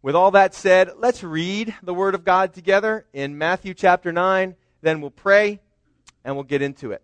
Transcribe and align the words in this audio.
With 0.00 0.14
all 0.14 0.30
that 0.30 0.54
said, 0.54 0.92
let's 0.96 1.24
read 1.24 1.74
the 1.82 1.92
Word 1.92 2.14
of 2.14 2.24
God 2.24 2.54
together 2.54 3.04
in 3.12 3.36
Matthew 3.36 3.74
chapter 3.74 4.12
9. 4.12 4.54
Then 4.80 5.00
we'll 5.00 5.10
pray 5.10 5.58
and 6.24 6.36
we'll 6.36 6.44
get 6.44 6.62
into 6.62 6.92
it. 6.92 7.02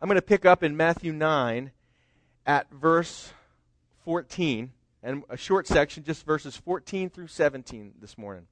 I'm 0.00 0.08
going 0.08 0.16
to 0.16 0.22
pick 0.22 0.46
up 0.46 0.62
in 0.62 0.74
Matthew 0.74 1.12
9 1.12 1.70
at 2.46 2.70
verse 2.72 3.30
14, 4.04 4.72
and 5.02 5.22
a 5.28 5.36
short 5.36 5.66
section, 5.66 6.02
just 6.02 6.24
verses 6.24 6.56
14 6.56 7.10
through 7.10 7.28
17 7.28 7.92
this 8.00 8.16
morning. 8.16 8.46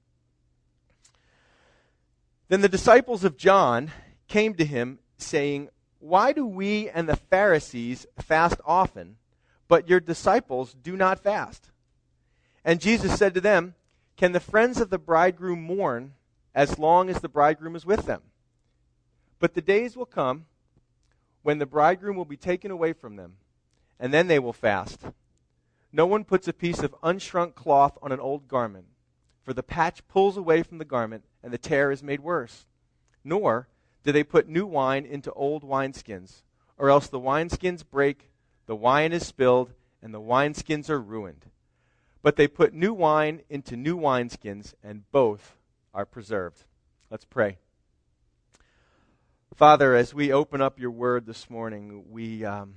Then 2.49 2.61
the 2.61 2.69
disciples 2.69 3.25
of 3.25 3.39
John 3.39 3.91
came 4.29 4.55
to 4.55 4.65
him, 4.67 4.99
saying, 5.17 5.71
Why 5.99 6.33
do 6.33 6.45
we 6.45 6.91
and 6.91 7.09
the 7.09 7.17
Pharisees 7.17 8.07
fast 8.19 8.61
often, 8.67 9.17
but 9.67 9.89
your 9.89 9.99
disciples 9.99 10.75
do 10.75 10.95
not 10.97 11.21
fast? 11.23 11.70
And 12.65 12.81
Jesus 12.81 13.19
said 13.19 13.35
to 13.35 13.41
them, 13.41 13.75
Can 14.17 14.33
the 14.33 14.41
friends 14.41 14.81
of 14.81 14.91
the 14.91 14.99
bridegroom 14.99 15.63
mourn 15.63 16.13
as 16.55 16.79
long 16.79 17.09
as 17.09 17.21
the 17.21 17.29
bridegroom 17.29 17.75
is 17.75 17.87
with 17.87 18.07
them? 18.07 18.23
But 19.39 19.55
the 19.55 19.63
days 19.63 19.97
will 19.97 20.07
come 20.07 20.47
when 21.43 21.59
the 21.59 21.67
bridegroom 21.67 22.17
will 22.17 22.27
be 22.27 22.37
taken 22.37 22.71
away 22.71 22.93
from 22.93 23.17
them, 23.17 23.37
and 23.99 24.13
then 24.13 24.29
they 24.29 24.39
will 24.39 24.53
fast. 24.53 25.01
No 25.93 26.07
one 26.07 26.25
puts 26.25 26.47
a 26.47 26.53
piece 26.53 26.81
of 26.81 26.95
unshrunk 27.03 27.55
cloth 27.55 27.97
on 28.03 28.13
an 28.13 28.21
old 28.21 28.47
garment, 28.47 28.87
for 29.43 29.55
the 29.55 29.63
patch 29.63 30.07
pulls 30.07 30.37
away 30.37 30.63
from 30.63 30.79
the 30.79 30.85
garment, 30.85 31.25
and 31.43 31.53
the 31.53 31.59
tear 31.59 31.91
is 31.91 32.03
made 32.03 32.21
worse. 32.21 32.67
Nor 33.25 33.69
do 34.05 34.13
they 34.13 34.23
put 34.23 34.49
new 34.49 34.67
wine 34.67 35.07
into 35.07 35.33
old 35.33 35.65
wineskins, 35.65 36.43
or 36.77 36.91
else 36.91 37.09
the 37.09 37.19
wineskins 37.19 37.83
break, 37.89 38.31
the 38.67 38.77
wine 38.77 39.13
is 39.13 39.27
spilled, 39.27 39.73
and 40.03 40.15
the 40.15 40.21
wineskins 40.21 40.89
are 40.89 41.01
ruined. 41.01 41.47
But 42.23 42.37
they 42.37 42.49
put 42.49 42.75
new 42.75 42.93
wine 42.93 43.43
into 43.49 43.77
new 43.77 43.97
wineskins, 43.97 44.75
and 44.83 45.11
both 45.11 45.57
are 45.95 46.05
preserved. 46.05 46.65
Let's 47.11 47.25
pray. 47.25 47.59
Father, 49.55 49.95
as 49.95 50.15
we 50.15 50.33
open 50.33 50.61
up 50.61 50.79
your 50.79 50.91
word 50.91 51.27
this 51.27 51.51
morning, 51.51 52.05
we 52.11 52.45
um, 52.45 52.75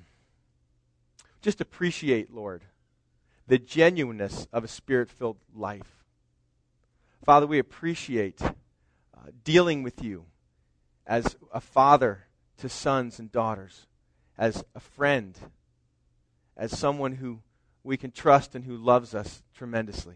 just 1.42 1.62
appreciate, 1.62 2.34
Lord, 2.34 2.64
the 3.48 3.60
genuineness 3.60 4.48
of 4.54 4.64
a 4.64 4.68
spirit 4.68 5.10
filled 5.10 5.38
life. 5.54 6.04
Father, 7.24 7.46
we 7.46 7.60
appreciate 7.60 8.42
uh, 8.42 8.52
dealing 9.44 9.84
with 9.84 10.04
you 10.04 10.26
as 11.06 11.36
a 11.54 11.62
father 11.62 12.28
to 12.58 12.70
sons 12.70 13.20
and 13.20 13.32
daughters, 13.32 13.88
as 14.38 14.64
a 14.74 14.80
friend, 14.80 15.38
as 16.58 16.78
someone 16.78 17.14
who 17.14 17.40
we 17.84 17.98
can 17.98 18.12
trust 18.12 18.56
and 18.56 18.66
who 18.66 18.78
loves 18.78 19.14
us 19.14 19.44
tremendously. 19.54 20.16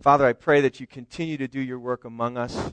Father, 0.00 0.24
I 0.24 0.32
pray 0.32 0.60
that 0.62 0.80
you 0.80 0.86
continue 0.86 1.36
to 1.36 1.46
do 1.46 1.60
your 1.60 1.78
work 1.78 2.04
among 2.04 2.38
us. 2.38 2.72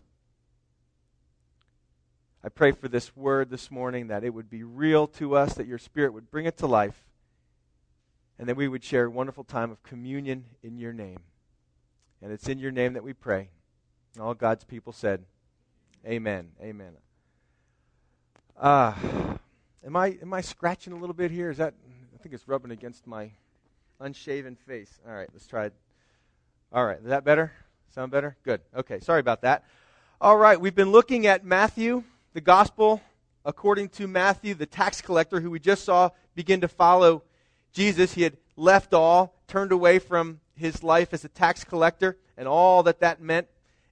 I 2.44 2.50
pray 2.50 2.72
for 2.72 2.88
this 2.88 3.16
word 3.18 3.50
this 3.50 3.70
morning 3.70 4.08
that 4.08 4.24
it 4.24 4.34
would 4.34 4.50
be 4.50 4.64
real 4.64 5.08
to 5.08 5.36
us, 5.36 5.54
that 5.56 5.68
your 5.68 5.78
Spirit 5.78 6.14
would 6.14 6.32
bring 6.32 6.46
it 6.46 6.58
to 6.58 6.68
life, 6.68 7.06
and 8.40 8.48
that 8.48 8.56
we 8.56 8.70
would 8.70 8.84
share 8.84 9.06
a 9.06 9.12
wonderful 9.12 9.44
time 9.44 9.72
of 9.72 9.84
communion 9.84 10.46
in 10.64 10.78
your 10.78 10.94
name. 10.94 11.20
And 12.22 12.32
it's 12.32 12.48
in 12.48 12.60
your 12.60 12.72
name 12.72 12.94
that 12.94 13.04
we 13.04 13.12
pray. 13.12 13.50
And 14.14 14.24
all 14.24 14.34
God's 14.34 14.64
people 14.64 14.94
said, 14.94 15.26
Amen. 16.06 16.52
Amen. 16.62 16.94
Uh, 18.60 18.94
am 19.86 19.96
I 19.96 20.18
am 20.22 20.34
I 20.34 20.42
scratching 20.42 20.94
a 20.94 20.96
little 20.96 21.14
bit 21.14 21.32
here? 21.32 21.50
Is 21.52 21.58
that 21.58 21.74
I 22.16 22.18
think 22.18 22.34
it's 22.34 22.48
rubbing 22.48 22.72
against 22.72 23.06
my 23.06 23.32
unshaven 24.00 24.56
face. 24.56 25.00
All 25.08 25.14
right, 25.14 25.30
let's 25.34 25.48
try 25.48 25.66
it. 25.66 25.74
All 26.72 26.86
right, 26.86 27.00
is 27.00 27.10
that 27.10 27.24
better? 27.24 27.52
Sound 27.94 28.12
better? 28.12 28.38
Good. 28.44 28.62
Okay, 28.76 29.00
sorry 29.00 29.20
about 29.20 29.42
that. 29.42 29.64
All 30.20 30.38
right, 30.38 30.60
we've 30.60 30.76
been 30.76 30.92
looking 30.92 31.28
at 31.28 31.46
Matthew, 31.46 32.04
the 32.34 32.42
gospel 32.42 33.02
according 33.48 33.88
to 33.88 34.08
Matthew, 34.08 34.54
the 34.54 34.66
tax 34.66 35.02
collector 35.02 35.40
who 35.40 35.50
we 35.50 35.60
just 35.60 35.86
saw 35.86 36.10
begin 36.36 36.60
to 36.62 36.68
follow 36.68 37.24
Jesus. 37.72 38.14
He 38.14 38.24
had 38.24 38.36
left 38.58 38.94
all, 38.94 39.34
turned 39.48 39.72
away 39.72 40.00
from 40.00 40.42
his 40.54 40.84
life 40.84 41.14
as 41.14 41.24
a 41.24 41.30
tax 41.30 41.64
collector 41.64 42.18
and 42.38 42.46
all 42.46 42.84
that 42.84 43.00
that 43.00 43.22
meant, 43.22 43.48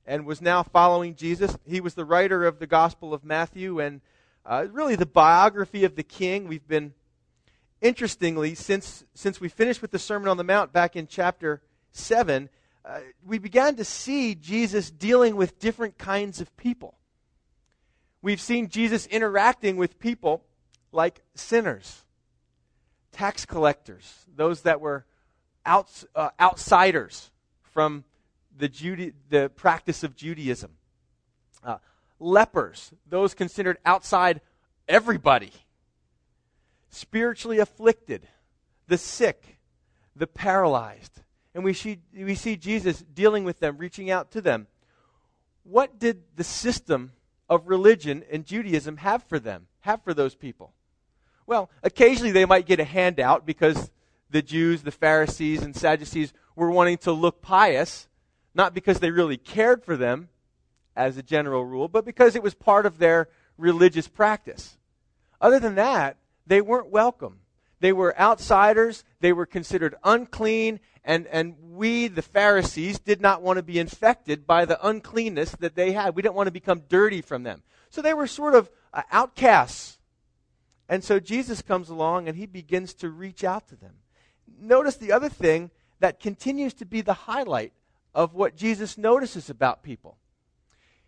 and 0.05 0.25
was 0.25 0.41
now 0.41 0.61
following 0.61 1.15
Jesus. 1.15 1.57
He 1.65 1.79
was 1.79 1.93
the 1.93 2.03
writer 2.03 2.45
of 2.45 2.59
the 2.59 2.67
Gospel 2.67 3.13
of 3.13 3.23
Matthew 3.23 3.79
and 3.79 4.01
uh, 4.45 4.67
really 4.71 4.95
the 4.95 5.05
biography 5.05 5.85
of 5.85 5.95
the 5.95 6.03
king. 6.03 6.49
We've 6.49 6.67
been 6.67 6.93
interestingly, 7.81 8.55
since, 8.55 9.03
since 9.13 9.39
we 9.39 9.49
finished 9.49 9.81
with 9.81 9.91
the 9.91 9.99
Sermon 9.99 10.27
on 10.27 10.37
the 10.37 10.43
Mount 10.43 10.73
back 10.73 10.95
in 10.95 11.07
chapter 11.07 11.61
7, 11.91 12.49
uh, 12.83 12.99
we 13.25 13.37
began 13.37 13.75
to 13.75 13.85
see 13.85 14.35
Jesus 14.35 14.91
dealing 14.91 15.35
with 15.35 15.59
different 15.59 15.97
kinds 15.97 16.39
of 16.41 16.55
people. 16.57 16.97
We've 18.21 18.41
seen 18.41 18.69
Jesus 18.69 19.05
interacting 19.07 19.77
with 19.77 19.99
people 19.99 20.43
like 20.91 21.21
sinners, 21.35 22.03
tax 23.11 23.45
collectors, 23.45 24.25
those 24.35 24.61
that 24.61 24.81
were 24.81 25.05
outs, 25.65 26.05
uh, 26.15 26.29
outsiders 26.39 27.31
from 27.61 28.03
the, 28.57 29.13
the 29.29 29.49
practice 29.55 30.03
of 30.03 30.15
Judaism, 30.15 30.71
uh, 31.63 31.77
lepers, 32.19 32.93
those 33.07 33.33
considered 33.33 33.77
outside 33.85 34.41
everybody 34.87 35.51
spiritually 36.95 37.59
afflicted, 37.59 38.27
the 38.87 38.97
sick, 38.97 39.57
the 40.15 40.27
paralyzed. 40.27 41.21
And 41.53 41.63
we 41.63 41.73
see, 41.73 41.99
we 42.13 42.35
see 42.35 42.55
Jesus 42.55 43.03
dealing 43.13 43.43
with 43.43 43.59
them, 43.59 43.77
reaching 43.77 44.09
out 44.09 44.31
to 44.31 44.41
them. 44.41 44.67
What 45.63 45.99
did 45.99 46.23
the 46.35 46.43
system 46.43 47.11
of 47.49 47.67
religion 47.67 48.23
and 48.31 48.45
Judaism 48.45 48.97
have 48.97 49.23
for 49.23 49.39
them, 49.39 49.67
have 49.81 50.03
for 50.03 50.13
those 50.13 50.35
people? 50.35 50.73
Well, 51.45 51.69
occasionally 51.83 52.31
they 52.31 52.45
might 52.45 52.65
get 52.65 52.79
a 52.79 52.85
handout 52.85 53.45
because 53.45 53.91
the 54.29 54.41
Jews, 54.41 54.81
the 54.81 54.91
Pharisees, 54.91 55.61
and 55.61 55.75
Sadducees 55.75 56.33
were 56.55 56.71
wanting 56.71 56.97
to 56.99 57.11
look 57.11 57.41
pious, 57.41 58.07
not 58.53 58.73
because 58.73 58.99
they 58.99 59.11
really 59.11 59.37
cared 59.37 59.83
for 59.83 59.95
them 59.95 60.29
as 60.95 61.17
a 61.17 61.23
general 61.23 61.65
rule, 61.65 61.87
but 61.87 62.05
because 62.05 62.35
it 62.35 62.43
was 62.43 62.53
part 62.53 62.85
of 62.85 62.97
their 62.97 63.27
religious 63.57 64.07
practice. 64.07 64.77
Other 65.39 65.59
than 65.59 65.75
that, 65.75 66.17
they 66.47 66.61
weren't 66.61 66.89
welcome. 66.89 67.39
They 67.79 67.93
were 67.93 68.17
outsiders, 68.19 69.03
they 69.19 69.33
were 69.33 69.45
considered 69.45 69.95
unclean, 70.03 70.79
and, 71.03 71.27
and 71.27 71.55
we, 71.61 72.07
the 72.07 72.21
Pharisees, 72.21 72.99
did 72.99 73.21
not 73.21 73.41
want 73.41 73.57
to 73.57 73.63
be 73.63 73.79
infected 73.79 74.47
by 74.47 74.65
the 74.65 74.83
uncleanness 74.85 75.51
that 75.59 75.75
they 75.75 75.91
had. 75.91 76.15
We 76.15 76.21
didn't 76.21 76.35
want 76.35 76.47
to 76.47 76.51
become 76.51 76.83
dirty 76.89 77.21
from 77.21 77.43
them. 77.43 77.61
So 77.89 78.01
they 78.01 78.13
were 78.13 78.27
sort 78.27 78.55
of 78.55 78.69
uh, 78.93 79.03
outcasts. 79.11 79.99
And 80.89 81.03
so 81.03 81.19
Jesus 81.19 81.61
comes 81.61 81.89
along 81.89 82.27
and 82.27 82.37
he 82.37 82.45
begins 82.45 82.93
to 82.95 83.09
reach 83.09 83.43
out 83.43 83.67
to 83.67 83.75
them. 83.75 83.93
Notice 84.59 84.97
the 84.97 85.11
other 85.11 85.29
thing 85.29 85.69
that 85.99 86.19
continues 86.19 86.73
to 86.75 86.85
be 86.85 87.01
the 87.01 87.13
highlight 87.13 87.73
of 88.13 88.33
what 88.33 88.55
Jesus 88.55 88.97
notices 88.97 89.49
about 89.49 89.83
people. 89.83 90.17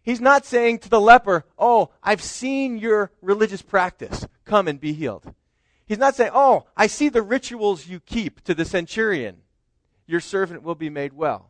He's 0.07 0.21
not 0.21 0.45
saying 0.45 0.79
to 0.79 0.89
the 0.89 1.01
leper, 1.01 1.43
Oh, 1.59 1.89
I've 2.01 2.21
seen 2.21 2.77
your 2.77 3.11
religious 3.21 3.61
practice. 3.61 4.25
Come 4.45 4.69
and 4.69 4.79
be 4.79 4.93
healed. 4.93 5.33
He's 5.85 5.97
not 5.97 6.15
saying, 6.15 6.31
Oh, 6.33 6.65
I 6.77 6.87
see 6.87 7.09
the 7.09 7.21
rituals 7.21 7.87
you 7.87 7.99
keep 7.99 8.41
to 8.45 8.55
the 8.55 8.63
centurion. 8.63 9.39
Your 10.05 10.21
servant 10.21 10.63
will 10.63 10.75
be 10.75 10.89
made 10.89 11.11
well. 11.11 11.49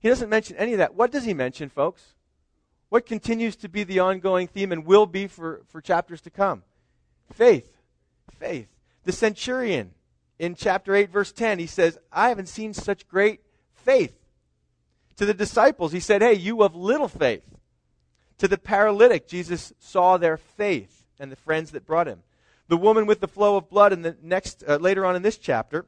He 0.00 0.10
doesn't 0.10 0.28
mention 0.28 0.58
any 0.58 0.74
of 0.74 0.78
that. 0.80 0.96
What 0.96 1.10
does 1.10 1.24
he 1.24 1.32
mention, 1.32 1.70
folks? 1.70 2.12
What 2.90 3.06
continues 3.06 3.56
to 3.56 3.70
be 3.70 3.84
the 3.84 4.00
ongoing 4.00 4.48
theme 4.48 4.70
and 4.70 4.84
will 4.84 5.06
be 5.06 5.26
for, 5.26 5.62
for 5.70 5.80
chapters 5.80 6.20
to 6.20 6.30
come? 6.30 6.64
Faith. 7.32 7.74
Faith. 8.38 8.68
The 9.04 9.12
centurion 9.12 9.94
in 10.38 10.56
chapter 10.56 10.94
8, 10.94 11.08
verse 11.08 11.32
10, 11.32 11.58
he 11.58 11.66
says, 11.66 11.96
I 12.12 12.28
haven't 12.28 12.50
seen 12.50 12.74
such 12.74 13.08
great 13.08 13.40
faith. 13.72 14.14
To 15.16 15.24
the 15.24 15.32
disciples, 15.32 15.92
he 15.92 16.00
said, 16.00 16.20
Hey, 16.20 16.34
you 16.34 16.62
of 16.62 16.76
little 16.76 17.08
faith. 17.08 17.54
To 18.38 18.48
the 18.48 18.58
paralytic, 18.58 19.26
Jesus 19.26 19.72
saw 19.78 20.16
their 20.16 20.36
faith 20.36 21.04
and 21.18 21.30
the 21.30 21.36
friends 21.36 21.72
that 21.72 21.86
brought 21.86 22.06
him. 22.06 22.22
The 22.68 22.76
woman 22.76 23.06
with 23.06 23.20
the 23.20 23.28
flow 23.28 23.56
of 23.56 23.68
blood 23.68 23.92
in 23.92 24.02
the 24.02 24.16
next 24.22 24.62
uh, 24.66 24.76
later 24.76 25.04
on 25.04 25.16
in 25.16 25.22
this 25.22 25.38
chapter, 25.38 25.86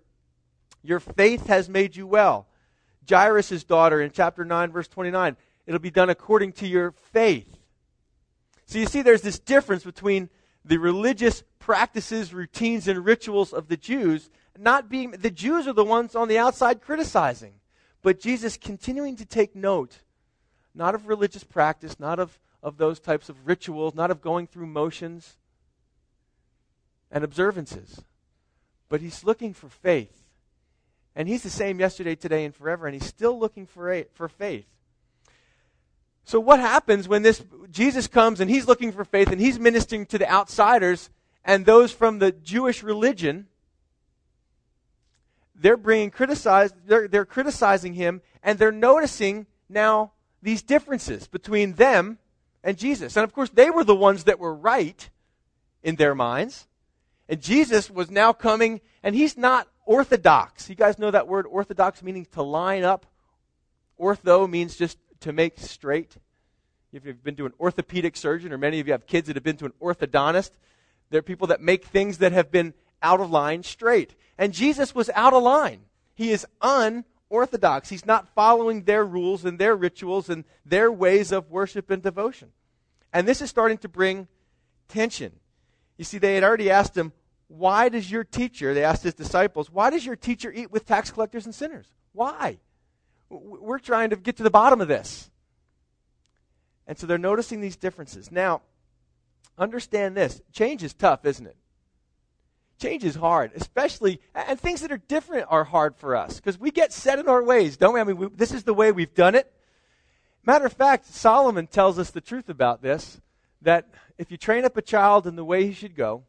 your 0.83 1.01
faith 1.01 1.47
has 1.47 1.69
made 1.69 1.95
you 1.95 2.07
well. 2.07 2.47
Jairus' 3.09 3.65
daughter 3.65 4.01
in 4.01 4.11
chapter 4.11 4.45
9 4.45 4.73
verse 4.73 4.89
29, 4.89 5.37
it'll 5.67 5.79
be 5.79 5.91
done 5.91 6.11
according 6.11 6.53
to 6.53 6.67
your 6.67 6.93
faith. 7.13 7.59
So 8.67 8.79
you 8.79 8.87
see 8.87 9.03
there's 9.03 9.23
this 9.23 9.39
difference 9.39 9.85
between 9.85 10.31
the 10.65 10.79
religious 10.79 11.43
practices, 11.59 12.33
routines 12.33 12.89
and 12.89 13.05
rituals 13.05 13.53
of 13.53 13.69
the 13.69 13.77
Jews 13.77 14.31
not 14.61 14.89
being 14.89 15.13
the 15.13 15.31
Jews 15.31 15.67
are 15.67 15.73
the 15.73 15.85
ones 15.85 16.15
on 16.15 16.29
the 16.29 16.39
outside 16.39 16.83
criticizing, 16.83 17.55
but 18.03 18.21
Jesus 18.21 18.57
continuing 18.57 19.17
to 19.17 19.25
take 19.25 19.57
note 19.57 20.01
not 20.75 20.95
of 20.95 21.09
religious 21.09 21.45
practice, 21.45 21.99
not 21.99 22.19
of, 22.19 22.39
of 22.63 22.77
those 22.77 23.01
types 23.01 23.29
of 23.29 23.47
rituals, 23.47 23.95
not 23.95 24.11
of 24.11 24.21
going 24.21 24.47
through 24.47 24.67
motions 24.67 25.37
and 27.11 27.25
observances. 27.25 28.03
But 28.89 29.01
he's 29.01 29.25
looking 29.25 29.53
for 29.55 29.69
faith. 29.69 30.25
And 31.17 31.29
he's 31.29 31.43
the 31.43 31.51
same 31.51 31.81
yesterday, 31.81 32.15
today, 32.15 32.45
and 32.45 32.55
forever, 32.55 32.87
and 32.87 32.95
he's 32.95 33.07
still 33.07 33.39
looking 33.39 33.67
for, 33.67 33.93
a, 33.93 34.05
for 34.15 34.29
faith. 34.29 34.67
So 36.25 36.39
what 36.39 36.61
happens 36.61 37.09
when 37.09 37.23
this 37.23 37.43
Jesus 37.71 38.07
comes 38.07 38.41
and 38.41 38.49
he's 38.49 38.69
looking 38.69 38.93
for 38.93 39.05
faith 39.05 39.33
and 39.33 39.41
he's 39.41 39.59
ministering 39.59 40.07
to 40.07 40.19
the 40.19 40.31
outsiders 40.31 41.11
and 41.45 41.67
those 41.67 41.93
from 41.93 42.21
the 42.21 42.31
Jewish 42.31 42.83
religion? 42.83 43.49
They're 45.57 45.77
bringing 45.77 46.11
criticized 46.11 46.75
they're, 46.87 47.09
they're 47.09 47.25
criticizing 47.25 47.95
him 47.95 48.23
and 48.43 48.59
they're 48.59 48.71
noticing 48.71 49.47
now 49.69 50.13
these 50.43 50.63
differences 50.63 51.27
between 51.27 51.75
them 51.75 52.19
and 52.63 52.79
Jesus. 52.79 53.17
And 53.17 53.25
of 53.25 53.33
course, 53.33 53.51
they 53.51 53.71
were 53.71 53.85
the 53.85 53.95
ones 53.95 54.25
that 54.25 54.39
were 54.39 54.55
right 54.55 55.09
in 55.83 55.97
their 55.97 56.15
minds. 56.15 56.67
And 57.29 57.41
Jesus 57.41 57.91
was 57.91 58.11
now 58.11 58.33
coming, 58.33 58.81
and 59.03 59.15
he's 59.15 59.37
not 59.37 59.69
orthodox. 59.87 60.69
You 60.69 60.75
guys 60.75 60.99
know 60.99 61.11
that 61.11 61.29
word 61.29 61.47
orthodox 61.47 62.03
meaning 62.03 62.27
to 62.33 62.43
line 62.43 62.83
up. 62.83 63.07
Ortho 63.99 64.49
means 64.49 64.77
just 64.77 64.99
to 65.21 65.33
make 65.33 65.59
straight. 65.59 66.17
If 66.93 67.05
you've 67.05 67.23
been 67.23 67.37
to 67.37 67.47
an 67.47 67.53
orthopedic 67.61 68.17
surgeon, 68.17 68.53
or 68.53 68.59
many 68.59 68.81
of 68.81 68.87
you 68.87 68.93
have 68.93 69.07
kids 69.07 69.29
that 69.29 69.37
have 69.37 69.45
been 69.45 69.59
to 69.59 69.67
an 69.67 69.73
orthodontist, 69.81 70.51
there 71.11 71.19
are 71.19 71.23
people 71.23 71.47
that 71.49 71.61
make 71.61 71.85
things 71.85 72.19
that 72.19 72.33
have 72.33 72.51
been 72.51 72.75
out 73.03 73.21
of 73.21 73.31
line 73.31 73.63
straight. 73.63 74.15
And 74.37 74.53
Jesus 74.53 74.95
was 74.95 75.11
out 75.15 75.33
of 75.33 75.43
line. 75.43 75.83
He 76.15 76.33
is 76.33 76.47
unorthodox. 77.31 77.89
He's 77.89 78.07
not 78.07 78.29
following 78.35 78.83
their 78.83 79.05
rules 79.05 79.45
and 79.45 79.59
their 79.59 79.77
rituals 79.77 80.29
and 80.29 80.45
their 80.65 80.91
ways 80.91 81.33
of 81.33 81.51
worship 81.51 81.91
and 81.91 82.03
devotion. 82.03 82.51
And 83.13 83.27
this 83.27 83.41
is 83.41 83.51
starting 83.51 83.79
to 83.79 83.89
bring 83.89 84.29
tension. 84.89 85.33
You 85.97 86.05
see, 86.05 86.19
they 86.19 86.35
had 86.35 86.45
already 86.45 86.71
asked 86.71 86.97
him, 86.97 87.13
Why 87.49 87.89
does 87.89 88.11
your 88.11 88.25
teacher, 88.25 88.75
they 88.75 88.85
asked 88.85 89.03
his 89.03 89.15
disciples, 89.15 89.71
why 89.71 89.91
does 89.91 90.05
your 90.05 90.17
teacher 90.17 90.53
eat 90.53 90.71
with 90.71 90.87
tax 90.87 91.11
collectors 91.11 91.47
and 91.47 91.55
sinners? 91.55 91.87
Why? 92.13 92.59
We're 93.29 93.79
trying 93.79 94.11
to 94.11 94.17
get 94.17 94.37
to 94.39 94.43
the 94.43 94.51
bottom 94.51 94.81
of 94.81 94.89
this. 94.89 95.31
And 96.87 96.99
so 96.99 97.07
they're 97.07 97.19
noticing 97.19 97.61
these 97.61 97.77
differences. 97.77 98.33
Now, 98.33 98.63
understand 99.57 100.17
this 100.17 100.41
change 100.53 100.83
is 100.83 100.95
tough, 100.95 101.25
isn't 101.25 101.47
it? 101.47 101.57
Change 102.81 103.05
is 103.05 103.15
hard, 103.15 103.53
especially, 103.55 104.23
and 104.35 104.59
things 104.59 104.81
that 104.81 104.91
are 104.91 104.97
different 104.97 105.47
are 105.51 105.65
hard 105.65 105.95
for 105.97 106.17
us 106.17 106.37
because 106.37 106.59
we 106.59 106.71
get 106.71 106.95
set 106.95 107.19
in 107.19 107.29
our 107.29 107.43
ways, 107.43 107.77
don't 107.77 107.93
we? 107.93 108.01
I 108.01 108.05
mean, 108.05 108.17
we, 108.17 108.29
this 108.31 108.53
is 108.53 108.65
the 108.65 108.73
way 108.73 108.91
we've 108.91 109.15
done 109.15 109.35
it. 109.35 109.53
Matter 110.47 110.65
of 110.65 110.73
fact, 110.73 111.05
Solomon 111.05 111.67
tells 111.67 111.99
us 111.99 112.11
the 112.11 112.23
truth 112.23 112.49
about 112.49 112.81
this 112.81 113.21
that 113.61 113.91
if 114.17 114.31
you 114.31 114.39
train 114.39 114.65
up 114.65 114.79
a 114.79 114.83
child 114.83 115.27
in 115.27 115.37
the 115.37 115.45
way 115.45 115.67
he 115.67 115.75
should 115.75 115.95
go, 115.95 116.25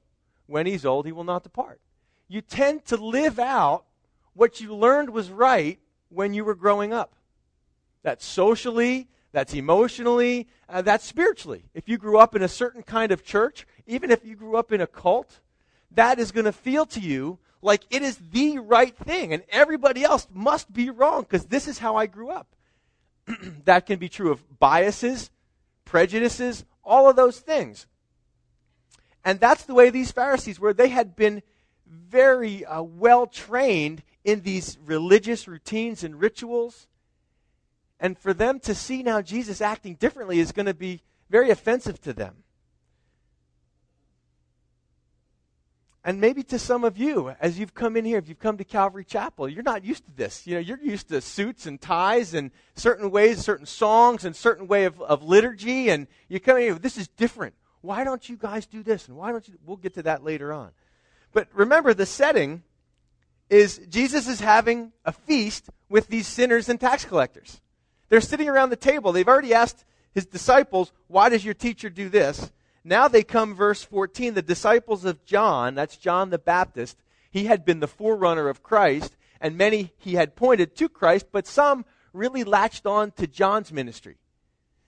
when 0.45 0.65
he's 0.65 0.85
old, 0.85 1.05
he 1.05 1.13
will 1.13 1.23
not 1.23 1.43
depart. 1.43 1.79
You 2.27 2.41
tend 2.41 2.83
to 2.87 2.97
live 2.97 3.39
out 3.39 3.85
what 4.33 4.59
you 4.59 4.75
learned 4.75 5.11
was 5.11 5.29
right 5.29 5.79
when 6.09 6.33
you 6.33 6.43
were 6.43 6.55
growing 6.55 6.91
up. 6.91 7.13
That's 8.03 8.25
socially, 8.25 9.07
that's 9.31 9.53
emotionally, 9.53 10.49
uh, 10.67 10.81
that's 10.81 11.05
spiritually. 11.05 11.63
If 11.73 11.87
you 11.87 11.97
grew 11.97 12.17
up 12.17 12.35
in 12.35 12.41
a 12.41 12.49
certain 12.49 12.83
kind 12.83 13.13
of 13.13 13.23
church, 13.23 13.65
even 13.87 14.11
if 14.11 14.25
you 14.25 14.35
grew 14.35 14.57
up 14.57 14.73
in 14.73 14.81
a 14.81 14.87
cult, 14.87 15.39
that 15.95 16.19
is 16.19 16.31
going 16.31 16.45
to 16.45 16.51
feel 16.51 16.85
to 16.87 16.99
you 16.99 17.39
like 17.61 17.83
it 17.89 18.01
is 18.01 18.17
the 18.31 18.59
right 18.59 18.95
thing, 18.95 19.33
and 19.33 19.43
everybody 19.49 20.03
else 20.03 20.27
must 20.33 20.71
be 20.73 20.89
wrong 20.89 21.21
because 21.21 21.45
this 21.45 21.67
is 21.67 21.77
how 21.77 21.95
I 21.95 22.07
grew 22.07 22.29
up. 22.29 22.55
that 23.65 23.85
can 23.85 23.99
be 23.99 24.09
true 24.09 24.31
of 24.31 24.59
biases, 24.59 25.29
prejudices, 25.85 26.65
all 26.83 27.09
of 27.09 27.15
those 27.15 27.39
things. 27.39 27.85
And 29.23 29.39
that's 29.39 29.63
the 29.63 29.75
way 29.75 29.89
these 29.89 30.11
Pharisees 30.11 30.59
were. 30.59 30.73
They 30.73 30.89
had 30.89 31.15
been 31.15 31.43
very 31.85 32.65
uh, 32.65 32.81
well 32.81 33.27
trained 33.27 34.01
in 34.23 34.41
these 34.41 34.77
religious 34.83 35.47
routines 35.47 36.03
and 36.03 36.19
rituals. 36.19 36.87
And 37.99 38.17
for 38.17 38.33
them 38.33 38.59
to 38.61 38.73
see 38.73 39.03
now 39.03 39.21
Jesus 39.21 39.61
acting 39.61 39.95
differently 39.95 40.39
is 40.39 40.51
going 40.51 40.65
to 40.65 40.73
be 40.73 41.01
very 41.29 41.51
offensive 41.51 42.01
to 42.01 42.13
them. 42.13 42.43
And 46.03 46.19
maybe 46.19 46.41
to 46.43 46.57
some 46.57 46.83
of 46.83 46.97
you, 46.97 47.35
as 47.39 47.59
you've 47.59 47.75
come 47.75 47.95
in 47.95 48.05
here, 48.05 48.17
if 48.17 48.27
you've 48.27 48.39
come 48.39 48.57
to 48.57 48.63
Calvary 48.63 49.05
Chapel, 49.05 49.47
you're 49.47 49.61
not 49.61 49.85
used 49.85 50.03
to 50.05 50.11
this. 50.15 50.47
You 50.47 50.55
know, 50.55 50.59
you're 50.59 50.81
used 50.81 51.09
to 51.09 51.21
suits 51.21 51.67
and 51.67 51.79
ties 51.79 52.33
and 52.33 52.49
certain 52.75 53.11
ways, 53.11 53.39
certain 53.39 53.67
songs 53.67 54.25
and 54.25 54.35
certain 54.35 54.67
way 54.67 54.85
of, 54.85 54.99
of 54.99 55.21
liturgy, 55.21 55.89
and 55.89 56.07
you 56.27 56.39
come 56.39 56.57
in 56.57 56.63
here, 56.63 56.73
this 56.75 56.97
is 56.97 57.07
different. 57.07 57.53
Why 57.81 58.03
don't 58.03 58.27
you 58.27 58.35
guys 58.35 58.65
do 58.65 58.81
this? 58.81 59.07
And 59.07 59.17
why 59.17 59.31
don't 59.31 59.47
you? 59.47 59.55
We'll 59.65 59.77
get 59.77 59.93
to 59.95 60.03
that 60.03 60.23
later 60.23 60.51
on. 60.53 60.71
But 61.33 61.47
remember, 61.53 61.93
the 61.93 62.05
setting 62.05 62.63
is 63.49 63.79
Jesus 63.89 64.27
is 64.27 64.39
having 64.39 64.91
a 65.05 65.11
feast 65.11 65.69
with 65.89 66.07
these 66.07 66.27
sinners 66.27 66.69
and 66.69 66.79
tax 66.79 67.05
collectors. 67.05 67.61
They're 68.09 68.21
sitting 68.21 68.49
around 68.49 68.69
the 68.69 68.75
table. 68.75 69.11
They've 69.11 69.27
already 69.27 69.53
asked 69.53 69.85
his 70.13 70.25
disciples, 70.25 70.91
Why 71.07 71.29
does 71.29 71.45
your 71.45 71.53
teacher 71.53 71.89
do 71.89 72.09
this? 72.09 72.51
Now 72.83 73.07
they 73.07 73.23
come, 73.23 73.53
verse 73.55 73.83
14, 73.83 74.33
the 74.33 74.41
disciples 74.41 75.05
of 75.05 75.23
John, 75.25 75.75
that's 75.75 75.97
John 75.97 76.29
the 76.29 76.39
Baptist. 76.39 76.97
He 77.29 77.45
had 77.45 77.63
been 77.63 77.79
the 77.79 77.87
forerunner 77.87 78.49
of 78.49 78.63
Christ, 78.63 79.15
and 79.39 79.57
many 79.57 79.93
he 79.97 80.15
had 80.15 80.35
pointed 80.35 80.75
to 80.77 80.89
Christ, 80.89 81.27
but 81.31 81.47
some 81.47 81.85
really 82.13 82.43
latched 82.43 82.85
on 82.85 83.11
to 83.11 83.27
John's 83.27 83.71
ministry. 83.71 84.17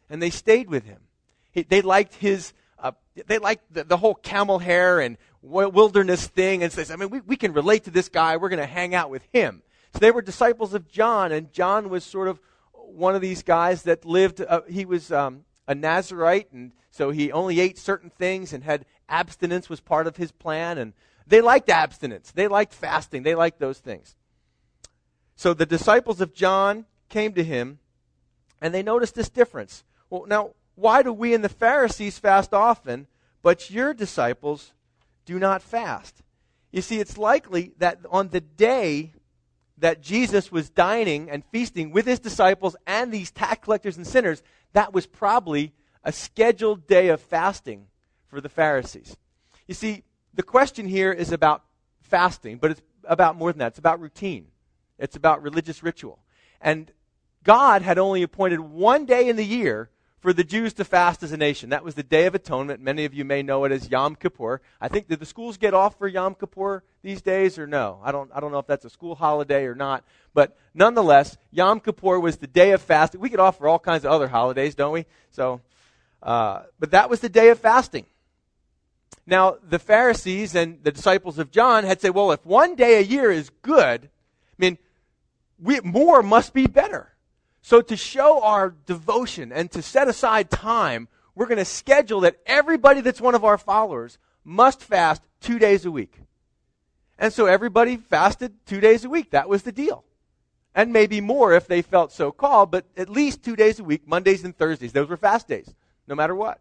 And 0.09 0.21
they 0.21 0.29
stayed 0.29 0.69
with 0.69 0.85
him. 0.85 1.01
He, 1.51 1.63
they 1.63 1.81
liked 1.81 2.15
his, 2.15 2.53
uh, 2.79 2.91
they 3.27 3.37
liked 3.37 3.73
the, 3.73 3.83
the, 3.83 3.97
whole 3.97 4.15
camel 4.15 4.59
hair 4.59 4.99
and 4.99 5.17
wilderness 5.41 6.27
thing, 6.27 6.63
and 6.63 6.71
says, 6.71 6.89
I 6.89 6.95
mean, 6.95 7.09
we, 7.09 7.19
we 7.21 7.35
can 7.35 7.53
relate 7.53 7.83
to 7.85 7.91
this 7.91 8.09
guy. 8.09 8.37
We're 8.37 8.49
going 8.49 8.59
to 8.59 8.65
hang 8.65 8.95
out 8.95 9.09
with 9.09 9.23
him. 9.31 9.61
So 9.93 9.99
they 9.99 10.11
were 10.11 10.23
disciples 10.23 10.73
of 10.73 10.87
John, 10.87 11.31
and 11.31 11.53
John 11.53 11.89
was 11.89 12.03
sort 12.03 12.27
of 12.27 12.39
one 12.71 13.15
of 13.15 13.21
these 13.21 13.43
guys 13.43 13.83
that 13.83 14.03
lived, 14.03 14.41
uh, 14.41 14.61
he 14.67 14.85
was 14.85 15.11
um, 15.11 15.45
a 15.67 15.75
Nazarite, 15.75 16.51
and 16.51 16.71
so 16.91 17.11
he 17.11 17.31
only 17.31 17.59
ate 17.59 17.77
certain 17.77 18.09
things 18.09 18.53
and 18.53 18.63
had 18.63 18.85
abstinence 19.09 19.69
was 19.69 19.79
part 19.79 20.07
of 20.07 20.17
his 20.17 20.31
plan. 20.31 20.77
And 20.77 20.93
they 21.25 21.41
liked 21.41 21.69
abstinence. 21.69 22.31
They 22.31 22.47
liked 22.47 22.73
fasting. 22.73 23.23
They 23.23 23.35
liked 23.35 23.59
those 23.59 23.79
things. 23.79 24.15
So 25.35 25.53
the 25.53 25.65
disciples 25.65 26.21
of 26.21 26.33
John 26.33 26.85
came 27.09 27.33
to 27.33 27.43
him 27.43 27.79
and 28.61 28.73
they 28.73 28.83
noticed 28.83 29.15
this 29.15 29.29
difference. 29.29 29.83
Well, 30.09 30.25
now, 30.27 30.51
why 30.75 31.03
do 31.03 31.11
we 31.11 31.33
and 31.33 31.43
the 31.43 31.49
Pharisees 31.49 32.17
fast 32.17 32.53
often, 32.53 33.07
but 33.41 33.69
your 33.69 33.93
disciples 33.93 34.73
do 35.25 35.39
not 35.39 35.61
fast? 35.61 36.21
You 36.71 36.81
see, 36.81 36.99
it's 36.99 37.17
likely 37.17 37.73
that 37.77 37.99
on 38.09 38.29
the 38.29 38.41
day 38.41 39.13
that 39.77 40.01
Jesus 40.01 40.51
was 40.51 40.69
dining 40.69 41.29
and 41.29 41.43
feasting 41.45 41.91
with 41.91 42.05
his 42.05 42.19
disciples 42.19 42.75
and 42.85 43.11
these 43.11 43.31
tax 43.31 43.63
collectors 43.63 43.97
and 43.97 44.05
sinners, 44.05 44.43
that 44.73 44.93
was 44.93 45.05
probably 45.05 45.73
a 46.03 46.11
scheduled 46.11 46.87
day 46.87 47.09
of 47.09 47.21
fasting 47.21 47.87
for 48.27 48.41
the 48.41 48.49
Pharisees. 48.49 49.17
You 49.67 49.73
see, 49.73 50.03
the 50.33 50.43
question 50.43 50.87
here 50.87 51.11
is 51.11 51.31
about 51.31 51.63
fasting, 52.01 52.57
but 52.57 52.71
it's 52.71 52.81
about 53.05 53.35
more 53.35 53.51
than 53.51 53.59
that. 53.59 53.67
It's 53.67 53.79
about 53.79 53.99
routine, 53.99 54.47
it's 54.99 55.15
about 55.15 55.41
religious 55.41 55.83
ritual. 55.83 56.19
And 56.61 56.91
God 57.43 57.81
had 57.81 57.97
only 57.97 58.23
appointed 58.23 58.59
one 58.59 59.05
day 59.05 59.27
in 59.27 59.35
the 59.35 59.45
year 59.45 59.89
for 60.23 60.31
the 60.31 60.43
Jews 60.45 60.71
to 60.75 60.85
fast 60.85 61.21
as 61.21 61.33
a 61.33 61.37
nation. 61.37 61.71
That 61.71 61.83
was 61.83 61.95
the 61.95 62.01
Day 62.01 62.25
of 62.27 62.33
Atonement. 62.33 62.79
Many 62.79 63.03
of 63.03 63.13
you 63.13 63.25
may 63.25 63.43
know 63.43 63.65
it 63.65 63.73
as 63.73 63.91
Yom 63.91 64.15
Kippur. 64.15 64.61
I 64.79 64.87
think, 64.87 65.09
did 65.09 65.19
the 65.19 65.25
schools 65.25 65.57
get 65.57 65.73
off 65.73 65.97
for 65.97 66.07
Yom 66.07 66.33
Kippur 66.35 66.81
these 67.01 67.21
days 67.21 67.59
or 67.59 67.67
no? 67.67 67.99
I 68.01 68.13
don't, 68.13 68.31
I 68.33 68.39
don't 68.39 68.53
know 68.53 68.59
if 68.59 68.65
that's 68.65 68.85
a 68.85 68.89
school 68.89 69.15
holiday 69.15 69.65
or 69.65 69.75
not. 69.75 70.05
But 70.33 70.57
nonetheless, 70.73 71.37
Yom 71.51 71.81
Kippur 71.81 72.21
was 72.21 72.37
the 72.37 72.47
day 72.47 72.71
of 72.71 72.81
fasting. 72.81 73.19
We 73.19 73.29
get 73.29 73.41
off 73.41 73.57
for 73.57 73.67
all 73.67 73.79
kinds 73.79 74.05
of 74.05 74.11
other 74.13 74.29
holidays, 74.29 74.75
don't 74.75 74.93
we? 74.93 75.05
So, 75.29 75.59
uh, 76.23 76.63
but 76.79 76.91
that 76.91 77.09
was 77.09 77.19
the 77.19 77.27
day 77.27 77.49
of 77.49 77.59
fasting. 77.59 78.05
Now, 79.27 79.57
the 79.61 79.77
Pharisees 79.77 80.55
and 80.55 80.81
the 80.85 80.91
disciples 80.93 81.37
of 81.37 81.51
John 81.51 81.83
had 81.83 81.99
said, 81.99 82.11
well, 82.11 82.31
if 82.31 82.45
one 82.45 82.75
day 82.75 82.97
a 82.97 83.01
year 83.01 83.29
is 83.29 83.49
good, 83.61 84.05
I 84.05 84.55
mean, 84.57 84.77
we, 85.61 85.81
more 85.81 86.23
must 86.23 86.53
be 86.53 86.65
better. 86.65 87.12
So, 87.65 87.81
to 87.81 87.95
show 87.95 88.43
our 88.43 88.75
devotion 88.85 89.53
and 89.53 89.71
to 89.71 89.81
set 89.81 90.09
aside 90.09 90.51
time, 90.51 91.07
we're 91.33 91.45
going 91.45 91.57
to 91.57 91.65
schedule 91.65 92.19
that 92.21 92.35
everybody 92.45 92.99
that's 92.99 93.21
one 93.21 93.35
of 93.35 93.45
our 93.45 93.57
followers 93.57 94.17
must 94.43 94.83
fast 94.83 95.23
two 95.39 95.59
days 95.59 95.85
a 95.85 95.91
week. 95.91 96.19
And 97.17 97.31
so 97.31 97.45
everybody 97.45 97.95
fasted 97.95 98.53
two 98.65 98.81
days 98.81 99.05
a 99.05 99.09
week. 99.09 99.31
That 99.31 99.47
was 99.47 99.63
the 99.63 99.71
deal. 99.71 100.03
And 100.75 100.91
maybe 100.91 101.21
more 101.21 101.53
if 101.53 101.67
they 101.67 101.81
felt 101.81 102.11
so 102.11 102.33
called, 102.33 102.69
but 102.69 102.85
at 102.97 103.07
least 103.07 103.43
two 103.43 103.55
days 103.55 103.79
a 103.79 103.83
week, 103.83 104.05
Mondays 104.05 104.43
and 104.43 104.57
Thursdays. 104.57 104.91
Those 104.91 105.07
were 105.07 105.15
fast 105.15 105.47
days, 105.47 105.73
no 106.05 106.15
matter 106.15 106.35
what. 106.35 106.59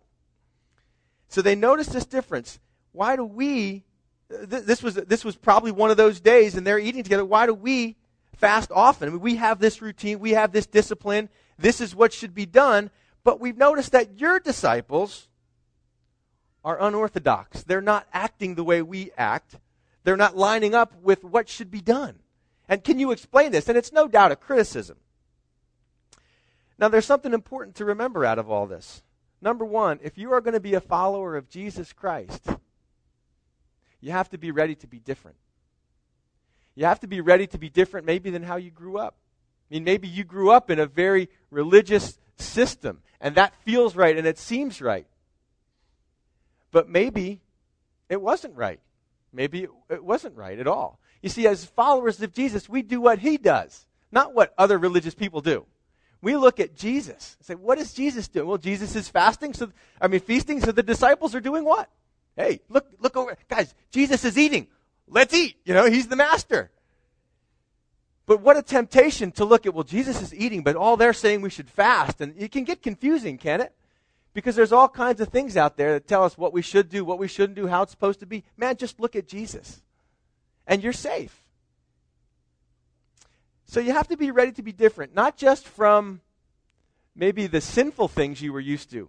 So 1.29 1.43
they 1.43 1.57
noticed 1.57 1.93
this 1.93 2.05
difference. 2.05 2.61
Why 2.93 3.17
do 3.17 3.25
we, 3.25 3.85
th- 4.31 4.65
this, 4.65 4.85
was, 4.85 4.95
this 4.95 5.25
was 5.25 5.35
probably 5.35 5.73
one 5.73 5.91
of 5.91 5.97
those 5.97 6.21
days, 6.21 6.55
and 6.55 6.67
they're 6.67 6.79
eating 6.79 7.03
together. 7.03 7.25
Why 7.25 7.47
do 7.47 7.55
we 7.55 7.97
fast 8.43 8.73
often. 8.75 9.09
I 9.09 9.13
mean, 9.13 9.21
we 9.21 9.37
have 9.37 9.61
this 9.61 9.81
routine, 9.81 10.19
we 10.19 10.33
have 10.33 10.51
this 10.51 10.67
discipline, 10.67 11.29
this 11.59 11.81
is 11.81 11.95
what 11.95 12.13
should 12.13 12.35
be 12.35 12.45
done, 12.45 12.91
but 13.23 13.39
we've 13.39 13.57
noticed 13.57 13.93
that 13.93 14.19
your 14.19 14.41
disciples 14.41 15.29
are 16.65 16.83
unorthodox. 16.83 17.63
They're 17.63 17.81
not 17.81 18.09
acting 18.13 18.57
the 18.57 18.65
way 18.65 18.83
we 18.83 19.13
act, 19.17 19.59
they're 20.03 20.17
not 20.17 20.37
lining 20.37 20.75
up 20.75 20.93
with 21.01 21.23
what 21.23 21.49
should 21.49 21.71
be 21.71 21.81
done. 21.81 22.19
And 22.69 22.83
can 22.83 22.99
you 22.99 23.13
explain 23.13 23.53
this? 23.53 23.69
And 23.69 23.79
it's 23.79 23.93
no 23.93 24.09
doubt 24.09 24.33
a 24.33 24.37
criticism. 24.37 24.99
Now, 26.81 26.89
there's 26.89 27.07
something 27.07 27.33
important 27.33 27.77
to 27.77 27.85
remember 27.85 28.25
out 28.25 28.41
of 28.41 28.51
all 28.51 28.67
this. 28.67 29.05
Number 29.41 29.65
one, 29.65 30.01
if 30.03 30.19
you 30.19 30.33
are 30.33 30.41
going 30.41 30.55
to 30.55 30.61
be 30.61 30.75
a 30.75 30.81
follower 30.81 31.37
of 31.37 31.49
Jesus 31.49 31.93
Christ, 31.93 32.45
you 34.01 34.11
have 34.11 34.31
to 34.31 34.39
be 34.39 34.51
ready 34.51 34.75
to 34.75 34.89
be 34.89 34.99
different. 34.99 35.37
You 36.75 36.87
have 36.87 37.01
to 37.01 37.07
be 37.07 37.21
ready 37.21 37.47
to 37.49 37.59
be 37.59 37.69
different, 37.69 38.07
maybe, 38.07 38.31
than 38.31 38.43
how 38.43 38.57
you 38.57 38.71
grew 38.71 38.99
up. 38.99 39.17
I 39.71 39.75
mean, 39.75 39.85
maybe 39.85 40.09
you 40.09 40.25
grew 40.25 40.51
up 40.51 40.71
in 40.71 40.79
a 40.79 40.87
very 40.87 41.29
religious 41.51 42.19
system, 42.37 43.01
and 43.21 43.35
that 43.37 43.55
feels 43.65 43.97
right 43.97 44.17
and 44.17 44.27
it 44.27 44.39
seems 44.39 44.81
right. 44.81 45.07
But 46.71 46.89
maybe 46.89 47.41
it 48.09 48.21
wasn't 48.21 48.57
right. 48.57 48.81
Maybe 49.33 49.67
it 49.89 50.05
wasn't 50.05 50.37
right 50.37 50.59
at 50.59 50.67
all. 50.67 50.99
You 51.23 51.29
see, 51.29 51.47
as 51.47 51.65
followers 51.65 52.21
of 52.21 52.33
Jesus, 52.33 52.69
we 52.69 52.83
do 52.83 53.01
what 53.01 53.21
he 53.21 53.37
does, 53.37 53.87
not 54.11 54.35
what 54.35 54.53
other 54.59 54.77
religious 54.77 55.15
people 55.15 55.41
do. 55.41 55.65
We 56.21 56.37
look 56.37 56.61
at 56.61 56.77
Jesus 56.77 57.37
and 57.39 57.47
say, 57.47 57.55
what 57.55 57.79
is 57.79 57.95
Jesus 57.95 58.29
doing? 58.29 58.47
Well, 58.47 58.59
Jesus 58.59 58.95
is 58.95 59.09
fasting, 59.09 59.55
so 59.55 59.73
I 60.01 60.09
mean 60.09 60.21
feasting, 60.21 60.61
so 60.61 60.73
the 60.73 60.83
disciples 60.83 61.35
are 61.35 61.41
doing 61.41 61.65
what? 61.65 61.89
Hey, 62.37 62.61
look, 62.69 62.87
look 63.01 63.17
over. 63.17 63.37
Guys, 63.49 63.75
Jesus 63.91 64.25
is 64.25 64.39
eating. 64.39 64.69
Let's 65.09 65.35
eat. 65.35 65.57
You 65.65 65.75
know, 65.75 65.91
he's 65.91 66.09
the 66.09 66.17
master. 66.17 66.71
But 68.27 68.41
what 68.41 68.57
a 68.57 68.63
temptation 68.63 69.33
to 69.33 69.45
look 69.45 69.67
at, 69.67 69.75
well, 69.75 69.85
Jesus 69.85 70.23
is 70.23 70.35
eating, 70.35 70.63
but 70.63 70.77
all 70.77 70.97
they're 70.97 71.13
saying 71.13 71.43
we 71.43 71.51
should 71.51 71.69
fast. 71.69 72.21
And 72.21 72.35
it 72.39 72.53
can 72.53 72.65
get 72.65 72.83
confusing, 72.83 73.37
can 73.37 73.61
it? 73.61 73.75
Because 74.33 74.57
there's 74.57 74.73
all 74.73 74.89
kinds 74.89 75.21
of 75.21 75.29
things 75.29 75.57
out 75.57 75.77
there 75.77 75.93
that 75.95 76.07
tell 76.07 76.25
us 76.25 76.39
what 76.39 76.53
we 76.53 76.63
should 76.63 76.89
do, 76.89 77.05
what 77.05 77.19
we 77.19 77.29
shouldn't 77.29 77.57
do, 77.57 77.67
how 77.67 77.83
it's 77.83 77.91
supposed 77.91 78.21
to 78.21 78.27
be. 78.27 78.45
Man, 78.57 78.77
just 78.77 79.01
look 79.01 79.17
at 79.17 79.29
Jesus. 79.29 79.83
And 80.67 80.83
you're 80.83 80.93
safe. 80.93 81.37
So 83.67 83.81
you 83.81 83.93
have 83.93 84.09
to 84.09 84.17
be 84.17 84.31
ready 84.31 84.53
to 84.53 84.63
be 84.63 84.73
different, 84.73 85.15
not 85.15 85.37
just 85.37 85.67
from 85.67 86.21
maybe 87.15 87.47
the 87.47 87.61
sinful 87.61 88.09
things 88.09 88.41
you 88.41 88.53
were 88.53 88.61
used 88.61 88.91
to 88.93 89.09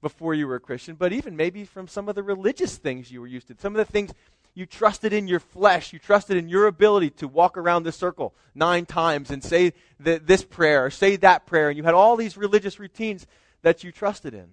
before 0.00 0.34
you 0.34 0.46
were 0.46 0.56
a 0.56 0.60
Christian, 0.60 0.94
but 0.94 1.12
even 1.12 1.36
maybe 1.36 1.64
from 1.64 1.88
some 1.88 2.08
of 2.08 2.14
the 2.14 2.22
religious 2.22 2.76
things 2.76 3.10
you 3.10 3.20
were 3.20 3.26
used 3.26 3.48
to. 3.48 3.56
Some 3.58 3.74
of 3.74 3.84
the 3.84 3.92
things 3.92 4.12
you 4.56 4.64
trusted 4.64 5.12
in 5.12 5.28
your 5.28 5.38
flesh. 5.38 5.92
You 5.92 5.98
trusted 5.98 6.38
in 6.38 6.48
your 6.48 6.66
ability 6.66 7.10
to 7.10 7.28
walk 7.28 7.58
around 7.58 7.82
the 7.82 7.92
circle 7.92 8.34
nine 8.54 8.86
times 8.86 9.30
and 9.30 9.44
say 9.44 9.74
this 10.00 10.44
prayer 10.44 10.86
or 10.86 10.90
say 10.90 11.16
that 11.16 11.44
prayer. 11.44 11.68
And 11.68 11.76
you 11.76 11.84
had 11.84 11.92
all 11.92 12.16
these 12.16 12.38
religious 12.38 12.80
routines 12.80 13.26
that 13.60 13.84
you 13.84 13.92
trusted 13.92 14.32
in. 14.32 14.48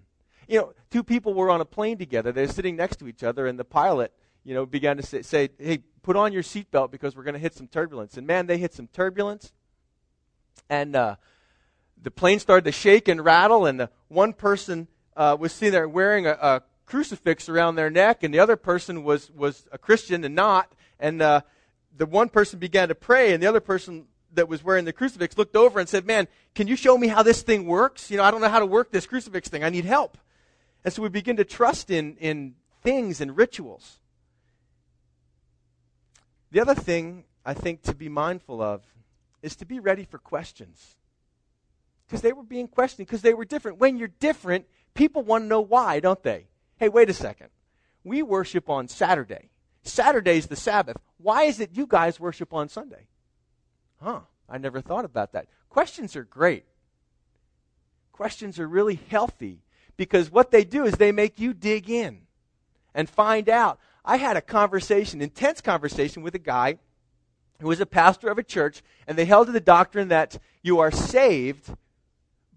You 0.45 0.59
know, 0.59 0.73
two 0.91 1.03
people 1.03 1.33
were 1.33 1.49
on 1.49 1.61
a 1.61 1.65
plane 1.65 1.97
together. 1.97 2.33
They're 2.33 2.49
sitting 2.49 2.75
next 2.75 2.97
to 2.97 3.07
each 3.07 3.23
other, 3.23 3.47
and 3.47 3.57
the 3.57 3.63
pilot, 3.63 4.11
you 4.43 4.53
know, 4.53 4.65
began 4.65 4.97
to 4.97 5.03
say, 5.03 5.21
say 5.21 5.49
hey, 5.57 5.79
put 6.01 6.17
on 6.17 6.33
your 6.33 6.43
seatbelt 6.43 6.91
because 6.91 7.15
we're 7.15 7.23
going 7.23 7.35
to 7.35 7.39
hit 7.39 7.53
some 7.53 7.69
turbulence. 7.69 8.17
And 8.17 8.27
man, 8.27 8.45
they 8.45 8.57
hit 8.57 8.73
some 8.73 8.87
turbulence. 8.87 9.53
And 10.69 10.97
uh, 10.97 11.15
the 12.01 12.11
plane 12.11 12.39
started 12.39 12.65
to 12.65 12.73
shake 12.73 13.07
and 13.07 13.23
rattle, 13.23 13.65
and 13.65 13.79
the 13.79 13.89
one 14.09 14.33
person 14.33 14.89
uh, 15.15 15.37
was 15.39 15.53
sitting 15.53 15.71
there 15.71 15.87
wearing 15.87 16.27
a, 16.27 16.31
a 16.31 16.63
crucifix 16.85 17.49
around 17.49 17.75
their 17.75 17.89
neck, 17.89 18.23
and 18.23 18.33
the 18.33 18.39
other 18.39 18.55
person 18.55 19.03
was, 19.03 19.31
was 19.31 19.65
a 19.71 19.77
Christian 19.77 20.23
and 20.23 20.35
not. 20.35 20.71
And 20.99 21.21
uh, 21.21 21.41
the 21.95 22.05
one 22.05 22.29
person 22.29 22.59
began 22.59 22.89
to 22.89 22.95
pray, 22.95 23.33
and 23.33 23.41
the 23.41 23.47
other 23.47 23.59
person 23.59 24.05
that 24.33 24.47
was 24.47 24.63
wearing 24.63 24.85
the 24.85 24.93
crucifix 24.93 25.37
looked 25.37 25.55
over 25.55 25.79
and 25.79 25.87
said, 25.87 26.05
Man, 26.05 26.27
can 26.55 26.67
you 26.67 26.75
show 26.75 26.97
me 26.97 27.07
how 27.07 27.23
this 27.23 27.41
thing 27.41 27.65
works? 27.65 28.09
You 28.09 28.17
know, 28.17 28.23
I 28.23 28.31
don't 28.31 28.41
know 28.41 28.49
how 28.49 28.59
to 28.59 28.65
work 28.65 28.91
this 28.91 29.05
crucifix 29.05 29.49
thing. 29.49 29.63
I 29.63 29.69
need 29.69 29.85
help. 29.85 30.17
And 30.83 30.93
so 30.93 31.01
we 31.01 31.09
begin 31.09 31.37
to 31.37 31.45
trust 31.45 31.89
in, 31.89 32.17
in 32.17 32.55
things 32.81 33.21
and 33.21 33.37
rituals. 33.37 33.99
The 36.51 36.59
other 36.59 36.75
thing 36.75 37.23
I 37.45 37.53
think 37.53 37.81
to 37.83 37.95
be 37.95 38.09
mindful 38.09 38.61
of 38.61 38.83
is 39.41 39.55
to 39.57 39.65
be 39.65 39.79
ready 39.79 40.03
for 40.03 40.17
questions. 40.17 40.97
Because 42.05 42.21
they 42.21 42.33
were 42.33 42.43
being 42.43 42.67
questioned, 42.67 43.07
because 43.07 43.21
they 43.21 43.33
were 43.33 43.45
different. 43.45 43.79
When 43.79 43.97
you're 43.97 44.07
different, 44.07 44.65
people 44.93 45.23
want 45.23 45.43
to 45.43 45.47
know 45.47 45.61
why, 45.61 45.99
don't 45.99 46.21
they? 46.21 46.47
Hey, 46.83 46.89
wait 46.89 47.09
a 47.09 47.13
second. 47.13 47.47
We 48.03 48.23
worship 48.23 48.69
on 48.69 48.89
Saturday. 48.89 49.51
Saturday's 49.83 50.47
the 50.47 50.57
Sabbath. 50.57 50.97
Why 51.15 51.43
is 51.43 51.61
it 51.61 51.69
you 51.71 51.87
guys 51.87 52.19
worship 52.19 52.53
on 52.53 52.67
Sunday? 52.67 53.07
Huh, 54.01 54.19
I 54.49 54.57
never 54.57 54.81
thought 54.81 55.05
about 55.05 55.31
that. 55.31 55.47
Questions 55.69 56.17
are 56.17 56.25
great. 56.25 56.65
Questions 58.11 58.59
are 58.59 58.67
really 58.67 58.99
healthy 59.09 59.61
because 59.95 60.29
what 60.29 60.51
they 60.51 60.65
do 60.65 60.83
is 60.83 60.95
they 60.95 61.13
make 61.13 61.39
you 61.39 61.53
dig 61.53 61.89
in 61.89 62.23
and 62.93 63.09
find 63.09 63.47
out. 63.47 63.79
I 64.03 64.17
had 64.17 64.35
a 64.35 64.41
conversation, 64.41 65.21
intense 65.21 65.61
conversation 65.61 66.21
with 66.21 66.35
a 66.35 66.37
guy 66.37 66.79
who 67.61 67.69
was 67.69 67.79
a 67.79 67.85
pastor 67.85 68.27
of 68.27 68.37
a 68.37 68.43
church, 68.43 68.83
and 69.07 69.17
they 69.17 69.23
held 69.23 69.47
to 69.47 69.53
the 69.53 69.61
doctrine 69.61 70.09
that 70.09 70.37
you 70.61 70.79
are 70.79 70.91
saved 70.91 71.73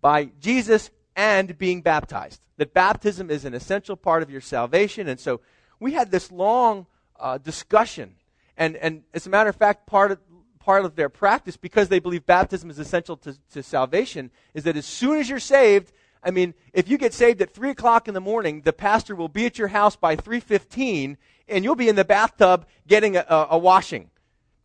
by 0.00 0.30
Jesus 0.40 0.90
and 1.16 1.56
being 1.58 1.80
baptized. 1.80 2.40
That 2.58 2.74
baptism 2.74 3.30
is 3.30 3.44
an 3.44 3.54
essential 3.54 3.96
part 3.96 4.22
of 4.22 4.30
your 4.30 4.40
salvation. 4.40 5.08
And 5.08 5.18
so 5.18 5.40
we 5.80 5.94
had 5.94 6.10
this 6.10 6.30
long 6.30 6.86
uh, 7.18 7.38
discussion. 7.38 8.14
And, 8.56 8.76
and 8.76 9.02
as 9.12 9.26
a 9.26 9.30
matter 9.30 9.48
of 9.48 9.56
fact, 9.56 9.86
part 9.86 10.12
of, 10.12 10.20
part 10.60 10.84
of 10.84 10.94
their 10.94 11.08
practice, 11.08 11.56
because 11.56 11.88
they 11.88 11.98
believe 11.98 12.26
baptism 12.26 12.70
is 12.70 12.78
essential 12.78 13.16
to, 13.18 13.36
to 13.52 13.62
salvation, 13.62 14.30
is 14.54 14.64
that 14.64 14.76
as 14.76 14.86
soon 14.86 15.18
as 15.18 15.28
you're 15.28 15.38
saved, 15.40 15.92
I 16.22 16.30
mean, 16.30 16.54
if 16.72 16.88
you 16.88 16.98
get 16.98 17.14
saved 17.14 17.40
at 17.40 17.54
3 17.54 17.70
o'clock 17.70 18.08
in 18.08 18.14
the 18.14 18.20
morning, 18.20 18.62
the 18.62 18.72
pastor 18.72 19.14
will 19.14 19.28
be 19.28 19.46
at 19.46 19.58
your 19.58 19.68
house 19.68 19.96
by 19.96 20.16
3.15, 20.16 21.16
and 21.48 21.64
you'll 21.64 21.76
be 21.76 21.88
in 21.88 21.96
the 21.96 22.04
bathtub 22.04 22.66
getting 22.86 23.16
a, 23.16 23.24
a, 23.28 23.46
a 23.52 23.58
washing. 23.58 24.10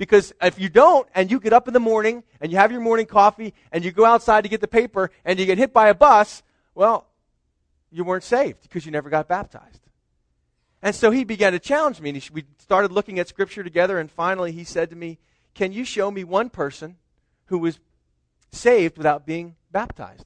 Because 0.02 0.34
if 0.42 0.58
you 0.58 0.68
don't, 0.68 1.08
and 1.14 1.30
you 1.30 1.40
get 1.40 1.54
up 1.54 1.68
in 1.68 1.76
the 1.76 1.80
morning, 1.80 2.24
and 2.40 2.52
you 2.52 2.58
have 2.58 2.72
your 2.72 2.82
morning 2.82 3.06
coffee, 3.06 3.54
and 3.72 3.86
you 3.86 3.92
go 3.92 4.04
outside 4.04 4.42
to 4.42 4.50
get 4.50 4.60
the 4.60 4.68
paper, 4.68 5.12
and 5.24 5.38
you 5.38 5.46
get 5.46 5.60
hit 5.60 5.74
by 5.74 5.90
a 5.90 5.94
bus, 5.94 6.42
well, 6.74 7.06
you 7.92 8.04
weren't 8.04 8.24
saved 8.24 8.64
because 8.64 8.84
you 8.84 8.92
never 8.92 9.12
got 9.12 9.28
baptized. 9.28 9.82
And 10.82 10.96
so 10.96 11.12
he 11.12 11.24
began 11.24 11.54
to 11.54 11.60
challenge 11.60 12.02
me, 12.02 12.10
and 12.10 12.30
we 12.34 12.46
started 12.58 12.92
looking 12.92 13.20
at 13.20 13.28
Scripture 13.28 13.64
together, 13.64 14.00
and 14.00 14.10
finally 14.10 14.52
he 14.52 14.64
said 14.64 14.90
to 14.90 14.96
me, 14.96 15.20
Can 15.54 15.72
you 15.72 15.86
show 15.86 16.10
me 16.10 16.24
one 16.24 16.50
person 16.50 16.96
who 17.46 17.60
was 17.60 17.78
saved 18.52 18.98
without 18.98 19.28
being 19.28 19.56
baptized? 19.72 20.26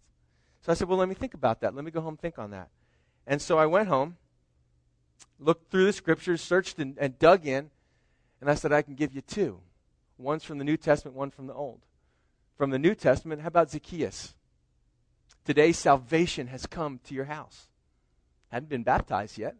So 0.61 0.71
I 0.71 0.75
said, 0.75 0.87
Well, 0.87 0.99
let 0.99 1.09
me 1.09 1.15
think 1.15 1.33
about 1.33 1.59
that. 1.59 1.75
Let 1.75 1.83
me 1.83 1.91
go 1.91 1.99
home 1.99 2.13
and 2.13 2.19
think 2.21 2.39
on 2.39 2.51
that. 2.51 2.69
And 3.27 3.41
so 3.41 3.57
I 3.57 3.65
went 3.65 3.89
home, 3.89 4.15
looked 5.37 5.69
through 5.69 5.83
the 5.83 5.91
Scriptures, 5.91 6.41
searched 6.41 6.79
and, 6.79 6.97
and 6.97 7.19
dug 7.19 7.45
in, 7.45 7.71
and 8.39 8.49
I 8.49 8.55
said, 8.55 8.71
I 8.71 8.81
can 8.81 8.95
give 8.95 9.13
you 9.13 9.19
two. 9.19 9.59
One's 10.17 10.43
from 10.43 10.57
the 10.57 10.63
New 10.63 10.77
Testament, 10.77 11.15
one 11.15 11.31
from 11.31 11.47
the 11.47 11.53
Old. 11.53 11.81
From 12.57 12.69
the 12.69 12.79
New 12.79 12.95
Testament, 12.95 13.41
how 13.41 13.47
about 13.47 13.71
Zacchaeus? 13.71 14.33
Today, 15.43 15.71
salvation 15.71 16.47
has 16.47 16.65
come 16.65 16.99
to 17.05 17.13
your 17.13 17.25
house. 17.25 17.67
Hadn't 18.49 18.69
been 18.69 18.83
baptized 18.83 19.37
yet. 19.37 19.55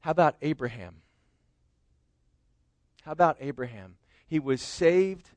How 0.00 0.12
about 0.12 0.36
Abraham? 0.40 0.96
How 3.02 3.12
about 3.12 3.36
Abraham? 3.40 3.96
He 4.26 4.38
was 4.38 4.62
saved 4.62 5.30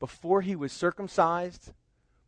before 0.00 0.42
he 0.42 0.56
was 0.56 0.72
circumcised, 0.72 1.72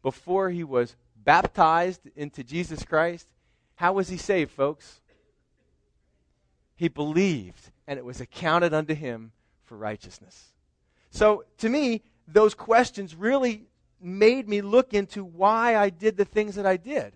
before 0.02 0.50
he 0.50 0.64
was 0.64 0.96
baptized 1.16 2.02
into 2.16 2.44
Jesus 2.44 2.84
Christ. 2.84 3.26
How 3.76 3.92
was 3.92 4.08
he 4.08 4.16
saved, 4.16 4.50
folks? 4.50 5.00
He 6.76 6.88
believed, 6.88 7.70
and 7.86 7.98
it 7.98 8.04
was 8.04 8.20
accounted 8.20 8.72
unto 8.72 8.94
him 8.94 9.32
for 9.64 9.76
righteousness. 9.76 10.52
So, 11.10 11.44
to 11.58 11.68
me, 11.68 12.02
those 12.26 12.54
questions 12.54 13.14
really 13.14 13.66
made 14.00 14.48
me 14.48 14.62
look 14.62 14.94
into 14.94 15.24
why 15.24 15.76
I 15.76 15.90
did 15.90 16.16
the 16.16 16.24
things 16.24 16.54
that 16.54 16.66
I 16.66 16.76
did. 16.76 17.12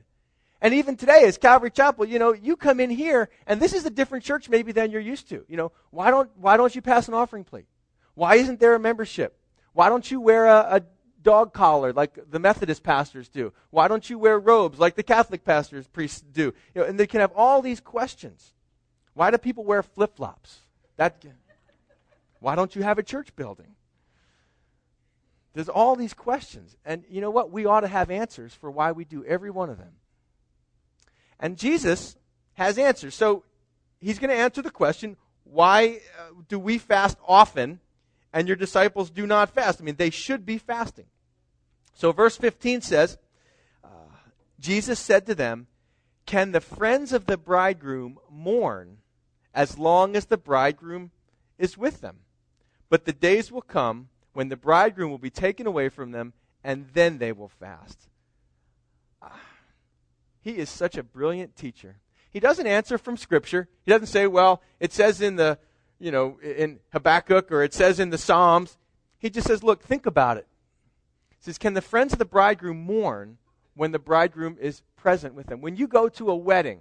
And 0.60 0.74
even 0.74 0.96
today, 0.96 1.24
as 1.24 1.36
Calvary 1.36 1.70
Chapel, 1.70 2.06
you 2.06 2.18
know, 2.18 2.32
you 2.32 2.56
come 2.56 2.80
in 2.80 2.90
here, 2.90 3.28
and 3.46 3.60
this 3.60 3.74
is 3.74 3.84
a 3.84 3.90
different 3.90 4.24
church 4.24 4.48
maybe 4.48 4.72
than 4.72 4.90
you're 4.90 5.00
used 5.00 5.28
to. 5.28 5.44
You 5.46 5.56
know, 5.56 5.72
why 5.90 6.10
don't 6.10 6.30
why 6.36 6.56
don't 6.56 6.74
you 6.74 6.80
pass 6.80 7.06
an 7.06 7.14
offering 7.14 7.44
plate? 7.44 7.66
Why 8.14 8.36
isn't 8.36 8.60
there 8.60 8.74
a 8.74 8.80
membership? 8.80 9.38
Why 9.74 9.88
don't 9.88 10.10
you 10.10 10.20
wear 10.20 10.46
a, 10.46 10.76
a 10.76 10.82
dog 11.22 11.52
collar 11.52 11.92
like 11.92 12.18
the 12.30 12.38
Methodist 12.38 12.82
pastors 12.82 13.28
do? 13.28 13.52
Why 13.70 13.88
don't 13.88 14.08
you 14.08 14.18
wear 14.18 14.38
robes 14.38 14.78
like 14.78 14.94
the 14.94 15.02
Catholic 15.02 15.44
pastors 15.44 15.86
priests 15.86 16.22
do? 16.22 16.54
You 16.74 16.80
know, 16.80 16.84
and 16.84 16.98
they 16.98 17.06
can 17.06 17.20
have 17.20 17.32
all 17.36 17.60
these 17.60 17.80
questions. 17.80 18.54
Why 19.12 19.30
do 19.30 19.38
people 19.38 19.64
wear 19.64 19.82
flip 19.82 20.16
flops? 20.16 20.60
That. 20.96 21.22
Why 22.40 22.54
don't 22.54 22.74
you 22.74 22.82
have 22.82 22.98
a 22.98 23.02
church 23.02 23.34
building? 23.36 23.74
There's 25.54 25.68
all 25.68 25.94
these 25.94 26.14
questions. 26.14 26.76
And 26.84 27.04
you 27.08 27.20
know 27.20 27.30
what? 27.30 27.50
We 27.50 27.64
ought 27.64 27.80
to 27.80 27.88
have 27.88 28.11
answers 28.11 28.52
for 28.52 28.70
why 28.70 28.92
we 28.92 29.04
do 29.04 29.25
every 29.25 29.50
one 29.50 29.70
of 29.70 29.78
them. 29.78 29.92
And 31.38 31.56
Jesus 31.56 32.16
has 32.54 32.76
answers. 32.76 33.14
So 33.14 33.44
he's 34.00 34.18
going 34.18 34.30
to 34.30 34.37
answer 34.37 34.62
the 34.62 34.70
question 34.70 35.16
why 35.44 36.00
uh, 36.18 36.42
do 36.49 36.58
we 36.58 36.78
fast 36.78 37.18
often 37.26 37.78
and 38.32 38.49
your 38.49 38.56
disciples 38.56 39.11
do 39.11 39.26
not 39.26 39.50
fast? 39.50 39.80
I 39.80 39.84
mean, 39.84 39.96
they 39.96 40.11
should 40.11 40.44
be 40.44 40.58
fasting. 40.58 41.06
So 41.92 42.11
verse 42.11 42.37
15 42.37 42.80
says, 42.80 43.18
uh, 43.84 43.88
Jesus 44.58 44.99
said 44.99 45.26
to 45.26 45.34
them, 45.34 45.68
Can 46.26 46.50
the 46.50 46.61
friends 46.61 47.12
of 47.12 47.26
the 47.26 47.37
bridegroom 47.37 48.18
mourn 48.28 48.99
as 49.54 49.78
long 49.78 50.16
as 50.16 50.26
the 50.26 50.37
bridegroom 50.37 51.12
is 51.58 51.78
with 51.78 52.00
them? 52.00 52.20
But 52.88 53.04
the 53.04 53.12
days 53.12 53.52
will 53.52 53.62
come 53.62 54.08
when 54.35 54.49
the 54.50 54.57
bridegroom 54.57 55.11
will 55.11 55.19
be 55.19 55.31
taken 55.31 55.67
away 55.67 55.88
from 55.88 56.12
them, 56.12 56.35
and 56.62 56.87
then 56.93 57.19
they 57.19 57.33
will 57.33 57.49
fast. 57.49 58.09
Ah, 59.23 59.41
he 60.41 60.59
is 60.59 60.69
such 60.69 60.97
a 60.97 61.03
brilliant 61.03 61.57
teacher. 61.57 61.97
He 62.31 62.41
doesn't 62.41 62.67
answer 62.67 62.99
from 62.99 63.17
Scripture. 63.17 63.69
He 63.85 63.91
doesn't 63.91 64.09
say, 64.09 64.26
well, 64.26 64.61
it 64.81 64.93
says 64.93 65.21
in 65.21 65.37
the, 65.37 65.59
you 66.00 66.11
know, 66.11 66.38
in 66.43 66.81
Habakkuk 66.93 67.50
or 67.53 67.62
it 67.62 67.73
says 67.73 68.00
in 68.00 68.11
the 68.11 68.19
Psalms. 68.19 68.76
He 69.19 69.31
just 69.31 69.47
says, 69.47 69.62
look, 69.62 69.83
think 69.83 70.05
about 70.05 70.37
it. 70.37 70.47
He 71.31 71.45
says, 71.45 71.59
can 71.59 71.75
the 71.75 71.81
friends 71.81 72.12
of 72.12 72.19
the 72.19 72.25
bridegroom 72.25 72.79
mourn 72.79 73.38
when 73.75 73.93
the 73.93 73.99
bridegroom 74.00 74.59
is 74.61 74.83
present 74.97 75.35
with 75.35 75.47
them? 75.47 75.61
When 75.61 75.76
you 75.76 75.87
go 75.87 76.09
to 76.09 76.29
a 76.29 76.35
wedding, 76.37 76.81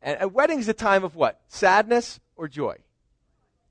and 0.00 0.16
a 0.20 0.28
wedding 0.28 0.60
is 0.60 0.68
a 0.68 0.74
time 0.74 1.02
of 1.02 1.16
what? 1.16 1.40
Sadness 1.48 2.20
or 2.36 2.46
joy? 2.46 2.76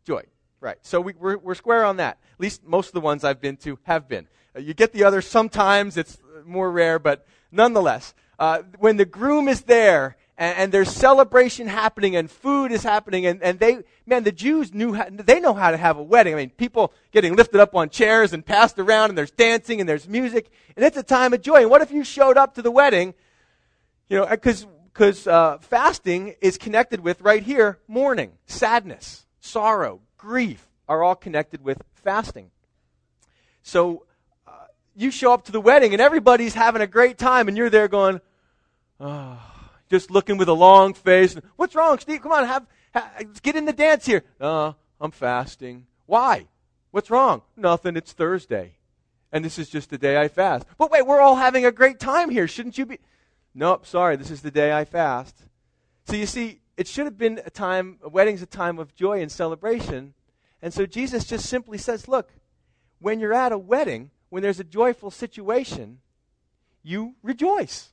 Joy. 0.05 0.23
Right. 0.59 0.77
So 0.81 0.99
we, 1.01 1.13
we're, 1.13 1.37
we're 1.37 1.55
square 1.55 1.85
on 1.85 1.97
that. 1.97 2.17
At 2.33 2.39
least 2.39 2.65
most 2.65 2.87
of 2.87 2.93
the 2.93 3.01
ones 3.01 3.23
I've 3.23 3.39
been 3.39 3.57
to 3.57 3.77
have 3.83 4.07
been. 4.07 4.27
Uh, 4.55 4.59
you 4.59 4.73
get 4.73 4.91
the 4.91 5.03
others 5.03 5.27
sometimes, 5.27 5.97
it's 5.97 6.17
more 6.45 6.71
rare, 6.71 6.97
but 6.97 7.27
nonetheless, 7.51 8.15
uh, 8.39 8.63
when 8.79 8.97
the 8.97 9.05
groom 9.05 9.47
is 9.47 9.61
there 9.61 10.17
and, 10.37 10.57
and, 10.57 10.71
there's 10.71 10.91
celebration 10.91 11.67
happening 11.67 12.15
and 12.15 12.29
food 12.29 12.71
is 12.71 12.83
happening 12.83 13.25
and, 13.25 13.41
and 13.41 13.59
they, 13.59 13.83
man, 14.05 14.23
the 14.23 14.31
Jews 14.31 14.73
knew 14.73 14.93
how, 14.93 15.07
they 15.09 15.39
know 15.39 15.53
how 15.53 15.71
to 15.71 15.77
have 15.77 15.97
a 15.97 16.03
wedding. 16.03 16.33
I 16.33 16.37
mean, 16.37 16.49
people 16.51 16.93
getting 17.11 17.35
lifted 17.35 17.59
up 17.59 17.75
on 17.75 17.89
chairs 17.89 18.33
and 18.33 18.45
passed 18.45 18.79
around 18.79 19.09
and 19.09 19.17
there's 19.17 19.31
dancing 19.31 19.79
and 19.79 19.89
there's 19.89 20.07
music 20.07 20.49
and 20.75 20.85
it's 20.85 20.97
a 20.97 21.03
time 21.03 21.33
of 21.33 21.41
joy. 21.41 21.61
And 21.61 21.69
what 21.69 21.81
if 21.81 21.91
you 21.91 22.03
showed 22.03 22.37
up 22.37 22.55
to 22.55 22.61
the 22.61 22.71
wedding, 22.71 23.13
you 24.09 24.17
know, 24.17 24.25
because 24.25 24.65
because 24.93 25.27
uh, 25.27 25.59
fasting 25.59 26.33
is 26.41 26.57
connected 26.57 27.01
with 27.01 27.21
right 27.21 27.43
here 27.43 27.77
mourning, 27.87 28.31
sadness, 28.47 29.27
sorrow, 29.39 30.01
grief 30.17 30.67
are 30.87 31.03
all 31.03 31.15
connected 31.15 31.63
with 31.63 31.81
fasting. 31.95 32.51
So 33.63 34.05
uh, 34.47 34.51
you 34.95 35.11
show 35.11 35.33
up 35.33 35.45
to 35.45 35.51
the 35.51 35.61
wedding 35.61 35.93
and 35.93 36.01
everybody's 36.01 36.53
having 36.53 36.81
a 36.81 36.87
great 36.87 37.17
time, 37.17 37.47
and 37.47 37.57
you're 37.57 37.69
there 37.69 37.87
going, 37.87 38.21
oh, 38.99 39.39
just 39.89 40.11
looking 40.11 40.37
with 40.37 40.47
a 40.47 40.53
long 40.53 40.93
face. 40.93 41.35
What's 41.55 41.75
wrong, 41.75 41.99
Steve? 41.99 42.21
Come 42.21 42.31
on, 42.31 42.45
have, 42.45 42.65
let's 42.95 43.39
get 43.39 43.55
in 43.55 43.65
the 43.65 43.73
dance 43.73 44.05
here. 44.05 44.23
Uh, 44.39 44.73
I'm 44.99 45.11
fasting. 45.11 45.85
Why? 46.05 46.47
What's 46.91 47.11
wrong? 47.11 47.41
Nothing. 47.55 47.97
It's 47.97 48.13
Thursday, 48.13 48.77
and 49.31 49.43
this 49.43 49.59
is 49.59 49.69
just 49.69 49.89
the 49.89 49.97
day 49.97 50.17
I 50.17 50.29
fast. 50.29 50.65
But 50.77 50.89
wait, 50.89 51.05
we're 51.05 51.19
all 51.19 51.35
having 51.35 51.65
a 51.65 51.71
great 51.71 51.99
time 51.99 52.29
here. 52.29 52.47
Shouldn't 52.47 52.77
you 52.77 52.85
be? 52.85 52.99
Nope, 53.53 53.85
sorry, 53.85 54.15
this 54.15 54.31
is 54.31 54.41
the 54.41 54.51
day 54.51 54.71
I 54.71 54.85
fast. 54.85 55.35
So 56.05 56.15
you 56.15 56.25
see, 56.25 56.61
it 56.77 56.87
should 56.87 57.05
have 57.05 57.17
been 57.17 57.41
a 57.45 57.49
time, 57.49 57.97
a 58.01 58.09
wedding's 58.09 58.41
a 58.41 58.45
time 58.45 58.79
of 58.79 58.95
joy 58.95 59.21
and 59.21 59.31
celebration. 59.31 60.13
And 60.61 60.73
so 60.73 60.85
Jesus 60.85 61.25
just 61.25 61.47
simply 61.47 61.77
says, 61.77 62.07
look, 62.07 62.31
when 62.99 63.19
you're 63.19 63.33
at 63.33 63.51
a 63.51 63.57
wedding, 63.57 64.11
when 64.29 64.43
there's 64.43 64.59
a 64.59 64.63
joyful 64.63 65.11
situation, 65.11 65.99
you 66.83 67.15
rejoice. 67.23 67.89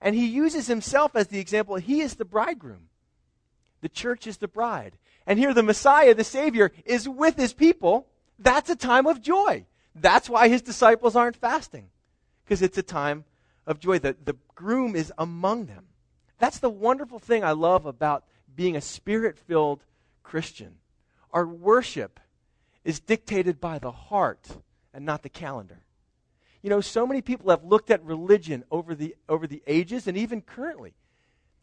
And 0.00 0.14
he 0.14 0.26
uses 0.26 0.66
himself 0.66 1.14
as 1.14 1.28
the 1.28 1.38
example. 1.38 1.76
He 1.76 2.00
is 2.00 2.14
the 2.14 2.24
bridegroom. 2.24 2.88
The 3.80 3.88
church 3.88 4.26
is 4.26 4.38
the 4.38 4.48
bride. 4.48 4.96
And 5.26 5.38
here 5.38 5.54
the 5.54 5.62
Messiah, 5.62 6.14
the 6.14 6.24
Savior, 6.24 6.72
is 6.84 7.08
with 7.08 7.36
his 7.36 7.52
people. 7.52 8.08
That's 8.38 8.70
a 8.70 8.76
time 8.76 9.06
of 9.06 9.22
joy. 9.22 9.66
That's 9.94 10.28
why 10.30 10.48
his 10.48 10.62
disciples 10.62 11.14
aren't 11.14 11.36
fasting, 11.36 11.90
because 12.44 12.62
it's 12.62 12.78
a 12.78 12.82
time 12.82 13.24
of 13.66 13.78
joy. 13.78 13.98
The, 13.98 14.16
the 14.24 14.36
groom 14.54 14.96
is 14.96 15.12
among 15.18 15.66
them. 15.66 15.86
That's 16.42 16.58
the 16.58 16.68
wonderful 16.68 17.20
thing 17.20 17.44
I 17.44 17.52
love 17.52 17.86
about 17.86 18.24
being 18.52 18.74
a 18.74 18.80
spirit 18.80 19.38
filled 19.38 19.84
Christian. 20.24 20.74
Our 21.32 21.46
worship 21.46 22.18
is 22.82 22.98
dictated 22.98 23.60
by 23.60 23.78
the 23.78 23.92
heart 23.92 24.48
and 24.92 25.06
not 25.06 25.22
the 25.22 25.28
calendar. 25.28 25.84
You 26.60 26.70
know, 26.70 26.80
so 26.80 27.06
many 27.06 27.22
people 27.22 27.50
have 27.50 27.62
looked 27.62 27.92
at 27.92 28.02
religion 28.04 28.64
over 28.72 28.96
the, 28.96 29.14
over 29.28 29.46
the 29.46 29.62
ages 29.68 30.08
and 30.08 30.18
even 30.18 30.40
currently. 30.40 30.94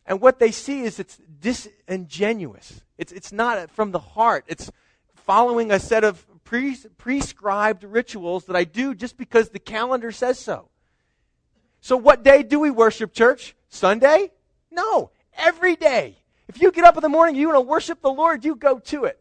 And 0.06 0.21
what 0.21 0.39
they 0.39 0.49
see 0.49 0.84
is 0.84 0.97
it's 0.97 1.19
disingenuous. 1.41 2.80
It's, 2.97 3.12
it's 3.12 3.34
not 3.34 3.69
from 3.71 3.91
the 3.91 3.99
heart. 3.99 4.45
It's 4.47 4.71
following 5.13 5.73
a 5.73 5.80
set 5.82 6.06
of 6.06 6.25
pre- 6.45 6.77
prescribed 6.97 7.84
rituals 7.84 8.45
that 8.45 8.56
I 8.56 8.63
do 8.63 8.95
just 8.95 9.17
because 9.17 9.49
the 9.49 9.60
calendar 9.60 10.13
says 10.13 10.39
so. 10.39 10.69
So, 11.82 11.97
what 11.97 12.23
day 12.23 12.43
do 12.43 12.62
we 12.62 12.71
worship, 12.71 13.13
church? 13.13 13.58
Sunday? 13.67 14.32
No, 14.80 15.12
every 15.38 15.76
day. 15.76 16.18
If 16.48 16.62
you 16.62 16.72
get 16.72 16.86
up 16.86 16.96
in 16.96 17.02
the 17.02 17.10
morning, 17.10 17.36
you 17.36 17.50
want 17.50 17.58
to 17.58 17.70
worship 17.70 18.02
the 18.02 18.10
Lord, 18.12 18.46
you 18.46 18.56
go 18.56 18.80
to 18.80 19.06
it. 19.06 19.20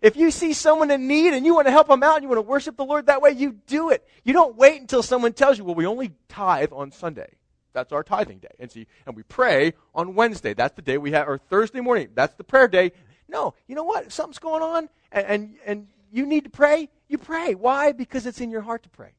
If 0.00 0.16
you 0.16 0.30
see 0.30 0.52
someone 0.52 0.92
in 0.92 1.08
need 1.08 1.34
and 1.34 1.44
you 1.44 1.54
want 1.56 1.66
to 1.66 1.72
help 1.72 1.88
them 1.88 2.04
out 2.04 2.14
and 2.16 2.22
you 2.22 2.28
want 2.28 2.38
to 2.38 2.42
worship 2.42 2.76
the 2.76 2.84
Lord 2.84 3.06
that 3.06 3.20
way, 3.20 3.32
you 3.32 3.56
do 3.66 3.90
it. 3.90 4.06
You 4.22 4.32
don't 4.32 4.56
wait 4.56 4.80
until 4.80 5.02
someone 5.02 5.32
tells 5.32 5.58
you, 5.58 5.64
well, 5.64 5.74
we 5.74 5.84
only 5.84 6.12
tithe 6.28 6.70
on 6.72 6.92
Sunday. 6.92 7.34
That's 7.72 7.92
our 7.92 8.04
tithing 8.04 8.38
day. 8.38 8.54
And 8.60 8.70
see, 8.70 8.86
and 9.04 9.16
we 9.16 9.24
pray 9.24 9.74
on 9.96 10.14
Wednesday. 10.14 10.54
That's 10.54 10.76
the 10.76 10.82
day 10.82 10.96
we 10.96 11.10
have, 11.10 11.28
or 11.28 11.38
Thursday 11.38 11.80
morning. 11.80 12.10
That's 12.14 12.34
the 12.34 12.44
prayer 12.44 12.68
day. 12.68 12.92
No, 13.28 13.54
you 13.66 13.74
know 13.74 13.84
what? 13.84 14.06
If 14.06 14.12
something's 14.12 14.38
going 14.38 14.62
on 14.62 14.88
and, 15.10 15.26
and, 15.26 15.54
and 15.66 15.86
you 16.12 16.24
need 16.24 16.44
to 16.44 16.50
pray, 16.50 16.88
you 17.08 17.18
pray. 17.18 17.56
Why? 17.56 17.90
Because 17.90 18.26
it's 18.26 18.40
in 18.40 18.52
your 18.52 18.62
heart 18.62 18.84
to 18.84 18.88
pray 18.88 19.10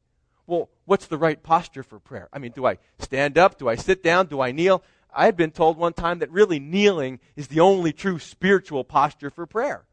well, 0.50 0.68
what's 0.84 1.06
the 1.06 1.16
right 1.16 1.40
posture 1.40 1.84
for 1.84 2.00
prayer? 2.00 2.28
I 2.32 2.38
mean, 2.40 2.50
do 2.50 2.66
I 2.66 2.78
stand 2.98 3.38
up? 3.38 3.56
Do 3.56 3.68
I 3.68 3.76
sit 3.76 4.02
down? 4.02 4.26
Do 4.26 4.40
I 4.40 4.50
kneel? 4.50 4.82
I 5.14 5.24
had 5.24 5.36
been 5.36 5.50
told 5.50 5.76
one 5.76 5.92
time 5.92 6.20
that 6.20 6.30
really 6.30 6.58
kneeling 6.58 7.20
is 7.36 7.48
the 7.48 7.60
only 7.60 7.92
true 7.92 8.18
spiritual 8.18 8.84
posture 8.84 9.30
for 9.30 9.46
prayer. 9.46 9.84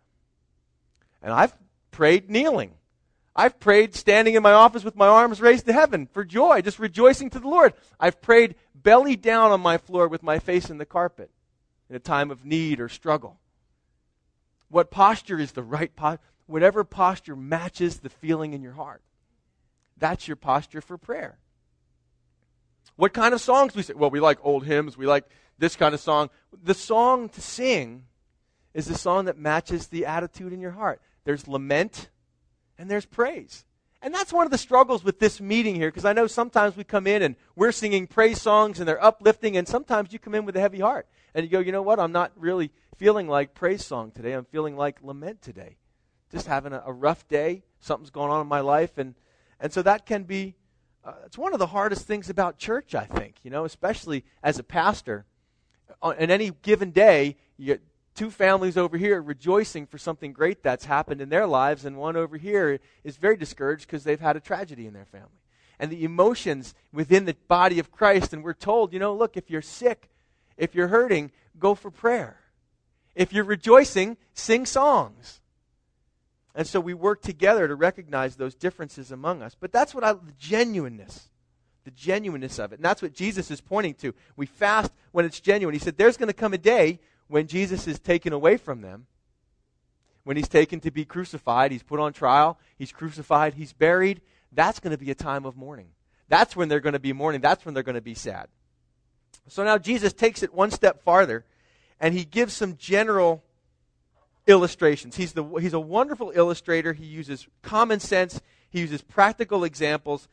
And 1.22 1.34
I've 1.34 1.56
prayed 1.92 2.30
kneeling. 2.30 2.74
I've 3.36 3.60
prayed 3.60 3.96
standing 3.96 4.36
in 4.36 4.44
my 4.44 4.54
office 4.54 4.84
with 4.84 4.96
my 4.96 5.08
arms 5.08 5.42
raised 5.42 5.68
to 5.68 5.74
heaven 5.74 6.08
for 6.08 6.24
joy, 6.24 6.62
just 6.62 6.80
rejoicing 6.80 7.30
to 7.32 7.40
the 7.40 7.48
Lord. 7.48 7.74
I've 8.00 8.22
prayed 8.22 8.56
belly 8.74 9.16
down 9.16 9.52
on 9.52 9.62
my 9.62 9.78
floor 9.78 10.08
with 10.08 10.24
my 10.24 10.40
face 10.40 10.70
in 10.70 10.78
the 10.78 10.86
carpet 10.86 11.30
in 11.90 11.96
a 11.96 12.00
time 12.00 12.32
of 12.32 12.46
need 12.46 12.80
or 12.80 12.90
struggle. 12.90 13.40
What 14.70 14.92
posture 14.92 15.40
is 15.40 15.54
the 15.54 15.64
right 15.64 15.96
posture? 15.96 16.24
Whatever 16.48 16.84
posture 16.84 17.36
matches 17.36 18.00
the 18.00 18.10
feeling 18.10 18.54
in 18.54 18.62
your 18.62 18.74
heart. 18.74 19.02
That's 19.98 20.28
your 20.28 20.38
posture 20.38 20.82
for 20.82 20.98
prayer. 20.98 21.40
What 22.96 23.14
kind 23.14 23.34
of 23.34 23.42
songs 23.42 23.76
we 23.76 23.84
sing? 23.84 23.98
Well, 23.98 24.10
we 24.10 24.20
like 24.20 24.40
old 24.42 24.66
hymns. 24.66 24.98
We 24.98 25.06
like 25.06 25.26
this 25.60 25.76
kind 25.76 25.94
of 25.94 26.00
song. 26.00 26.30
The 26.64 26.74
song 26.74 27.30
to 27.30 27.42
sing 27.42 28.06
is 28.74 28.86
the 28.86 28.98
song 28.98 29.26
that 29.26 29.38
matches 29.38 29.88
the 29.88 30.06
attitude 30.06 30.54
in 30.54 30.62
your 30.62 30.72
heart. 30.72 31.02
There's 31.24 31.48
lament 31.48 32.10
and 32.78 32.90
there's 32.90 33.06
praise. 33.06 33.66
And 34.02 34.14
that's 34.14 34.32
one 34.32 34.46
of 34.46 34.52
the 34.52 34.58
struggles 34.60 35.04
with 35.04 35.20
this 35.20 35.42
meeting 35.42 35.74
here, 35.76 35.90
because 35.90 36.06
I 36.06 36.14
know 36.14 36.28
sometimes 36.28 36.78
we 36.78 36.84
come 36.84 37.08
in 37.08 37.24
and 37.24 37.36
we're 37.56 37.72
singing 37.72 38.06
praise 38.06 38.40
songs 38.40 38.80
and 38.80 38.88
they're 38.88 39.04
uplifting, 39.04 39.58
and 39.58 39.68
sometimes 39.68 40.14
you 40.14 40.20
come 40.20 40.36
in 40.36 40.46
with 40.46 40.56
a 40.56 40.60
heavy 40.60 40.80
heart 40.80 41.08
and 41.34 41.44
you 41.44 41.50
go, 41.50 41.60
you 41.60 41.72
know 41.72 41.82
what? 41.82 42.00
I'm 42.00 42.12
not 42.12 42.32
really 42.36 42.72
feeling 42.96 43.28
like 43.28 43.56
praise 43.56 43.84
song 43.84 44.12
today. 44.12 44.34
I'm 44.34 44.46
feeling 44.46 44.78
like 44.78 45.00
lament 45.02 45.42
today. 45.42 45.78
Just 46.32 46.46
having 46.46 46.74
a, 46.74 46.84
a 46.86 46.94
rough 46.94 47.28
day. 47.28 47.64
Something's 47.80 48.12
going 48.12 48.30
on 48.30 48.42
in 48.42 48.48
my 48.48 48.60
life, 48.60 48.98
and 48.98 49.16
and 49.60 49.74
so 49.74 49.82
that 49.82 50.06
can 50.06 50.24
be, 50.24 50.56
uh, 51.08 51.14
it's 51.26 51.38
one 51.38 51.54
of 51.54 51.60
the 51.60 51.68
hardest 51.68 52.06
things 52.06 52.30
about 52.30 52.58
church, 52.58 52.94
I 52.94 53.06
think, 53.06 53.36
you 53.44 53.50
know, 53.50 53.64
especially 53.64 54.26
as 54.44 54.60
a 54.60 54.64
pastor. 54.64 55.26
On, 56.02 56.16
in 56.18 56.30
any 56.30 56.52
given 56.62 56.92
day, 56.92 57.38
you 57.58 57.68
get 57.68 57.82
two 58.14 58.30
families 58.30 58.76
over 58.76 58.98
here 58.98 59.22
rejoicing 59.22 59.88
for 59.88 59.98
something 59.98 60.34
great 60.34 60.62
that's 60.62 60.84
happened 60.84 61.22
in 61.22 61.30
their 61.30 61.48
lives, 61.48 61.86
and 61.86 61.96
one 61.96 62.18
over 62.18 62.36
here 62.36 62.80
is 63.06 63.16
very 63.16 63.38
discouraged 63.38 63.88
because 63.88 64.04
they've 64.04 64.20
had 64.20 64.36
a 64.36 64.42
tragedy 64.42 64.86
in 64.86 64.94
their 64.94 65.06
family. 65.06 65.30
And 65.80 65.90
the 65.90 66.04
emotions 66.04 66.76
within 66.92 67.24
the 67.24 67.36
body 67.48 67.80
of 67.80 67.90
Christ, 67.90 68.34
and 68.34 68.44
we're 68.44 68.54
told, 68.54 68.92
you 68.92 69.00
know, 69.00 69.16
look, 69.16 69.38
if 69.38 69.50
you're 69.50 69.62
sick, 69.62 70.10
if 70.58 70.76
you're 70.76 70.90
hurting, 70.90 71.32
go 71.58 71.74
for 71.74 71.90
prayer. 71.90 72.42
If 73.16 73.32
you're 73.32 73.46
rejoicing, 73.46 74.18
sing 74.34 74.66
songs. 74.66 75.40
And 76.58 76.66
so 76.66 76.80
we 76.80 76.96
work 76.96 77.22
together 77.22 77.68
to 77.68 77.76
recognize 77.76 78.36
those 78.36 78.56
differences 78.56 79.12
among 79.12 79.44
us. 79.44 79.56
But 79.58 79.72
that's 79.72 79.94
what 79.94 80.04
I, 80.04 80.14
the 80.14 80.34
genuineness, 80.40 81.30
the 81.86 81.92
genuineness 81.92 82.58
of 82.58 82.74
it. 82.74 82.78
And 82.78 82.84
that's 82.84 83.00
what 83.00 83.14
Jesus 83.14 83.52
is 83.52 83.62
pointing 83.62 83.94
to. 83.96 84.16
We 84.36 84.48
fast 84.48 84.92
when 85.12 85.24
it's 85.24 85.40
genuine. 85.40 85.74
He 85.74 85.80
said, 85.80 85.98
There's 85.98 86.18
going 86.18 86.30
to 86.30 86.34
come 86.34 86.56
a 86.56 86.58
day 86.58 87.00
when 87.28 87.46
Jesus 87.46 87.88
is 87.88 88.00
taken 88.00 88.34
away 88.34 88.58
from 88.58 88.82
them, 88.82 89.06
when 90.24 90.36
he's 90.36 90.48
taken 90.48 90.80
to 90.80 90.90
be 90.90 91.06
crucified, 91.06 91.72
he's 91.72 91.84
put 91.84 92.00
on 92.00 92.12
trial, 92.12 92.58
he's 92.80 92.92
crucified, 92.92 93.54
he's 93.54 93.72
buried. 93.72 94.22
That's 94.52 94.80
going 94.80 94.98
to 94.98 94.98
be 94.98 95.12
a 95.12 95.16
time 95.16 95.46
of 95.46 95.56
mourning. 95.56 95.90
That's 96.28 96.56
when 96.56 96.70
they're 96.70 96.80
going 96.80 96.94
to 96.94 97.00
be 97.00 97.14
mourning. 97.14 97.40
That's 97.40 97.66
when 97.66 97.76
they're 97.76 97.84
going 97.84 97.96
to 97.96 98.02
be 98.02 98.16
sad. 98.16 98.48
So 99.48 99.64
now 99.64 99.78
Jesus 99.78 100.12
takes 100.12 100.42
it 100.42 100.56
one 100.56 100.72
step 100.72 101.04
farther 101.04 101.46
and 102.00 102.16
he 102.16 102.26
gives 102.26 102.54
some 102.54 102.78
general 102.78 103.44
illustrations. 104.48 105.18
He's, 105.18 105.34
the, 105.34 105.44
he's 105.60 105.74
a 105.74 105.80
wonderful 105.80 106.32
illustrator. 106.34 106.94
He 106.94 107.06
uses 107.06 107.48
common 107.62 108.00
sense, 108.00 108.42
he 108.70 108.80
uses 108.80 109.02
practical 109.02 109.64
examples. 109.64 110.28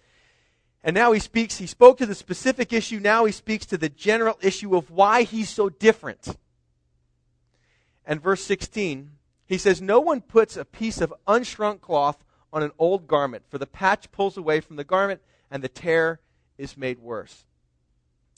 And 0.83 0.95
now 0.95 1.13
he 1.13 1.21
speaks, 1.21 1.59
he 1.59 1.67
spoke 1.67 1.99
to 1.99 2.07
the 2.07 2.15
specific 2.15 2.73
issue, 2.73 3.01
now 3.01 3.25
he 3.25 3.33
speaks 3.33 3.65
to 3.67 3.79
the 3.79 3.89
general 3.89 4.39
issue 4.43 4.77
of 4.77 4.91
why 4.91 5.23
he's 5.23 5.49
so 5.49 5.69
different. 5.69 6.37
And 8.07 8.23
verse 8.23 8.45
16, 8.45 9.13
he 9.47 9.59
says, 9.59 9.81
No 9.81 9.99
one 9.99 10.21
puts 10.21 10.57
a 10.57 10.65
piece 10.65 11.01
of 11.01 11.15
unshrunk 11.27 11.81
cloth 11.81 12.23
on 12.53 12.63
an 12.63 12.73
old 12.79 13.07
garment, 13.07 13.45
for 13.49 13.59
the 13.59 13.67
patch 13.67 14.13
pulls 14.13 14.37
away 14.37 14.61
from 14.61 14.77
the 14.77 14.85
garment, 14.85 15.21
and 15.51 15.63
the 15.63 15.69
tear 15.69 16.21
is 16.59 16.77
made 16.77 16.99
worse. 16.99 17.45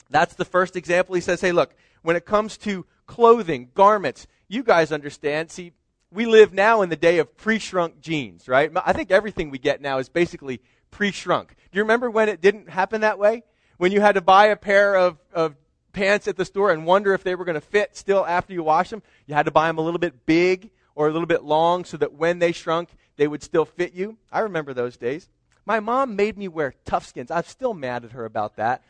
That's 0.09 0.35
the 0.35 0.45
first 0.45 0.77
example. 0.77 1.17
He 1.17 1.21
says, 1.21 1.41
hey, 1.41 1.53
look, 1.53 1.75
when 2.03 2.17
it 2.17 2.25
comes 2.25 2.57
to 2.59 2.87
clothing, 3.07 3.71
garments, 3.75 4.27
you 4.49 4.63
guys 4.63 4.93
understand. 4.93 5.51
See, 5.51 5.73
we 6.11 6.27
live 6.27 6.53
now 6.53 6.83
in 6.83 6.89
the 6.89 6.97
day 6.97 7.19
of 7.19 7.37
pre 7.37 7.59
shrunk 7.59 8.01
jeans, 8.01 8.49
right? 8.49 8.71
I 8.85 8.93
think 8.93 9.11
everything 9.11 9.51
we 9.51 9.59
get 9.59 9.81
now 9.81 9.99
is 9.99 10.09
basically 10.09 10.61
pre 10.91 11.11
shrunk. 11.11 11.51
Do 11.51 11.79
you 11.79 11.83
remember 11.83 12.11
when 12.11 12.29
it 12.29 12.41
didn't 12.41 12.71
happen 12.71 13.03
that 13.03 13.19
way? 13.19 13.43
When 13.77 13.93
you 13.93 14.01
had 14.01 14.15
to 14.15 14.21
buy 14.21 14.47
a 14.47 14.57
pair 14.57 14.97
of, 14.97 15.19
of 15.33 15.55
pants 15.93 16.29
at 16.29 16.37
the 16.37 16.45
store 16.45 16.71
and 16.71 16.87
wonder 16.87 17.13
if 17.13 17.23
they 17.25 17.35
were 17.35 17.45
going 17.45 17.55
to 17.55 17.61
fit 17.61 17.97
still 17.97 18.25
after 18.25 18.53
you 18.53 18.63
wash 18.63 18.91
them? 18.91 19.03
You 19.27 19.35
had 19.35 19.47
to 19.47 19.51
buy 19.51 19.67
them 19.67 19.79
a 19.79 19.83
little 19.83 19.99
bit 19.99 20.27
big 20.27 20.71
or 20.95 21.09
a 21.09 21.13
little 21.13 21.27
bit 21.27 21.43
long 21.43 21.85
so 21.85 21.97
that 21.99 22.15
when 22.15 22.39
they 22.39 22.53
shrunk, 22.53 22.89
they 23.17 23.27
would 23.27 23.43
still 23.43 23.65
fit 23.65 23.95
you. 23.95 24.17
I 24.33 24.41
remember 24.41 24.73
those 24.73 24.97
days. 24.97 25.29
My 25.65 25.81
mom 25.81 26.17
made 26.17 26.39
me 26.39 26.49
wear 26.49 26.75
Toughskins. 26.85 27.31
I'm 27.31 27.45
still 27.45 27.75
mad 27.75 28.05
at 28.05 28.13
her 28.13 28.25
about 28.25 28.57
that. 28.57 28.83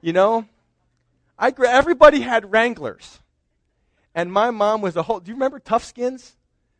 You 0.00 0.12
know, 0.12 0.46
I 1.38 1.52
everybody 1.66 2.20
had 2.20 2.50
Wranglers, 2.50 3.20
and 4.14 4.32
my 4.32 4.50
mom 4.50 4.80
was 4.80 4.96
a 4.96 5.02
whole. 5.02 5.20
Do 5.20 5.28
you 5.28 5.34
remember 5.34 5.58
Toughskins? 5.58 6.32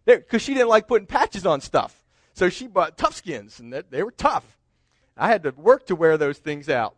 Because 0.04 0.42
she 0.42 0.52
didn't 0.54 0.68
like 0.68 0.86
putting 0.86 1.06
patches 1.06 1.46
on 1.46 1.60
stuff, 1.60 2.02
so 2.34 2.50
she 2.50 2.66
bought 2.66 2.98
Toughskins, 2.98 3.58
and 3.58 3.72
they, 3.72 3.82
they 3.90 4.02
were 4.02 4.10
tough. 4.10 4.44
I 5.16 5.28
had 5.28 5.44
to 5.44 5.50
work 5.50 5.86
to 5.86 5.96
wear 5.96 6.18
those 6.18 6.38
things 6.38 6.68
out. 6.68 6.94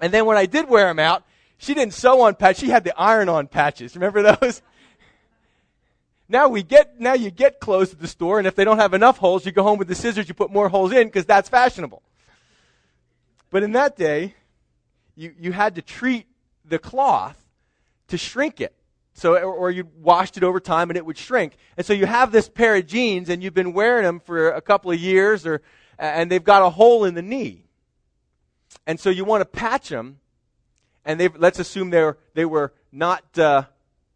And 0.00 0.12
then 0.12 0.26
when 0.26 0.36
I 0.36 0.46
did 0.46 0.68
wear 0.68 0.86
them 0.86 0.98
out, 0.98 1.24
she 1.58 1.74
didn't 1.74 1.94
sew 1.94 2.20
on 2.22 2.34
patches. 2.34 2.60
She 2.60 2.68
had 2.68 2.84
the 2.84 2.98
iron 3.00 3.28
on 3.28 3.46
patches. 3.46 3.96
Remember 3.96 4.22
those? 4.40 4.62
Now 6.28 6.48
we 6.48 6.62
get, 6.62 7.00
now 7.00 7.14
you 7.14 7.30
get 7.30 7.60
clothes 7.60 7.92
at 7.92 8.00
the 8.00 8.08
store, 8.08 8.38
and 8.38 8.46
if 8.46 8.54
they 8.54 8.64
don't 8.64 8.78
have 8.78 8.94
enough 8.94 9.18
holes, 9.18 9.46
you 9.46 9.52
go 9.52 9.62
home 9.62 9.78
with 9.78 9.88
the 9.88 9.94
scissors, 9.94 10.28
you 10.28 10.34
put 10.34 10.50
more 10.50 10.68
holes 10.68 10.92
in, 10.92 11.06
because 11.06 11.24
that's 11.24 11.48
fashionable. 11.48 12.02
But 13.50 13.62
in 13.62 13.72
that 13.72 13.96
day, 13.96 14.34
you, 15.14 15.34
you 15.38 15.52
had 15.52 15.76
to 15.76 15.82
treat 15.82 16.26
the 16.64 16.78
cloth 16.78 17.45
to 18.08 18.18
shrink 18.18 18.60
it. 18.60 18.74
So, 19.14 19.34
or, 19.36 19.70
you 19.70 19.88
washed 19.98 20.36
it 20.36 20.44
over 20.44 20.60
time 20.60 20.90
and 20.90 20.96
it 20.98 21.06
would 21.06 21.16
shrink. 21.16 21.56
And 21.78 21.86
so 21.86 21.94
you 21.94 22.04
have 22.04 22.32
this 22.32 22.50
pair 22.50 22.76
of 22.76 22.86
jeans 22.86 23.30
and 23.30 23.42
you've 23.42 23.54
been 23.54 23.72
wearing 23.72 24.04
them 24.04 24.20
for 24.20 24.50
a 24.50 24.60
couple 24.60 24.90
of 24.90 25.00
years 25.00 25.46
or, 25.46 25.62
and 25.98 26.30
they've 26.30 26.44
got 26.44 26.62
a 26.62 26.68
hole 26.68 27.04
in 27.06 27.14
the 27.14 27.22
knee. 27.22 27.64
And 28.86 29.00
so 29.00 29.08
you 29.08 29.24
want 29.24 29.40
to 29.40 29.46
patch 29.46 29.88
them 29.88 30.18
and 31.06 31.18
they 31.18 31.28
let's 31.28 31.58
assume 31.58 31.88
they 31.88 32.02
were, 32.02 32.18
they 32.34 32.44
were 32.44 32.74
not, 32.92 33.38
uh, 33.38 33.62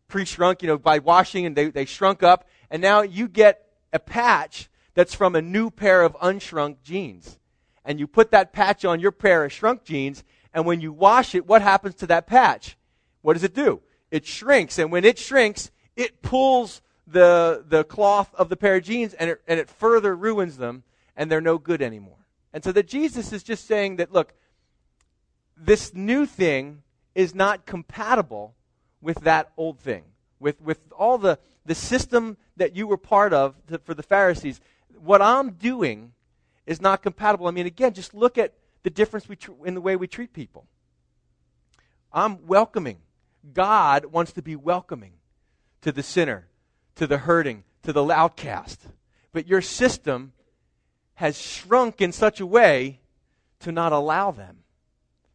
pre-shrunk, 0.09 0.61
you 0.61 0.69
know, 0.69 0.77
by 0.77 0.99
washing 0.99 1.47
and 1.47 1.57
they, 1.57 1.71
they 1.71 1.87
shrunk 1.87 2.23
up. 2.23 2.47
And 2.71 2.83
now 2.83 3.01
you 3.01 3.27
get 3.27 3.65
a 3.93 3.99
patch 3.99 4.69
that's 4.93 5.15
from 5.15 5.35
a 5.35 5.41
new 5.41 5.71
pair 5.71 6.03
of 6.03 6.15
unshrunk 6.17 6.83
jeans. 6.83 7.39
And 7.85 7.99
you 7.99 8.07
put 8.07 8.33
that 8.33 8.53
patch 8.53 8.85
on 8.85 9.01
your 9.01 9.13
pair 9.13 9.45
of 9.45 9.53
shrunk 9.53 9.85
jeans. 9.85 10.25
And 10.53 10.67
when 10.67 10.81
you 10.83 10.93
wash 10.93 11.35
it, 11.35 11.47
what 11.47 11.63
happens 11.63 11.95
to 11.97 12.07
that 12.09 12.27
patch? 12.27 12.77
What 13.23 13.35
does 13.35 13.45
it 13.45 13.55
do? 13.55 13.81
It 14.11 14.27
shrinks. 14.27 14.79
And 14.79 14.91
when 14.91 15.05
it 15.05 15.19
shrinks, 15.19 15.71
it 15.97 16.23
pulls 16.23 16.83
the, 17.07 17.65
the 17.69 17.85
cloth 17.85 18.35
of 18.35 18.49
the 18.49 18.57
pair 18.57 18.77
of 18.77 18.85
jeans 18.85 19.15
and 19.15 19.31
it, 19.31 19.43
and 19.47 19.61
it 19.61 19.69
further 19.69 20.15
ruins 20.15 20.57
them 20.57 20.85
and 21.17 21.31
they're 21.31 21.41
no 21.41 21.59
good 21.59 21.83
anymore. 21.83 22.27
And 22.53 22.65
so 22.65 22.73
that 22.73 22.89
Jesus 22.89 23.33
is 23.33 23.43
just 23.43 23.67
saying 23.67 23.97
that, 23.97 24.13
look, 24.13 24.33
this 25.57 25.95
new 25.95 26.27
thing 26.27 26.83
is 27.15 27.35
not 27.35 27.67
compatible 27.67 28.55
with 29.01 29.21
that 29.21 29.53
old 29.57 29.79
thing, 29.79 30.05
with, 30.39 30.61
with 30.61 30.79
all 30.93 31.19
the, 31.19 31.39
the 31.67 31.75
system 31.75 32.37
that 32.57 32.75
you 32.75 32.87
were 32.87 32.97
part 32.97 33.33
of 33.33 33.55
to, 33.67 33.79
for 33.79 33.95
the 33.95 34.03
Pharisees. 34.03 34.61
What 34.99 35.23
I'm 35.23 35.53
doing 35.53 36.13
is 36.67 36.81
not 36.81 37.03
compatible. 37.03 37.47
I 37.47 37.51
mean, 37.51 37.67
again, 37.67 37.93
just 37.93 38.15
look 38.15 38.39
at 38.39 38.55
the 38.83 38.91
difference 38.91 39.27
tr- 39.39 39.53
in 39.65 39.75
the 39.75 39.81
way 39.81 39.97
we 39.97 40.07
treat 40.07 40.33
people. 40.33 40.67
I'm 42.13 42.47
welcoming. 42.47 42.99
God 43.53 44.07
wants 44.07 44.33
to 44.33 44.43
be 44.43 44.57
welcoming 44.57 45.13
to 45.81 45.93
the 45.93 46.03
sinner, 46.03 46.49
to 46.97 47.07
the 47.07 47.19
hurting, 47.19 47.65
to 47.83 47.93
the 47.93 48.05
outcast. 48.05 48.87
But 49.33 49.47
your 49.47 49.63
system 49.63 50.33
has 51.15 51.41
shrunk 51.41 52.01
in 52.01 52.13
such 52.13 52.41
a 52.41 52.47
way 52.47 53.01
to 53.61 53.73
not 53.73 53.93
allow 53.93 54.31
them, 54.31 54.59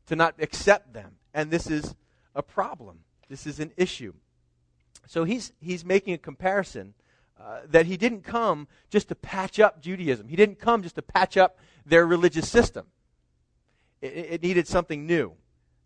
to 0.08 0.16
not 0.16 0.36
accept 0.40 0.94
them. 0.94 1.18
And 1.34 1.52
this 1.52 1.70
is 1.70 1.96
a 2.34 2.44
problem. 2.44 3.00
This 3.30 3.48
is 3.48 3.60
an 3.60 3.72
issue. 3.78 4.14
So 5.08 5.24
he's, 5.24 5.54
he's 5.60 5.86
making 5.86 6.14
a 6.14 6.18
comparison 6.18 6.94
uh, 7.40 7.60
that 7.70 7.86
he 7.86 7.98
didn't 7.98 8.22
come 8.22 8.68
just 8.90 9.10
to 9.10 9.16
patch 9.16 9.60
up 9.60 9.82
Judaism. 9.82 10.28
He 10.28 10.36
didn't 10.36 10.60
come 10.60 10.82
just 10.82 10.96
to 10.96 11.02
patch 11.02 11.38
up 11.38 11.58
their 11.86 12.06
religious 12.06 12.50
system. 12.50 12.86
It, 14.02 14.08
it 14.08 14.44
needed 14.44 14.68
something 14.68 15.06
new. 15.06 15.34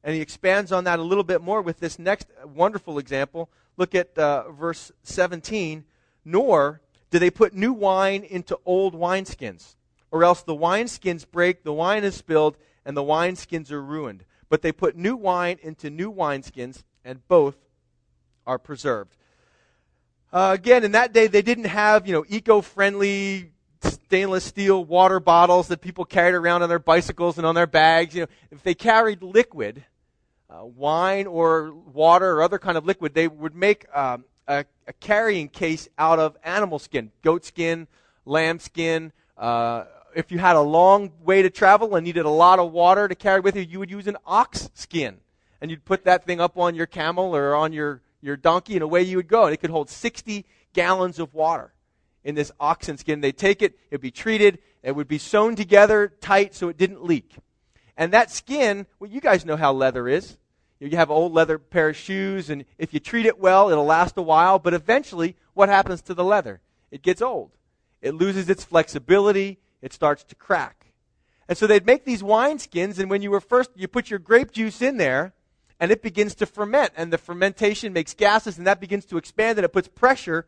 And 0.04 0.16
he 0.16 0.22
expands 0.22 0.72
on 0.72 0.86
that 0.86 1.00
a 1.00 1.04
little 1.04 1.24
bit 1.24 1.42
more 1.42 1.62
with 1.62 1.80
this 1.80 2.00
next 2.00 2.28
wonderful 2.44 2.98
example. 2.98 3.50
Look 3.78 3.96
at 3.96 4.18
uh, 4.18 4.52
verse 4.52 4.92
17. 5.04 5.84
Nor 6.24 6.82
do 7.12 7.20
they 7.20 7.30
put 7.30 7.54
new 7.54 7.74
wine 7.74 8.24
into 8.24 8.60
old 8.66 8.94
wineskins, 8.94 9.76
or 10.12 10.24
else 10.24 10.42
the 10.42 10.56
wineskins 10.56 11.30
break, 11.30 11.64
the 11.64 11.74
wine 11.74 12.04
is 12.04 12.16
spilled, 12.16 12.58
and 12.86 12.96
the 12.96 13.04
wineskins 13.04 13.72
are 13.72 13.82
ruined. 13.82 14.26
But 14.48 14.62
they 14.62 14.72
put 14.72 14.96
new 14.96 15.16
wine 15.16 15.58
into 15.62 15.90
new 15.90 16.12
wineskins, 16.12 16.84
and 17.04 17.28
both 17.28 17.56
are 18.46 18.60
preserved. 18.60 19.16
Uh, 20.32 20.52
again, 20.54 20.84
in 20.84 20.92
that 20.92 21.14
day, 21.14 21.28
they 21.28 21.42
didn't 21.42 21.66
have, 21.66 22.06
you 22.06 22.14
know, 22.14 22.26
eco-friendly 22.30 23.52
stainless 23.82 24.44
steel 24.44 24.84
water 24.84 25.20
bottles 25.20 25.68
that 25.70 25.82
people 25.82 26.06
carried 26.06 26.36
around 26.36 26.62
on 26.62 26.70
their 26.70 26.80
bicycles 26.80 27.38
and 27.38 27.48
on 27.48 27.56
their 27.56 27.68
bags. 27.68 28.14
You 28.14 28.22
know, 28.22 28.28
if 28.52 28.62
they 28.62 28.76
carried 28.76 29.24
liquid, 29.24 29.86
uh, 30.50 30.66
wine 30.66 31.28
or 31.28 31.74
water 31.74 32.32
or 32.32 32.42
other 32.42 32.58
kind 32.58 32.78
of 32.78 32.86
liquid, 32.86 33.14
they 33.14 33.28
would 33.28 33.56
make 33.56 33.86
um, 33.96 34.26
a, 34.48 34.66
a, 34.88 34.94
carrying 34.94 35.48
case 35.48 35.88
out 35.98 36.20
of 36.20 36.36
animal 36.44 36.80
skin, 36.80 37.12
goat 37.22 37.46
skin, 37.46 37.88
lamb 38.26 38.60
skin. 38.60 39.12
Uh, 39.38 39.86
if 40.16 40.32
you 40.32 40.40
had 40.40 40.56
a 40.56 40.62
long 40.62 41.12
way 41.24 41.42
to 41.42 41.50
travel 41.50 41.96
and 41.96 42.04
needed 42.04 42.26
a 42.26 42.30
lot 42.30 42.60
of 42.60 42.72
water 42.72 43.08
to 43.08 43.16
carry 43.16 43.40
with 43.40 43.56
you, 43.56 43.62
you 43.62 43.80
would 43.80 43.92
use 43.92 44.08
an 44.08 44.18
ox 44.26 44.70
skin 44.74 45.18
and 45.62 45.70
you'd 45.70 45.86
put 45.86 46.06
that 46.06 46.26
thing 46.26 46.40
up 46.40 46.58
on 46.58 46.76
your 46.76 46.86
camel 46.86 47.36
or 47.36 47.56
on 47.56 47.74
your, 47.74 48.02
your 48.22 48.38
donkey, 48.38 48.76
and 48.76 48.84
away 48.84 49.02
you 49.04 49.18
would 49.18 49.28
go. 49.28 49.46
And 49.46 49.54
it 49.54 49.58
could 49.58 49.70
hold 49.70 49.90
60 49.90 50.46
gallons 50.74 51.20
of 51.20 51.34
water 51.34 51.74
in 52.24 52.36
this 52.36 52.52
oxen 52.60 52.98
skin. 52.98 53.22
They'd 53.22 53.38
take 53.38 53.62
it, 53.62 53.78
it'd 53.92 54.02
be 54.02 54.12
treated, 54.12 54.60
it 54.84 54.96
would 54.96 55.08
be 55.08 55.18
sewn 55.18 55.56
together 55.56 56.14
tight 56.22 56.56
so 56.56 56.70
it 56.70 56.78
didn't 56.78 57.04
leak. 57.04 57.36
And 58.00 58.14
that 58.14 58.32
skin, 58.32 58.88
well, 58.98 59.12
you 59.12 59.20
guys 59.20 59.46
know 59.46 59.58
how 59.58 59.74
leather 59.74 60.08
is. 60.08 60.38
You 60.80 60.90
have 60.96 61.10
an 61.10 61.18
old 61.18 61.34
leather 61.34 61.60
pair 61.60 61.90
of 61.90 61.98
shoes, 61.98 62.50
and 62.50 62.64
if 62.78 62.94
you 62.94 63.02
treat 63.02 63.26
it 63.26 63.38
well, 63.38 63.70
it'll 63.70 63.84
last 63.84 64.18
a 64.18 64.22
while, 64.22 64.58
but 64.58 64.74
eventually, 64.74 65.36
what 65.54 65.68
happens 65.68 66.02
to 66.04 66.14
the 66.14 66.24
leather? 66.24 66.62
It 66.92 67.02
gets 67.02 67.22
old. 67.22 67.52
It 68.02 68.16
loses 68.16 68.50
its 68.50 68.64
flexibility, 68.64 69.60
it 69.82 69.92
starts 69.92 70.24
to 70.24 70.36
crack. 70.36 70.94
And 71.50 71.58
so 71.58 71.68
they'd 71.68 71.86
make 71.86 72.06
these 72.06 72.24
wine 72.24 72.58
skins, 72.60 73.00
and 73.00 73.10
when 73.10 73.22
you 73.22 73.32
were 73.32 73.42
first, 73.42 73.72
you 73.76 73.90
put 73.90 74.10
your 74.10 74.20
grape 74.20 74.54
juice 74.54 74.82
in 74.82 74.96
there, 74.96 75.34
and 75.78 75.92
it 75.92 76.02
begins 76.02 76.36
to 76.36 76.46
ferment. 76.46 76.94
And 76.96 77.12
the 77.12 77.18
fermentation 77.18 77.92
makes 77.92 78.14
gases, 78.14 78.58
and 78.58 78.66
that 78.66 78.80
begins 78.80 79.04
to 79.08 79.18
expand, 79.18 79.58
and 79.58 79.66
it 79.66 79.74
puts 79.74 79.90
pressure 79.90 80.48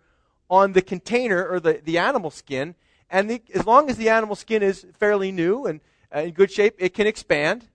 on 0.50 0.72
the 0.72 0.82
container 0.82 1.46
or 1.46 1.60
the, 1.60 1.82
the 1.84 1.98
animal 1.98 2.32
skin. 2.32 2.76
And 3.10 3.30
the, 3.30 3.42
as 3.54 3.66
long 3.66 3.90
as 3.90 3.98
the 3.98 4.08
animal 4.08 4.38
skin 4.38 4.64
is 4.64 4.86
fairly 4.98 5.34
new 5.34 5.66
and 5.66 5.82
Uh, 6.14 6.20
in 6.20 6.32
good 6.32 6.52
shape, 6.52 6.76
it 6.78 6.94
can 6.94 7.08
expand. 7.08 7.68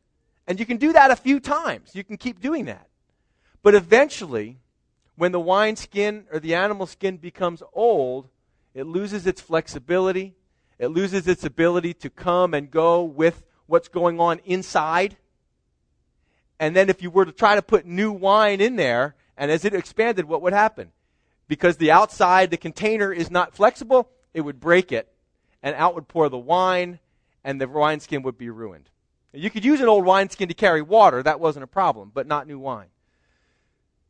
And 0.47 0.61
you 0.61 0.67
can 0.67 0.77
do 0.77 0.93
that 0.93 1.11
a 1.11 1.17
few 1.17 1.41
times. 1.41 1.95
You 1.95 2.05
can 2.05 2.17
keep 2.17 2.41
doing 2.41 2.67
that. 2.67 2.89
But 3.63 3.75
eventually, 3.75 4.59
when 5.17 5.33
the 5.33 5.41
wine 5.41 5.77
skin 5.77 6.27
or 6.31 6.39
the 6.39 6.55
animal 6.55 6.87
skin 6.87 7.17
becomes 7.17 7.63
old, 7.73 8.29
it 8.75 8.87
loses 8.87 9.27
its 9.27 9.41
flexibility. 9.41 10.35
It 10.79 10.89
loses 10.89 11.27
its 11.27 11.45
ability 11.45 11.95
to 11.95 12.11
come 12.11 12.55
and 12.55 12.71
go 12.71 13.03
with 13.03 13.43
what's 13.67 13.89
going 13.89 14.21
on 14.21 14.41
inside. 14.45 15.17
And 16.61 16.77
then 16.77 16.89
if 16.89 17.03
you 17.03 17.11
were 17.11 17.25
to 17.25 17.33
try 17.33 17.55
to 17.55 17.63
put 17.63 17.87
new 17.87 18.13
wine 18.13 18.61
in 18.61 18.77
there, 18.77 19.17
and 19.37 19.51
as 19.51 19.65
it 19.65 19.75
expanded, 19.75 20.27
what 20.27 20.43
would 20.43 20.53
happen? 20.53 20.93
Because 21.49 21.77
the 21.77 21.91
outside, 21.91 22.51
the 22.51 22.57
container 22.57 23.13
is 23.13 23.31
not 23.31 23.55
flexible, 23.55 24.11
it 24.33 24.43
would 24.43 24.61
break 24.61 24.93
it, 24.93 25.13
and 25.63 25.75
out 25.77 25.95
would 25.95 26.09
pour 26.09 26.29
the 26.29 26.39
wine, 26.39 26.99
and 27.47 27.61
the 27.61 27.69
wineskin 27.69 28.23
would 28.23 28.37
be 28.37 28.51
ruined. 28.51 28.91
You 29.33 29.51
could 29.51 29.65
use 29.65 29.81
an 29.81 29.87
old 29.87 30.05
wineskin 30.05 30.49
to 30.49 30.55
carry 30.55 30.83
water, 30.83 31.23
that 31.23 31.39
wasn't 31.39 31.63
a 31.63 31.69
problem, 31.69 32.11
but 32.13 32.27
not 32.27 32.49
new 32.49 32.59
wine. 32.59 32.89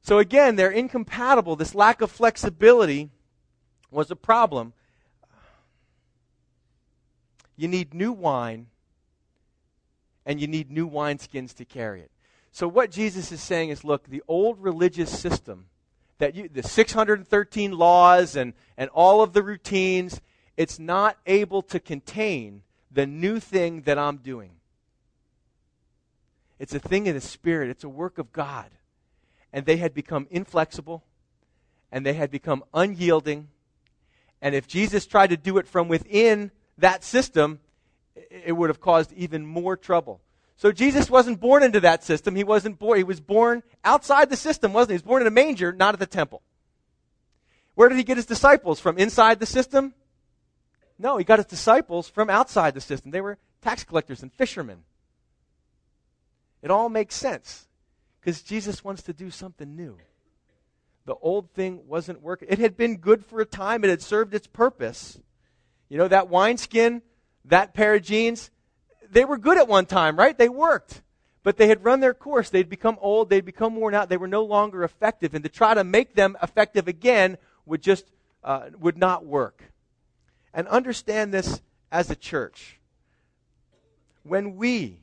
So 0.00 0.18
again, 0.18 0.56
they're 0.56 0.70
incompatible. 0.70 1.54
This 1.54 1.74
lack 1.74 2.00
of 2.00 2.10
flexibility 2.10 3.10
was 3.90 4.10
a 4.10 4.16
problem. 4.16 4.72
You 7.56 7.68
need 7.68 7.92
new 7.92 8.10
wine, 8.10 8.68
and 10.24 10.40
you 10.40 10.46
need 10.46 10.70
new 10.70 10.88
wineskins 10.88 11.52
to 11.56 11.66
carry 11.66 12.00
it. 12.00 12.10
So 12.52 12.66
what 12.66 12.90
Jesus 12.90 13.30
is 13.32 13.42
saying 13.42 13.68
is, 13.68 13.84
look, 13.84 14.08
the 14.08 14.22
old 14.26 14.62
religious 14.62 15.10
system 15.10 15.66
that 16.18 16.34
you, 16.34 16.48
the 16.48 16.62
613 16.62 17.72
laws 17.72 18.34
and, 18.34 18.54
and 18.78 18.88
all 18.94 19.20
of 19.20 19.34
the 19.34 19.42
routines, 19.42 20.22
it's 20.56 20.78
not 20.78 21.18
able 21.26 21.60
to 21.60 21.78
contain 21.78 22.62
the 22.96 23.06
new 23.06 23.38
thing 23.38 23.82
that 23.82 23.98
I'm 23.98 24.16
doing. 24.16 24.52
It's 26.58 26.74
a 26.74 26.78
thing 26.78 27.06
of 27.08 27.14
the 27.14 27.20
Spirit, 27.20 27.68
it's 27.68 27.84
a 27.84 27.90
work 27.90 28.16
of 28.16 28.32
God. 28.32 28.70
And 29.52 29.66
they 29.66 29.76
had 29.76 29.92
become 29.92 30.26
inflexible, 30.30 31.04
and 31.92 32.06
they 32.06 32.14
had 32.14 32.30
become 32.30 32.64
unyielding. 32.72 33.48
And 34.40 34.54
if 34.54 34.66
Jesus 34.66 35.06
tried 35.06 35.28
to 35.28 35.36
do 35.36 35.58
it 35.58 35.68
from 35.68 35.88
within 35.88 36.50
that 36.78 37.04
system, 37.04 37.60
it 38.30 38.52
would 38.56 38.70
have 38.70 38.80
caused 38.80 39.12
even 39.12 39.46
more 39.46 39.76
trouble. 39.76 40.22
So 40.56 40.72
Jesus 40.72 41.10
wasn't 41.10 41.38
born 41.38 41.62
into 41.62 41.80
that 41.80 42.02
system. 42.02 42.34
He 42.34 42.44
wasn't 42.44 42.78
born, 42.78 42.96
he 42.96 43.04
was 43.04 43.20
born 43.20 43.62
outside 43.84 44.30
the 44.30 44.38
system, 44.38 44.72
wasn't 44.72 44.92
he? 44.92 44.94
He 44.94 44.96
was 44.96 45.02
born 45.02 45.20
in 45.20 45.28
a 45.28 45.30
manger, 45.30 45.70
not 45.70 45.92
at 45.92 46.00
the 46.00 46.06
temple. 46.06 46.40
Where 47.74 47.90
did 47.90 47.98
he 47.98 48.04
get 48.04 48.16
his 48.16 48.24
disciples? 48.24 48.80
From 48.80 48.96
inside 48.96 49.38
the 49.38 49.44
system? 49.44 49.92
No, 50.98 51.16
he 51.18 51.24
got 51.24 51.38
his 51.38 51.46
disciples 51.46 52.08
from 52.08 52.30
outside 52.30 52.74
the 52.74 52.80
system. 52.80 53.10
They 53.10 53.20
were 53.20 53.38
tax 53.60 53.84
collectors 53.84 54.22
and 54.22 54.32
fishermen. 54.32 54.78
It 56.62 56.70
all 56.70 56.88
makes 56.88 57.14
sense 57.14 57.68
because 58.20 58.42
Jesus 58.42 58.82
wants 58.82 59.02
to 59.02 59.12
do 59.12 59.30
something 59.30 59.76
new. 59.76 59.98
The 61.04 61.14
old 61.14 61.52
thing 61.52 61.86
wasn't 61.86 62.22
working. 62.22 62.48
It 62.50 62.58
had 62.58 62.76
been 62.76 62.96
good 62.96 63.24
for 63.24 63.40
a 63.40 63.46
time, 63.46 63.84
it 63.84 63.90
had 63.90 64.02
served 64.02 64.34
its 64.34 64.46
purpose. 64.46 65.18
You 65.88 65.98
know, 65.98 66.08
that 66.08 66.28
wineskin, 66.28 67.02
that 67.44 67.74
pair 67.74 67.94
of 67.94 68.02
jeans, 68.02 68.50
they 69.08 69.24
were 69.24 69.38
good 69.38 69.56
at 69.56 69.68
one 69.68 69.86
time, 69.86 70.16
right? 70.16 70.36
They 70.36 70.48
worked. 70.48 71.02
But 71.44 71.58
they 71.58 71.68
had 71.68 71.84
run 71.84 72.00
their 72.00 72.14
course. 72.14 72.50
They'd 72.50 72.68
become 72.68 72.98
old. 73.00 73.30
They'd 73.30 73.44
become 73.44 73.76
worn 73.76 73.94
out. 73.94 74.08
They 74.08 74.16
were 74.16 74.26
no 74.26 74.42
longer 74.42 74.82
effective. 74.82 75.32
And 75.32 75.44
to 75.44 75.48
try 75.48 75.74
to 75.74 75.84
make 75.84 76.16
them 76.16 76.36
effective 76.42 76.88
again 76.88 77.38
would 77.64 77.82
just 77.82 78.10
uh, 78.42 78.70
would 78.80 78.98
not 78.98 79.24
work. 79.24 79.62
And 80.56 80.66
understand 80.68 81.32
this 81.34 81.60
as 81.92 82.10
a 82.10 82.16
church. 82.16 82.80
When 84.24 84.56
we, 84.56 85.00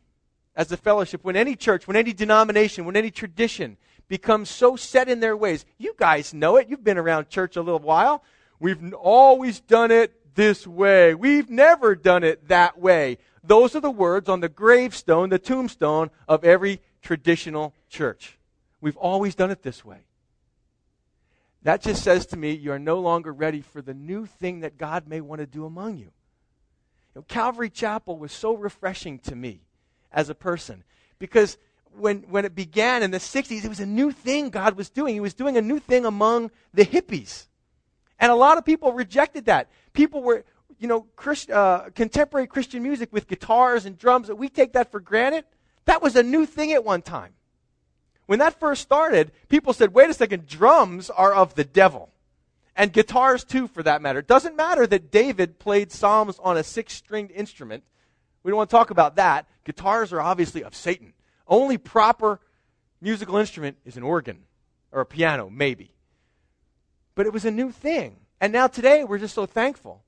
as 0.56 0.72
a 0.72 0.78
fellowship, 0.78 1.24
when 1.24 1.36
any 1.36 1.56
church, 1.56 1.88
when 1.88 1.96
any 1.96 2.12
denomination, 2.12 2.86
when 2.86 2.98
any 2.98 3.12
tradition 3.12 3.78
becomes 4.08 4.50
so 4.50 4.76
set 4.76 5.08
in 5.08 5.20
their 5.20 5.38
ways, 5.38 5.64
you 5.78 5.94
guys 5.96 6.34
know 6.34 6.58
it. 6.58 6.70
You've 6.70 6.84
been 6.84 6.98
around 6.98 7.30
church 7.30 7.56
a 7.56 7.62
little 7.62 7.80
while. 7.80 8.24
We've 8.60 8.94
always 8.96 9.60
done 9.60 9.92
it 9.92 10.36
this 10.36 10.66
way. 10.66 11.14
We've 11.14 11.50
never 11.50 11.96
done 11.96 12.24
it 12.24 12.48
that 12.48 12.80
way. 12.80 13.20
Those 13.44 13.76
are 13.76 13.80
the 13.80 13.92
words 13.92 14.30
on 14.30 14.40
the 14.40 14.50
gravestone, 14.50 15.30
the 15.30 15.38
tombstone 15.38 16.10
of 16.28 16.44
every 16.44 16.82
traditional 17.04 17.76
church. 17.90 18.40
We've 18.82 18.98
always 18.98 19.36
done 19.36 19.52
it 19.52 19.62
this 19.62 19.86
way. 19.86 20.00
That 21.64 21.82
just 21.82 22.04
says 22.04 22.26
to 22.28 22.38
me, 22.38 22.52
you 22.52 22.72
are 22.72 22.80
no 22.80 23.00
longer 23.00 23.32
ready 23.32 23.62
for 23.62 23.82
the 23.82 23.94
new 23.94 24.26
thing 24.26 24.60
that 24.60 24.78
God 24.78 25.08
may 25.08 25.22
want 25.22 25.40
to 25.40 25.48
do 25.48 25.66
among 25.66 25.98
you. 25.98 26.12
you 27.16 27.16
know, 27.16 27.22
Calvary 27.24 27.70
Chapel 27.70 28.18
was 28.18 28.32
so 28.32 28.56
refreshing 28.56 29.18
to 29.20 29.36
me 29.36 29.62
as 30.12 30.30
a 30.30 30.36
person 30.36 30.84
because 31.20 31.58
when, 31.96 32.24
when 32.24 32.44
it 32.44 32.54
began 32.54 33.02
in 33.02 33.12
the 33.12 33.18
60s, 33.18 33.64
it 33.64 33.70
was 33.70 33.80
a 33.80 33.86
new 33.86 34.12
thing 34.12 34.50
God 34.50 34.76
was 34.76 34.90
doing. 34.90 35.14
He 35.14 35.22
was 35.22 35.34
doing 35.34 35.56
a 35.56 35.62
new 35.62 35.80
thing 35.80 36.06
among 36.06 36.52
the 36.74 36.86
hippies. 36.86 37.48
And 38.20 38.32
a 38.32 38.36
lot 38.36 38.58
of 38.58 38.66
people 38.66 38.92
rejected 38.94 39.46
that. 39.46 39.70
People 39.94 40.22
were, 40.22 40.44
you 40.80 40.88
know, 40.88 41.08
Christ, 41.16 41.50
uh, 41.50 41.90
contemporary 41.96 42.48
Christian 42.48 42.84
music 42.84 43.14
with 43.14 43.28
guitars 43.28 43.86
and 43.86 43.98
drums, 43.98 44.30
we 44.30 44.50
take 44.50 44.74
that 44.74 44.92
for 44.92 45.00
granted. 45.00 45.46
That 45.86 46.02
was 46.02 46.16
a 46.16 46.24
new 46.24 46.46
thing 46.46 46.74
at 46.74 46.84
one 46.84 47.02
time. 47.02 47.34
When 48.26 48.40
that 48.40 48.60
first 48.60 48.82
started, 48.82 49.32
people 49.50 49.74
said, 49.74 49.94
wait 49.94 50.10
a 50.10 50.14
second, 50.14 50.48
drums 50.48 51.10
are 51.10 51.34
of 51.34 51.56
the 51.56 51.64
devil. 51.64 52.10
And 52.76 52.92
guitars, 52.92 53.44
too, 53.44 53.68
for 53.68 53.84
that 53.84 54.02
matter. 54.02 54.20
It 54.20 54.28
doesn't 54.28 54.56
matter 54.56 54.88
that 54.88 55.12
David 55.12 55.60
played 55.60 55.92
Psalms 55.92 56.40
on 56.42 56.58
a 56.58 56.64
six 56.64 56.94
stringed 56.94 57.32
instrument. 57.32 57.84
We 58.42 58.50
don't 58.50 58.58
want 58.58 58.70
to 58.70 58.76
talk 58.76 58.90
about 58.90 59.18
that. 59.18 59.48
Guitars 59.64 60.12
are 60.12 60.22
obviously 60.22 60.64
of 60.64 60.76
Satan. 60.76 61.14
Only 61.48 61.78
proper 61.78 62.40
musical 63.02 63.38
instrument 63.38 63.78
is 63.86 63.98
an 63.98 64.04
organ 64.04 64.44
or 64.92 65.02
a 65.02 65.06
piano, 65.06 65.50
maybe. 65.52 65.94
But 67.16 67.26
it 67.26 67.34
was 67.34 67.46
a 67.46 67.52
new 67.52 67.72
thing. 67.72 68.18
And 68.42 68.52
now 68.52 68.68
today, 68.68 69.04
we're 69.04 69.20
just 69.20 69.36
so 69.36 69.46
thankful 69.46 70.04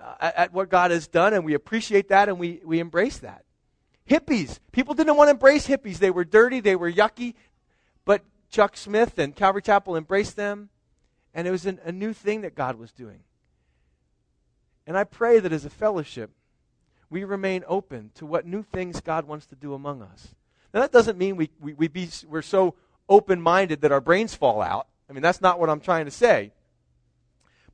uh, 0.00 0.14
at, 0.20 0.36
at 0.36 0.52
what 0.52 0.68
God 0.68 0.90
has 0.90 1.06
done, 1.06 1.34
and 1.34 1.44
we 1.44 1.54
appreciate 1.54 2.08
that 2.08 2.28
and 2.28 2.38
we, 2.38 2.60
we 2.64 2.78
embrace 2.78 3.18
that. 3.18 3.44
Hippies. 4.08 4.58
People 4.72 4.94
didn't 4.94 5.16
want 5.16 5.28
to 5.28 5.32
embrace 5.32 5.66
hippies. 5.66 5.98
They 5.98 6.10
were 6.10 6.24
dirty, 6.24 6.60
they 6.60 6.76
were 6.76 6.90
yucky. 6.90 7.34
But 8.04 8.22
Chuck 8.50 8.76
Smith 8.76 9.18
and 9.18 9.34
Calvary 9.34 9.62
Chapel 9.62 9.96
embraced 9.96 10.36
them, 10.36 10.68
and 11.34 11.46
it 11.46 11.50
was 11.50 11.66
an, 11.66 11.78
a 11.84 11.92
new 11.92 12.12
thing 12.12 12.42
that 12.42 12.54
God 12.54 12.76
was 12.76 12.92
doing. 12.92 13.20
And 14.86 14.96
I 14.96 15.04
pray 15.04 15.38
that 15.38 15.52
as 15.52 15.64
a 15.64 15.70
fellowship, 15.70 16.30
we 17.08 17.24
remain 17.24 17.62
open 17.68 18.10
to 18.14 18.26
what 18.26 18.46
new 18.46 18.62
things 18.62 19.00
God 19.00 19.26
wants 19.26 19.46
to 19.46 19.54
do 19.54 19.74
among 19.74 20.02
us. 20.02 20.34
Now, 20.74 20.80
that 20.80 20.92
doesn't 20.92 21.18
mean 21.18 21.36
we, 21.36 21.50
we, 21.60 21.74
we 21.74 21.88
be, 21.88 22.08
we're 22.28 22.42
so 22.42 22.74
open 23.08 23.40
minded 23.40 23.82
that 23.82 23.92
our 23.92 24.00
brains 24.00 24.34
fall 24.34 24.62
out. 24.62 24.88
I 25.08 25.12
mean, 25.12 25.22
that's 25.22 25.40
not 25.40 25.60
what 25.60 25.68
I'm 25.68 25.80
trying 25.80 26.06
to 26.06 26.10
say. 26.10 26.52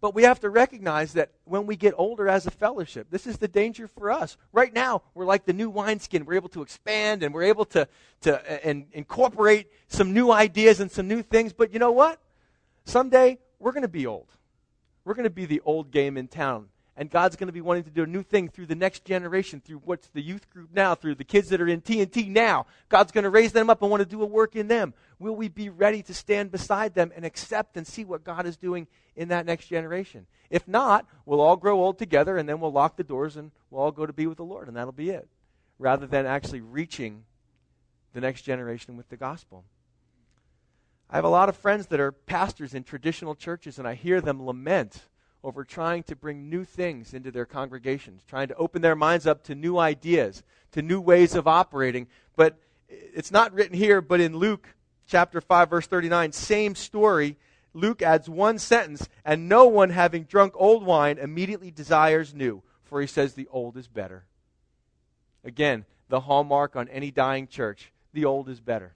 But 0.00 0.14
we 0.14 0.22
have 0.22 0.40
to 0.40 0.50
recognize 0.50 1.14
that 1.14 1.32
when 1.44 1.66
we 1.66 1.74
get 1.74 1.94
older 1.96 2.28
as 2.28 2.46
a 2.46 2.52
fellowship, 2.52 3.08
this 3.10 3.26
is 3.26 3.38
the 3.38 3.48
danger 3.48 3.88
for 3.88 4.10
us. 4.10 4.36
Right 4.52 4.72
now, 4.72 5.02
we're 5.14 5.24
like 5.24 5.44
the 5.44 5.52
new 5.52 5.68
wineskin. 5.70 6.24
We're 6.24 6.34
able 6.34 6.50
to 6.50 6.62
expand 6.62 7.22
and 7.22 7.34
we're 7.34 7.44
able 7.44 7.64
to, 7.66 7.88
to 8.22 8.66
and 8.66 8.86
incorporate 8.92 9.66
some 9.88 10.12
new 10.12 10.30
ideas 10.30 10.78
and 10.78 10.90
some 10.90 11.08
new 11.08 11.22
things. 11.22 11.52
But 11.52 11.72
you 11.72 11.80
know 11.80 11.90
what? 11.90 12.20
Someday, 12.84 13.38
we're 13.58 13.72
going 13.72 13.82
to 13.82 13.88
be 13.88 14.06
old. 14.06 14.28
We're 15.04 15.14
going 15.14 15.24
to 15.24 15.30
be 15.30 15.46
the 15.46 15.62
old 15.64 15.90
game 15.90 16.16
in 16.16 16.28
town. 16.28 16.68
And 16.98 17.08
God's 17.08 17.36
going 17.36 17.46
to 17.46 17.52
be 17.52 17.60
wanting 17.60 17.84
to 17.84 17.90
do 17.90 18.02
a 18.02 18.06
new 18.08 18.24
thing 18.24 18.48
through 18.48 18.66
the 18.66 18.74
next 18.74 19.04
generation, 19.04 19.62
through 19.64 19.82
what's 19.84 20.08
the 20.08 20.20
youth 20.20 20.50
group 20.50 20.70
now, 20.74 20.96
through 20.96 21.14
the 21.14 21.22
kids 21.22 21.48
that 21.50 21.60
are 21.60 21.68
in 21.68 21.80
TNT 21.80 22.28
now. 22.28 22.66
God's 22.88 23.12
going 23.12 23.22
to 23.22 23.30
raise 23.30 23.52
them 23.52 23.70
up 23.70 23.82
and 23.82 23.90
want 23.90 24.00
to 24.00 24.08
do 24.08 24.20
a 24.20 24.26
work 24.26 24.56
in 24.56 24.66
them. 24.66 24.92
Will 25.20 25.36
we 25.36 25.46
be 25.46 25.68
ready 25.68 26.02
to 26.02 26.12
stand 26.12 26.50
beside 26.50 26.94
them 26.94 27.12
and 27.14 27.24
accept 27.24 27.76
and 27.76 27.86
see 27.86 28.04
what 28.04 28.24
God 28.24 28.46
is 28.46 28.56
doing 28.56 28.88
in 29.14 29.28
that 29.28 29.46
next 29.46 29.66
generation? 29.66 30.26
If 30.50 30.66
not, 30.66 31.06
we'll 31.24 31.40
all 31.40 31.56
grow 31.56 31.80
old 31.80 32.00
together 32.00 32.36
and 32.36 32.48
then 32.48 32.58
we'll 32.58 32.72
lock 32.72 32.96
the 32.96 33.04
doors 33.04 33.36
and 33.36 33.52
we'll 33.70 33.80
all 33.80 33.92
go 33.92 34.04
to 34.04 34.12
be 34.12 34.26
with 34.26 34.38
the 34.38 34.44
Lord, 34.44 34.66
and 34.66 34.76
that'll 34.76 34.90
be 34.90 35.10
it. 35.10 35.28
Rather 35.78 36.08
than 36.08 36.26
actually 36.26 36.62
reaching 36.62 37.22
the 38.12 38.20
next 38.20 38.42
generation 38.42 38.96
with 38.96 39.08
the 39.08 39.16
gospel. 39.16 39.62
I 41.08 41.14
have 41.14 41.24
a 41.24 41.28
lot 41.28 41.48
of 41.48 41.56
friends 41.56 41.86
that 41.86 42.00
are 42.00 42.10
pastors 42.10 42.74
in 42.74 42.82
traditional 42.82 43.36
churches, 43.36 43.78
and 43.78 43.86
I 43.86 43.94
hear 43.94 44.20
them 44.20 44.44
lament 44.44 45.02
over 45.44 45.64
trying 45.64 46.02
to 46.04 46.16
bring 46.16 46.50
new 46.50 46.64
things 46.64 47.14
into 47.14 47.30
their 47.30 47.46
congregations, 47.46 48.22
trying 48.26 48.48
to 48.48 48.56
open 48.56 48.82
their 48.82 48.96
minds 48.96 49.26
up 49.26 49.44
to 49.44 49.54
new 49.54 49.78
ideas, 49.78 50.42
to 50.72 50.82
new 50.82 51.00
ways 51.00 51.34
of 51.34 51.46
operating. 51.46 52.08
But 52.36 52.58
it's 52.88 53.30
not 53.30 53.52
written 53.52 53.76
here, 53.76 54.00
but 54.00 54.20
in 54.20 54.36
Luke 54.36 54.74
chapter 55.06 55.40
5, 55.40 55.70
verse 55.70 55.86
39, 55.86 56.32
same 56.32 56.74
story. 56.74 57.36
Luke 57.72 58.02
adds 58.02 58.28
one 58.28 58.58
sentence, 58.58 59.08
and 59.24 59.48
no 59.48 59.66
one 59.66 59.90
having 59.90 60.24
drunk 60.24 60.54
old 60.56 60.84
wine 60.84 61.18
immediately 61.18 61.70
desires 61.70 62.34
new, 62.34 62.62
for 62.82 63.00
he 63.00 63.06
says 63.06 63.34
the 63.34 63.48
old 63.50 63.76
is 63.76 63.86
better. 63.86 64.24
Again, 65.44 65.84
the 66.08 66.20
hallmark 66.20 66.74
on 66.74 66.88
any 66.88 67.10
dying 67.10 67.46
church 67.46 67.92
the 68.12 68.24
old 68.24 68.48
is 68.48 68.60
better. 68.60 68.94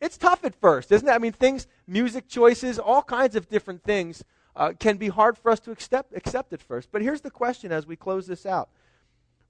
It's 0.00 0.18
tough 0.18 0.44
at 0.44 0.54
first, 0.54 0.92
isn't 0.92 1.08
it? 1.08 1.12
I 1.12 1.18
mean, 1.18 1.32
things, 1.32 1.66
music 1.86 2.28
choices, 2.28 2.78
all 2.78 3.02
kinds 3.02 3.34
of 3.34 3.48
different 3.48 3.82
things 3.82 4.22
uh, 4.56 4.72
can 4.78 4.96
be 4.96 5.08
hard 5.08 5.36
for 5.36 5.50
us 5.50 5.60
to 5.60 5.70
accept, 5.70 6.16
accept 6.16 6.52
at 6.52 6.62
first. 6.62 6.88
But 6.90 7.02
here's 7.02 7.20
the 7.20 7.30
question 7.30 7.70
as 7.70 7.86
we 7.86 7.94
close 7.94 8.26
this 8.26 8.46
out 8.46 8.70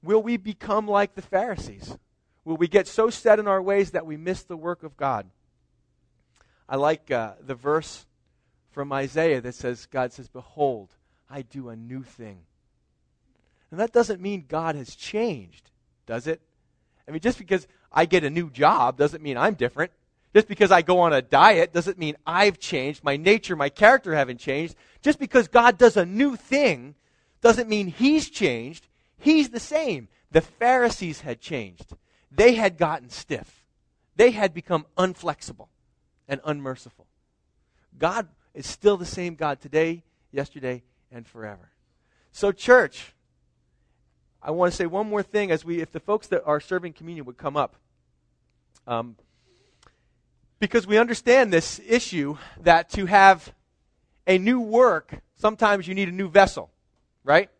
Will 0.02 0.22
we 0.22 0.36
become 0.36 0.86
like 0.88 1.14
the 1.14 1.22
Pharisees? 1.22 1.96
Will 2.44 2.56
we 2.56 2.68
get 2.68 2.86
so 2.86 3.10
set 3.10 3.38
in 3.38 3.48
our 3.48 3.62
ways 3.62 3.92
that 3.92 4.06
we 4.06 4.16
miss 4.16 4.42
the 4.42 4.56
work 4.56 4.82
of 4.82 4.96
God? 4.96 5.26
I 6.68 6.76
like 6.76 7.10
uh, 7.10 7.34
the 7.40 7.54
verse 7.54 8.06
from 8.70 8.92
Isaiah 8.92 9.40
that 9.40 9.54
says, 9.54 9.86
God 9.86 10.12
says, 10.12 10.28
Behold, 10.28 10.90
I 11.30 11.42
do 11.42 11.68
a 11.68 11.76
new 11.76 12.02
thing. 12.02 12.40
And 13.70 13.80
that 13.80 13.92
doesn't 13.92 14.20
mean 14.20 14.44
God 14.48 14.76
has 14.76 14.94
changed, 14.94 15.70
does 16.06 16.26
it? 16.26 16.40
I 17.08 17.10
mean, 17.10 17.20
just 17.20 17.38
because 17.38 17.66
I 17.92 18.04
get 18.04 18.24
a 18.24 18.30
new 18.30 18.50
job 18.50 18.96
doesn't 18.96 19.22
mean 19.22 19.36
I'm 19.36 19.54
different. 19.54 19.92
Just 20.34 20.48
because 20.48 20.70
I 20.70 20.82
go 20.82 21.00
on 21.00 21.12
a 21.12 21.22
diet 21.22 21.72
doesn't 21.72 21.98
mean 21.98 22.16
I've 22.26 22.58
changed. 22.58 23.02
My 23.02 23.16
nature, 23.16 23.56
my 23.56 23.70
character 23.70 24.14
haven't 24.14 24.38
changed. 24.38 24.74
Just 25.06 25.20
because 25.20 25.46
God 25.46 25.78
does 25.78 25.96
a 25.96 26.04
new 26.04 26.34
thing 26.34 26.96
doesn't 27.40 27.68
mean 27.68 27.86
He's 27.86 28.28
changed. 28.28 28.88
He's 29.16 29.50
the 29.50 29.60
same. 29.60 30.08
The 30.32 30.40
Pharisees 30.40 31.20
had 31.20 31.40
changed. 31.40 31.94
They 32.32 32.56
had 32.56 32.76
gotten 32.76 33.08
stiff. 33.08 33.64
They 34.16 34.32
had 34.32 34.52
become 34.52 34.84
unflexible 34.98 35.68
and 36.26 36.40
unmerciful. 36.44 37.06
God 37.96 38.26
is 38.52 38.66
still 38.66 38.96
the 38.96 39.06
same 39.06 39.36
God 39.36 39.60
today, 39.60 40.02
yesterday, 40.32 40.82
and 41.12 41.24
forever. 41.24 41.70
So, 42.32 42.50
church, 42.50 43.14
I 44.42 44.50
want 44.50 44.72
to 44.72 44.76
say 44.76 44.86
one 44.86 45.08
more 45.08 45.22
thing 45.22 45.52
as 45.52 45.64
we, 45.64 45.80
if 45.80 45.92
the 45.92 46.00
folks 46.00 46.26
that 46.26 46.42
are 46.44 46.58
serving 46.58 46.94
communion 46.94 47.26
would 47.26 47.38
come 47.38 47.56
up. 47.56 47.76
Um, 48.88 49.14
because 50.58 50.84
we 50.84 50.98
understand 50.98 51.52
this 51.52 51.80
issue 51.86 52.38
that 52.60 52.90
to 52.90 53.06
have 53.06 53.52
a 54.26 54.38
new 54.38 54.60
work, 54.60 55.20
sometimes 55.36 55.86
you 55.86 55.94
need 55.94 56.08
a 56.08 56.12
new 56.12 56.28
vessel, 56.28 56.70
right? 57.24 57.50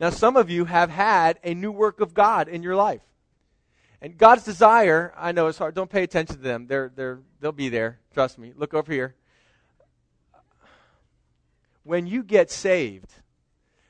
Now, 0.00 0.10
some 0.10 0.36
of 0.36 0.50
you 0.50 0.64
have 0.64 0.90
had 0.90 1.38
a 1.44 1.54
new 1.54 1.72
work 1.72 2.00
of 2.00 2.14
God 2.14 2.48
in 2.48 2.62
your 2.62 2.76
life. 2.76 3.02
And 4.00 4.18
God's 4.18 4.44
desire, 4.44 5.14
I 5.16 5.32
know 5.32 5.46
it's 5.46 5.58
hard. 5.58 5.74
Don't 5.74 5.90
pay 5.90 6.02
attention 6.02 6.36
to 6.36 6.42
them. 6.42 6.66
They're, 6.66 6.92
they're, 6.94 7.20
they'll 7.40 7.52
be 7.52 7.70
there. 7.70 8.00
Trust 8.12 8.38
me. 8.38 8.52
Look 8.54 8.74
over 8.74 8.92
here. 8.92 9.14
When 11.84 12.06
you 12.06 12.22
get 12.22 12.50
saved, 12.50 13.12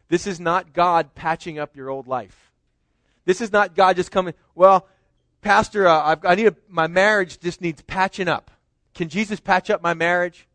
this 0.09 0.27
is 0.27 0.39
not 0.39 0.73
God 0.73 1.15
patching 1.15 1.59
up 1.59 1.75
your 1.75 1.91
old 1.91 2.07
life. 2.07 2.53
This 3.25 3.41
is 3.41 3.53
not 3.53 3.75
God 3.75 3.97
just 3.97 4.11
coming, 4.11 4.35
well, 4.55 4.87
Pastor, 5.41 5.87
uh, 5.87 6.17
i 6.25 6.35
need 6.35 6.47
a, 6.47 6.57
my 6.69 6.87
marriage 6.87 7.41
just 7.41 7.61
needs 7.61 7.83
patching 7.83 8.29
up. 8.29 8.51
Can 8.95 9.09
Jesus 9.09 9.41
patch 9.41 9.69
up 9.71 9.83
my 9.83 9.95
marriage? 9.95 10.47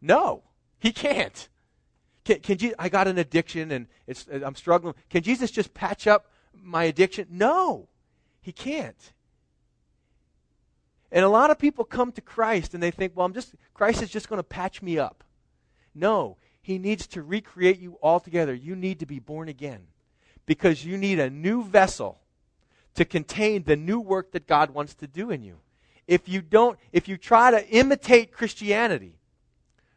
No, 0.00 0.42
he 0.82 0.90
can't. 0.90 1.48
Can, 2.24 2.40
can 2.40 2.58
Jesus, 2.58 2.74
I 2.76 2.88
got 2.88 3.06
an 3.06 3.16
addiction 3.16 3.70
and 3.70 3.86
it's, 4.08 4.26
I'm 4.28 4.56
struggling. 4.56 4.94
Can 5.10 5.22
Jesus 5.22 5.52
just 5.52 5.72
patch 5.74 6.08
up 6.08 6.26
my 6.52 6.84
addiction? 6.84 7.28
No, 7.30 7.88
he 8.40 8.50
can't. 8.50 9.12
And 11.12 11.24
a 11.24 11.28
lot 11.28 11.52
of 11.52 11.58
people 11.60 11.84
come 11.84 12.10
to 12.12 12.20
Christ 12.20 12.74
and 12.74 12.82
they 12.82 12.90
think, 12.90 13.12
well, 13.14 13.24
I'm 13.24 13.32
just, 13.32 13.54
Christ 13.74 14.02
is 14.02 14.10
just 14.10 14.28
going 14.28 14.40
to 14.40 14.42
patch 14.42 14.82
me 14.82 14.98
up. 14.98 15.22
No, 15.94 16.36
he 16.60 16.78
needs 16.78 17.06
to 17.08 17.22
recreate 17.22 17.78
you 17.78 17.96
altogether. 18.02 18.52
You 18.52 18.74
need 18.74 18.98
to 18.98 19.06
be 19.06 19.20
born 19.20 19.48
again 19.48 19.82
because 20.46 20.84
you 20.84 20.98
need 20.98 21.20
a 21.20 21.30
new 21.30 21.62
vessel 21.62 22.18
to 22.96 23.04
contain 23.04 23.62
the 23.62 23.76
new 23.76 24.00
work 24.00 24.32
that 24.32 24.48
God 24.48 24.70
wants 24.70 24.94
to 24.96 25.06
do 25.06 25.30
in 25.30 25.44
you. 25.44 25.58
If 26.08 26.28
you 26.28 26.42
don't, 26.42 26.76
if 26.92 27.06
you 27.06 27.16
try 27.16 27.52
to 27.52 27.68
imitate 27.68 28.32
Christianity 28.32 29.14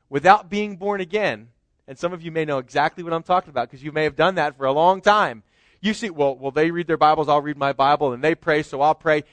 without 0.09 0.49
being 0.49 0.77
born 0.77 1.01
again, 1.01 1.49
and 1.87 1.97
some 1.97 2.13
of 2.13 2.21
you 2.21 2.31
may 2.31 2.45
know 2.45 2.57
exactly 2.57 3.03
what 3.03 3.13
I'm 3.13 3.23
talking 3.23 3.49
about 3.49 3.69
because 3.69 3.83
you 3.83 3.91
may 3.91 4.03
have 4.03 4.15
done 4.15 4.35
that 4.35 4.57
for 4.57 4.65
a 4.65 4.71
long 4.71 5.01
time. 5.01 5.43
You 5.81 5.93
see, 5.93 6.09
well, 6.09 6.35
well, 6.35 6.51
they 6.51 6.71
read 6.71 6.87
their 6.87 6.97
Bibles, 6.97 7.29
I'll 7.29 7.41
read 7.41 7.57
my 7.57 7.73
Bible, 7.73 8.13
and 8.13 8.23
they 8.23 8.33
pray, 8.33 8.63
so 8.63 8.81
I'll 8.81 8.95
pray. 8.95 9.23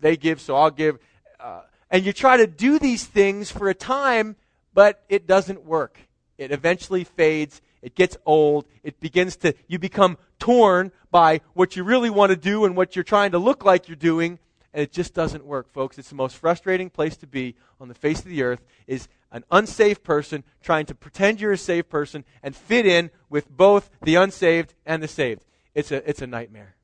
They 0.00 0.16
give, 0.16 0.40
so 0.40 0.56
I'll 0.56 0.70
give. 0.70 0.98
Uh, 1.40 1.62
and 1.90 2.04
you 2.04 2.12
try 2.12 2.36
to 2.36 2.46
do 2.46 2.78
these 2.78 3.04
things 3.04 3.50
for 3.50 3.68
a 3.68 3.74
time, 3.74 4.36
but 4.74 5.04
it 5.08 5.26
doesn't 5.26 5.64
work. 5.64 5.98
It 6.38 6.50
eventually 6.50 7.04
fades. 7.04 7.62
It 7.80 7.94
gets 7.94 8.16
old. 8.26 8.66
It 8.82 9.00
begins 9.00 9.36
to, 9.36 9.54
you 9.68 9.78
become 9.78 10.18
torn 10.38 10.92
by 11.10 11.40
what 11.54 11.76
you 11.76 11.84
really 11.84 12.10
want 12.10 12.30
to 12.30 12.36
do 12.36 12.64
and 12.64 12.76
what 12.76 12.96
you're 12.96 13.04
trying 13.04 13.32
to 13.32 13.38
look 13.38 13.64
like 13.64 13.88
you're 13.88 13.96
doing, 13.96 14.38
and 14.74 14.82
it 14.82 14.92
just 14.92 15.14
doesn't 15.14 15.44
work, 15.44 15.70
folks. 15.70 15.98
It's 15.98 16.08
the 16.08 16.14
most 16.14 16.36
frustrating 16.36 16.90
place 16.90 17.16
to 17.18 17.26
be 17.26 17.56
on 17.80 17.88
the 17.88 17.94
face 17.94 18.20
of 18.20 18.26
the 18.26 18.42
earth 18.42 18.64
is 18.86 19.08
an 19.30 19.44
unsafe 19.50 20.02
person 20.02 20.44
trying 20.62 20.86
to 20.86 20.94
pretend 20.94 21.40
you're 21.40 21.52
a 21.52 21.58
safe 21.58 21.88
person 21.88 22.24
and 22.42 22.56
fit 22.56 22.86
in 22.86 23.10
with 23.28 23.50
both 23.50 23.90
the 24.02 24.14
unsaved 24.14 24.74
and 24.86 25.02
the 25.02 25.08
saved. 25.08 25.44
It's 25.74 25.90
a, 25.90 26.08
it's 26.08 26.22
a 26.22 26.26
nightmare. 26.26 26.76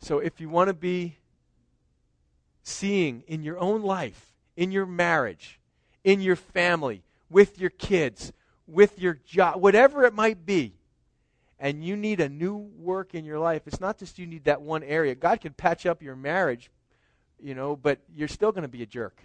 So 0.00 0.18
if 0.18 0.40
you 0.40 0.48
want 0.48 0.68
to 0.68 0.74
be 0.74 1.16
seeing 2.62 3.24
in 3.26 3.42
your 3.42 3.58
own 3.58 3.82
life, 3.82 4.32
in 4.56 4.70
your 4.72 4.86
marriage, 4.86 5.58
in 6.04 6.20
your 6.20 6.36
family, 6.36 7.02
with 7.30 7.58
your 7.58 7.70
kids, 7.70 8.32
with 8.66 8.98
your 8.98 9.14
job, 9.26 9.60
whatever 9.60 10.04
it 10.04 10.14
might 10.14 10.46
be, 10.46 10.77
and 11.58 11.84
you 11.84 11.96
need 11.96 12.20
a 12.20 12.28
new 12.28 12.56
work 12.56 13.14
in 13.14 13.24
your 13.24 13.38
life, 13.38 13.62
it's 13.66 13.80
not 13.80 13.98
just 13.98 14.18
you 14.18 14.26
need 14.26 14.44
that 14.44 14.62
one 14.62 14.82
area. 14.82 15.14
God 15.14 15.40
can 15.40 15.52
patch 15.52 15.86
up 15.86 16.02
your 16.02 16.16
marriage, 16.16 16.70
you 17.40 17.54
know, 17.54 17.76
but 17.76 17.98
you're 18.14 18.28
still 18.28 18.52
going 18.52 18.62
to 18.62 18.68
be 18.68 18.82
a 18.82 18.86
jerk 18.86 19.22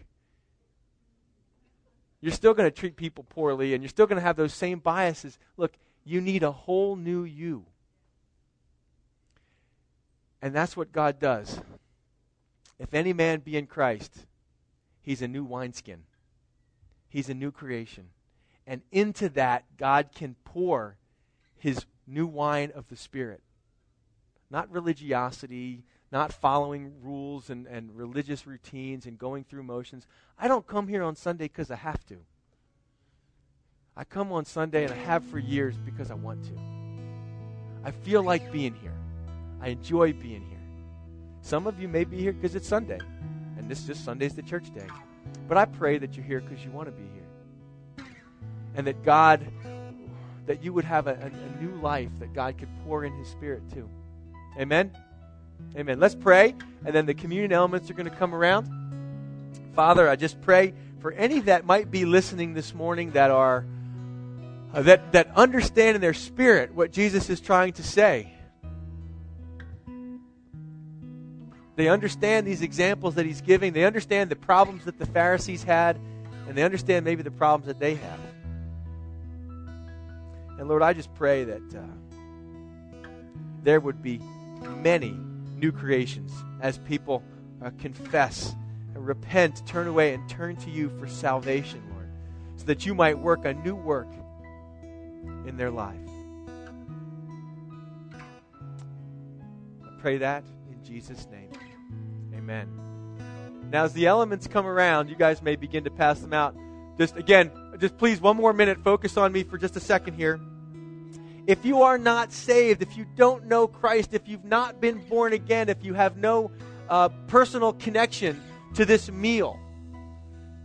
you're 2.24 2.32
still 2.32 2.54
going 2.54 2.72
to 2.72 2.72
treat 2.72 2.96
people 2.96 3.26
poorly 3.26 3.74
and 3.74 3.84
you're 3.84 3.90
still 3.90 4.08
going 4.08 4.16
to 4.16 4.26
have 4.26 4.38
those 4.38 4.54
same 4.54 4.80
biases. 4.80 5.38
Look, 5.58 5.74
you 6.06 6.22
need 6.22 6.42
a 6.42 6.54
whole 6.54 6.96
new 6.96 7.26
you. 7.26 7.66
And 10.42 10.56
that's 10.56 10.78
what 10.78 10.94
God 10.94 11.20
does. 11.20 11.60
If 12.80 12.94
any 12.94 13.12
man 13.12 13.42
be 13.42 13.58
in 13.58 13.68
Christ, 13.68 14.26
he's 15.02 15.22
a 15.22 15.28
new 15.28 15.44
wineskin, 15.44 16.04
he's 17.10 17.28
a 17.28 17.34
new 17.34 17.52
creation. 17.52 18.06
And 18.66 18.84
into 18.90 19.28
that, 19.30 19.66
God 19.76 20.12
can 20.16 20.38
pour 20.46 20.96
his 21.58 21.86
new 22.08 22.26
wine 22.28 22.72
of 22.76 22.88
the 22.90 22.96
Spirit. 22.96 23.42
Not 24.50 24.72
religiosity, 24.72 25.84
not 26.12 26.32
following 26.32 26.94
rules 27.02 27.50
and, 27.50 27.66
and 27.66 27.96
religious 27.96 28.46
routines 28.46 29.06
and 29.06 29.18
going 29.18 29.44
through 29.44 29.64
motions. 29.64 30.06
I 30.38 30.48
don't 30.48 30.68
come 30.68 30.88
here 30.88 31.04
on 31.04 31.16
Sunday 31.16 31.46
because 31.46 31.72
I 31.72 31.76
have 31.76 32.06
to. 32.08 32.18
I 33.96 34.04
come 34.04 34.32
on 34.32 34.46
Sunday 34.46 34.84
and 34.84 34.94
I 34.94 34.98
have 34.98 35.24
for 35.26 35.40
years 35.40 35.76
because 35.78 36.12
I 36.12 36.16
want 36.16 36.44
to. 36.46 36.54
I 37.84 37.92
feel 37.92 38.24
like 38.24 38.52
being 38.52 38.74
here. 38.76 38.96
I 39.62 39.70
enjoy 39.70 40.14
being 40.14 40.46
here. 40.50 40.60
Some 41.42 41.68
of 41.68 41.80
you 41.80 41.88
may 41.88 42.04
be 42.04 42.18
here 42.18 42.32
because 42.32 42.56
it's 42.56 42.68
Sunday, 42.68 43.00
and 43.58 43.70
this 43.70 43.84
just 43.84 44.06
Sunday's 44.06 44.34
the 44.34 44.42
church 44.42 44.74
day. 44.74 44.88
But 45.48 45.58
I 45.58 45.66
pray 45.66 45.98
that 45.98 46.16
you're 46.16 46.26
here 46.26 46.42
because 46.42 46.64
you 46.64 46.72
want 46.72 46.88
to 46.88 46.92
be 46.92 47.04
here. 47.04 48.08
And 48.76 48.88
that 48.88 49.04
God, 49.04 49.46
that 50.46 50.64
you 50.64 50.74
would 50.74 50.86
have 50.86 51.08
a, 51.08 51.14
a, 51.14 51.64
new 51.64 51.76
life 51.82 52.10
that 52.20 52.34
God 52.34 52.58
could 52.58 52.70
pour 52.84 53.06
in 53.06 53.14
His 53.14 53.28
Spirit 53.30 53.62
too. 53.72 53.90
Amen? 54.60 54.92
Amen. 55.76 56.00
Let's 56.00 56.16
pray, 56.16 56.56
and 56.86 56.94
then 56.94 57.06
the 57.06 57.14
communion 57.14 57.54
elements 57.54 57.90
are 57.90 57.94
going 57.94 58.10
to 58.10 58.16
come 58.16 58.36
around. 58.36 58.70
Father, 59.74 60.10
I 60.10 60.16
just 60.16 60.42
pray 60.42 60.74
for 61.00 61.12
any 61.14 61.40
that 61.42 61.66
might 61.66 61.90
be 61.90 62.06
listening 62.06 62.54
this 62.54 62.74
morning 62.74 63.12
that 63.12 63.32
are 63.32 63.66
uh, 64.74 64.82
that 64.84 65.12
that 65.14 65.32
understand 65.36 65.96
in 65.96 66.02
their 66.02 66.14
spirit 66.14 66.74
what 66.74 66.92
Jesus 66.92 67.30
is 67.30 67.40
trying 67.40 67.74
to 67.74 67.84
say. 67.84 68.34
They 71.76 71.88
understand 71.88 72.46
these 72.46 72.62
examples 72.62 73.16
that 73.16 73.26
he's 73.26 73.42
giving. 73.42 73.74
They 73.74 73.86
understand 73.86 74.30
the 74.30 74.36
problems 74.36 74.86
that 74.86 75.00
the 75.00 75.08
Pharisees 75.08 75.64
had, 75.64 76.00
and 76.48 76.56
they 76.56 76.64
understand 76.64 77.04
maybe 77.04 77.24
the 77.24 77.32
problems 77.32 77.66
that 77.66 77.80
they 77.80 77.96
have. 77.96 78.20
And 80.58 80.68
Lord, 80.68 80.82
I 80.82 80.94
just 80.94 81.14
pray 81.16 81.44
that 81.44 81.76
uh, 81.76 83.08
there 83.64 83.80
would 83.80 84.02
be 84.02 84.20
many 84.82 85.18
new 85.56 85.72
creations 85.72 86.32
as 86.62 86.78
people 86.80 87.24
uh, 87.64 87.72
confess 87.80 88.56
and 88.94 89.06
repent, 89.06 89.66
turn 89.66 89.88
away, 89.88 90.14
and 90.14 90.28
turn 90.30 90.56
to 90.58 90.70
you 90.70 90.90
for 91.00 91.08
salvation, 91.08 91.82
Lord, 91.94 92.10
so 92.58 92.66
that 92.66 92.86
you 92.86 92.94
might 92.94 93.18
work 93.18 93.46
a 93.46 93.54
new 93.54 93.76
work 93.76 94.10
in 95.48 95.58
their 95.58 95.72
life. 95.72 95.98
I 99.84 100.00
pray 100.00 100.18
that 100.18 100.44
in 100.70 100.84
Jesus' 100.84 101.28
name. 101.32 101.50
Amen. 102.36 102.68
Now, 103.72 103.86
as 103.86 103.94
the 103.94 104.06
elements 104.06 104.48
come 104.48 104.68
around, 104.68 105.10
you 105.10 105.16
guys 105.16 105.42
may 105.42 105.56
begin 105.56 105.86
to 105.86 105.90
pass 105.90 106.20
them 106.20 106.34
out. 106.34 106.56
Just 106.98 107.16
again, 107.18 107.52
just 107.80 107.98
please, 107.98 108.22
one 108.22 108.38
more 108.38 108.54
minute, 108.54 108.84
focus 108.84 109.18
on 109.18 109.32
me 109.32 109.44
for 109.44 109.58
just 109.58 109.76
a 109.76 109.80
second 109.80 110.16
here. 110.16 110.40
If 111.46 111.66
you 111.66 111.82
are 111.82 111.98
not 111.98 112.32
saved, 112.32 112.82
if 112.82 112.96
you 112.96 113.06
don't 113.16 113.48
know 113.48 113.68
Christ, 113.68 114.14
if 114.14 114.28
you've 114.28 114.46
not 114.46 114.80
been 114.80 115.00
born 115.10 115.34
again, 115.34 115.68
if 115.68 115.84
you 115.84 115.94
have 115.94 116.16
no 116.16 116.52
uh, 116.90 117.10
personal 117.28 117.74
connection 117.74 118.42
to 118.76 118.86
this 118.86 119.12
meal, 119.12 119.60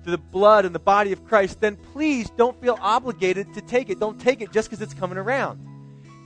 to 0.04 0.10
the 0.10 0.18
blood 0.18 0.64
and 0.64 0.74
the 0.74 0.80
body 0.80 1.12
of 1.12 1.24
Christ, 1.26 1.60
then 1.60 1.76
please 1.76 2.30
don't 2.30 2.60
feel 2.60 2.78
obligated 2.80 3.52
to 3.54 3.60
take 3.60 3.90
it. 3.90 3.98
Don't 3.98 4.20
take 4.20 4.40
it 4.40 4.52
just 4.52 4.70
because 4.70 4.80
it's 4.80 4.94
coming 4.94 5.18
around. 5.18 5.64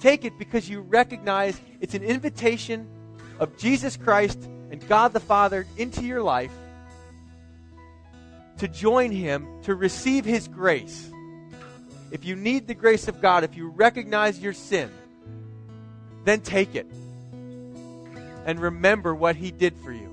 Take 0.01 0.25
it 0.25 0.39
because 0.39 0.69
you 0.69 0.81
recognize 0.81 1.59
it's 1.81 1.95
an 1.95 2.03
invitation 2.03 2.87
of 3.39 3.57
Jesus 3.57 3.97
Christ 3.97 4.39
and 4.71 4.87
God 4.89 5.13
the 5.13 5.21
Father 5.21 5.67
into 5.77 6.05
your 6.05 6.23
life 6.23 6.53
to 8.63 8.69
join 8.69 9.13
Him, 9.13 9.47
to 9.63 9.75
receive 9.75 10.25
His 10.25 10.49
grace 10.49 11.13
if 12.13 12.27
you 12.27 12.37
need 12.37 12.67
the 12.67 12.75
grace 12.75 13.09
of 13.09 13.23
God, 13.23 13.43
if 13.43 13.57
you 13.57 13.69
recognize 13.69 14.39
your 14.39 14.53
sin, 14.53 14.91
then 16.25 16.43
take 16.43 16.75
it 16.75 16.87
and 18.45 18.61
remember 18.61 19.15
what 19.15 19.35
He 19.35 19.51
did 19.51 19.75
for 19.83 19.93
you. 19.93 20.11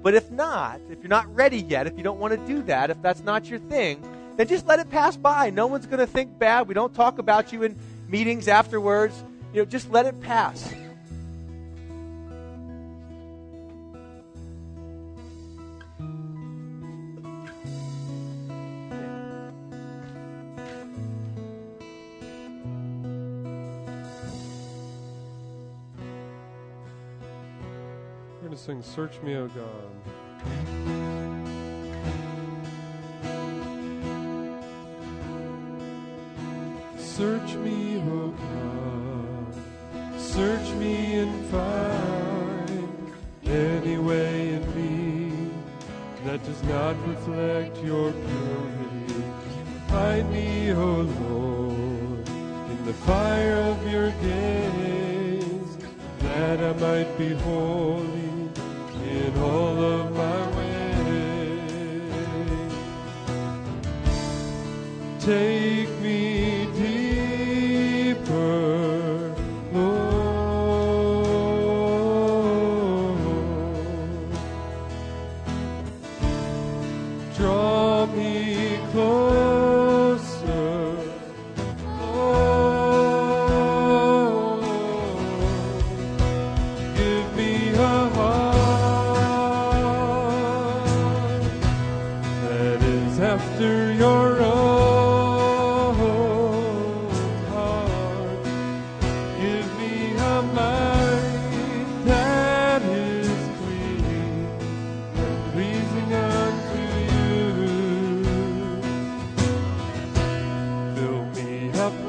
But 0.00 0.14
if 0.14 0.30
not, 0.30 0.80
if 0.90 1.00
you're 1.00 1.08
not 1.08 1.34
ready 1.34 1.58
yet, 1.58 1.88
if 1.88 1.96
you 1.96 2.04
don't 2.04 2.20
want 2.20 2.34
to 2.34 2.46
do 2.46 2.62
that, 2.62 2.90
if 2.90 3.02
that's 3.02 3.24
not 3.24 3.46
your 3.46 3.58
thing, 3.58 4.00
then 4.36 4.46
just 4.46 4.64
let 4.68 4.78
it 4.78 4.88
pass 4.90 5.16
by. 5.16 5.50
No 5.50 5.66
one's 5.66 5.86
going 5.86 5.98
to 5.98 6.06
think 6.06 6.38
bad. 6.38 6.68
We 6.68 6.74
don't 6.74 6.94
talk 6.94 7.18
about 7.18 7.52
you 7.52 7.64
in 7.64 7.76
meetings 8.06 8.46
afterwards. 8.46 9.20
You 9.52 9.62
know, 9.62 9.64
just 9.64 9.90
let 9.90 10.06
it 10.06 10.20
pass. 10.20 10.72
Sing 28.56 28.82
Search 28.82 29.20
Me, 29.22 29.36
O 29.36 29.48
God. 29.48 29.90
Search 36.96 37.54
me, 37.56 37.96
O 37.98 38.28
God. 38.28 40.20
Search 40.20 40.68
me 40.74 41.18
and 41.20 41.46
find 41.46 43.12
any 43.44 43.98
way 43.98 44.54
in 44.54 44.74
me 44.76 45.50
that 46.24 46.42
does 46.44 46.62
not 46.64 46.96
reflect 47.08 47.76
your 47.82 48.12
purity. 48.12 49.24
Hide 49.88 50.30
me, 50.30 50.72
O 50.72 51.02
Lord, 51.28 52.28
in 52.28 52.84
the 52.84 52.94
fire 53.04 53.56
of 53.56 53.90
your 53.90 54.10
gaze, 54.22 55.76
that 56.18 56.60
I 56.60 56.72
might 56.80 57.18
be 57.18 57.30
holy 57.34 58.23
all 59.42 59.82
of 59.82 60.12
my. 60.12 60.34
Take 65.24 65.63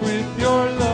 with 0.02 0.40
your 0.40 0.70
love, 0.72 0.85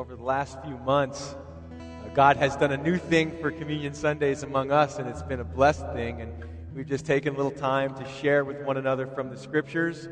over 0.00 0.16
the 0.16 0.22
last 0.22 0.56
few 0.64 0.78
months, 0.78 1.36
uh, 1.72 2.08
God 2.14 2.38
has 2.38 2.56
done 2.56 2.72
a 2.72 2.78
new 2.78 2.96
thing 2.96 3.38
for 3.38 3.50
Communion 3.50 3.92
Sundays 3.92 4.42
among 4.42 4.72
us, 4.72 4.98
and 4.98 5.06
it's 5.06 5.22
been 5.22 5.40
a 5.40 5.44
blessed 5.44 5.84
thing. 5.92 6.22
And 6.22 6.32
we've 6.74 6.86
just 6.86 7.04
taken 7.04 7.34
a 7.34 7.36
little 7.36 7.52
time 7.52 7.94
to 7.96 8.08
share 8.08 8.42
with 8.42 8.62
one 8.62 8.78
another 8.78 9.06
from 9.06 9.28
the 9.28 9.36
Scriptures. 9.36 10.08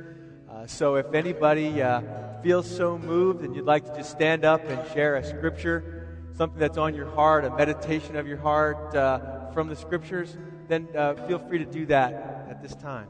Uh, 0.51 0.67
so 0.67 0.97
if 0.97 1.15
anybody 1.15 1.81
uh, 1.81 2.03
feels 2.43 2.71
so 2.71 2.99
moved 2.99 3.43
and 3.43 3.57
you'd 3.57 3.65
like 3.65 3.87
to 3.87 3.95
just 3.97 4.11
stand 4.11 4.45
up 4.45 4.63
and 4.69 4.79
share 4.93 5.17
a 5.17 5.25
Scripture, 5.25 6.07
something 6.37 6.59
that's 6.59 6.77
on 6.77 6.95
your 6.95 7.09
heart, 7.09 7.47
a 7.47 7.51
meditation 7.57 8.15
of 8.15 8.27
your 8.27 8.37
heart 8.37 8.95
uh, 8.95 9.51
from 9.53 9.69
the 9.69 9.77
Scriptures, 9.77 10.37
then 10.69 10.87
uh, 10.95 11.15
feel 11.27 11.39
free 11.39 11.61
to 11.61 11.65
do 11.65 11.87
that 11.87 12.13
at 12.51 12.61
this 12.61 12.75
time. 12.75 13.09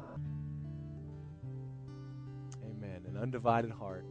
Amen. 2.62 3.02
An 3.08 3.16
undivided 3.20 3.72
heart 3.72 4.04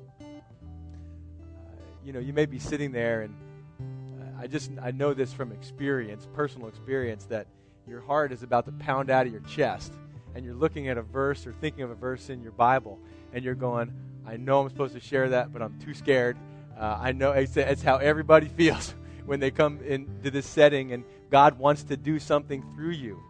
you 2.05 2.13
know, 2.13 2.19
you 2.19 2.33
may 2.33 2.45
be 2.45 2.59
sitting 2.59 2.91
there, 2.91 3.21
and 3.21 3.35
uh, 4.21 4.41
I 4.43 4.47
just 4.47 4.71
I 4.81 4.91
know 4.91 5.13
this 5.13 5.33
from 5.33 5.51
experience, 5.51 6.27
personal 6.33 6.67
experience, 6.67 7.25
that 7.25 7.47
your 7.87 8.01
heart 8.01 8.31
is 8.31 8.43
about 8.43 8.65
to 8.65 8.71
pound 8.73 9.09
out 9.09 9.25
of 9.25 9.31
your 9.31 9.41
chest, 9.41 9.93
and 10.35 10.45
you're 10.45 10.55
looking 10.55 10.87
at 10.89 10.97
a 10.97 11.01
verse 11.01 11.47
or 11.47 11.53
thinking 11.53 11.83
of 11.83 11.89
a 11.91 11.95
verse 11.95 12.29
in 12.29 12.41
your 12.41 12.51
Bible, 12.51 12.99
and 13.33 13.43
you're 13.43 13.55
going, 13.55 13.93
I 14.25 14.37
know 14.37 14.61
I'm 14.61 14.69
supposed 14.69 14.93
to 14.93 14.99
share 14.99 15.29
that, 15.29 15.53
but 15.53 15.61
I'm 15.61 15.79
too 15.79 15.93
scared. 15.93 16.37
Uh, 16.77 16.97
I 16.99 17.11
know 17.11 17.31
it's, 17.31 17.57
it's 17.57 17.81
how 17.81 17.97
everybody 17.97 18.47
feels 18.57 18.93
when 19.25 19.39
they 19.39 19.51
come 19.51 19.79
into 19.81 20.29
this 20.31 20.45
setting, 20.45 20.93
and 20.93 21.03
God 21.29 21.57
wants 21.59 21.83
to 21.83 21.97
do 21.97 22.19
something 22.19 22.63
through 22.75 22.91
you. 22.91 23.21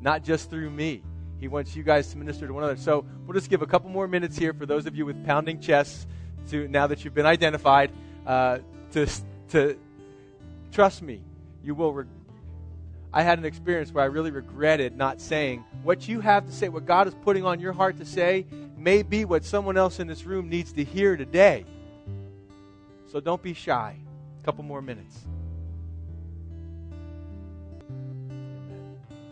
not 0.00 0.22
just 0.22 0.50
through 0.50 0.70
me. 0.70 1.02
He 1.38 1.48
wants 1.48 1.76
you 1.76 1.82
guys 1.82 2.10
to 2.12 2.18
minister 2.18 2.46
to 2.46 2.52
one 2.52 2.64
another. 2.64 2.80
So 2.80 3.04
we'll 3.26 3.34
just 3.34 3.50
give 3.50 3.62
a 3.62 3.66
couple 3.66 3.90
more 3.90 4.08
minutes 4.08 4.38
here 4.38 4.54
for 4.54 4.66
those 4.66 4.86
of 4.86 4.96
you 4.96 5.04
with 5.04 5.24
pounding 5.26 5.60
chests 5.60 6.06
to 6.50 6.68
now 6.68 6.86
that 6.86 7.04
you've 7.04 7.14
been 7.14 7.26
identified 7.26 7.90
uh, 8.26 8.58
to 8.92 9.06
to 9.50 9.78
trust 10.72 11.02
me. 11.02 11.22
You 11.62 11.74
will. 11.74 11.92
Re- 11.92 12.04
I 13.12 13.22
had 13.22 13.38
an 13.38 13.46
experience 13.46 13.92
where 13.92 14.04
I 14.04 14.08
really 14.08 14.30
regretted 14.30 14.96
not 14.96 15.20
saying 15.20 15.64
what 15.82 16.06
you 16.06 16.20
have 16.20 16.44
to 16.46 16.52
say, 16.52 16.68
what 16.68 16.84
God 16.84 17.08
is 17.08 17.14
putting 17.14 17.46
on 17.46 17.60
your 17.60 17.72
heart 17.72 17.96
to 17.98 18.04
say, 18.04 18.44
may 18.76 19.02
be 19.02 19.24
what 19.24 19.44
someone 19.44 19.78
else 19.78 20.00
in 20.00 20.06
this 20.06 20.24
room 20.24 20.50
needs 20.50 20.72
to 20.72 20.84
hear 20.84 21.16
today. 21.16 21.64
So 23.10 23.20
don't 23.20 23.42
be 23.42 23.54
shy. 23.54 23.96
A 24.42 24.44
couple 24.44 24.64
more 24.64 24.82
minutes. 24.82 25.16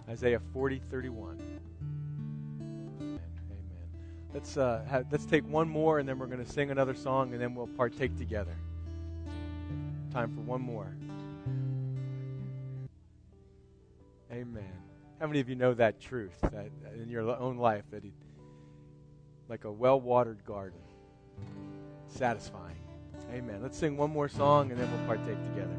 Isaiah 0.09 0.41
40, 0.53 0.81
31. 0.91 1.54
Let's, 4.35 4.57
uh, 4.57 4.85
have, 4.91 5.07
let's 5.13 5.25
take 5.27 5.49
one 5.49 5.69
more, 5.69 6.01
and 6.01 6.09
then 6.09 6.19
we're 6.19 6.27
going 6.27 6.45
to 6.45 6.51
sing 6.51 6.73
another 6.73 6.95
song, 6.95 7.33
and 7.33 7.41
then 7.41 7.55
we'll 7.55 7.69
partake 7.69 8.19
together. 8.19 8.57
Time 10.13 10.35
for 10.35 10.41
one 10.41 10.61
more. 10.61 10.93
Amen. 14.33 14.73
How 15.21 15.29
many 15.29 15.39
of 15.39 15.49
you 15.49 15.55
know 15.55 15.73
that 15.75 16.01
truth 16.01 16.37
that 16.43 16.71
in 17.01 17.09
your 17.09 17.23
own 17.39 17.59
life 17.59 17.85
that 17.93 18.03
he, 18.03 18.13
like 19.49 19.65
a 19.65 19.71
well-watered 19.71 20.45
garden, 20.45 20.81
satisfying. 22.09 22.77
Amen. 23.33 23.61
Let's 23.63 23.79
sing 23.79 23.97
one 23.97 24.11
more 24.11 24.29
song 24.29 24.71
and 24.73 24.81
then 24.81 24.91
we'll 24.91 25.07
partake 25.07 25.39
together. 25.45 25.77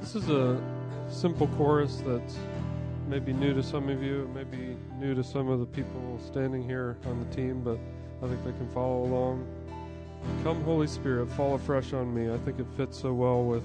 This 0.00 0.16
is 0.16 0.28
a 0.28 0.60
simple 1.08 1.46
chorus 1.56 2.02
that's 2.04 2.36
maybe 3.08 3.32
new 3.32 3.54
to 3.54 3.62
some 3.62 3.88
of 3.88 4.02
you, 4.02 4.30
maybe 4.34 4.76
new 4.98 5.14
to 5.14 5.22
some 5.22 5.48
of 5.48 5.60
the 5.60 5.66
people 5.66 6.18
standing 6.26 6.62
here 6.62 6.96
on 7.06 7.18
the 7.18 7.34
team, 7.34 7.62
but 7.62 7.78
I 8.22 8.28
think 8.28 8.44
they 8.44 8.52
can 8.52 8.68
follow 8.70 9.04
along. 9.04 9.46
Come, 10.42 10.62
Holy 10.64 10.86
Spirit, 10.86 11.28
fall 11.30 11.54
afresh 11.54 11.92
on 11.92 12.14
me. 12.14 12.32
I 12.32 12.38
think 12.38 12.58
it 12.58 12.66
fits 12.76 12.98
so 12.98 13.12
well 13.12 13.44
with 13.44 13.64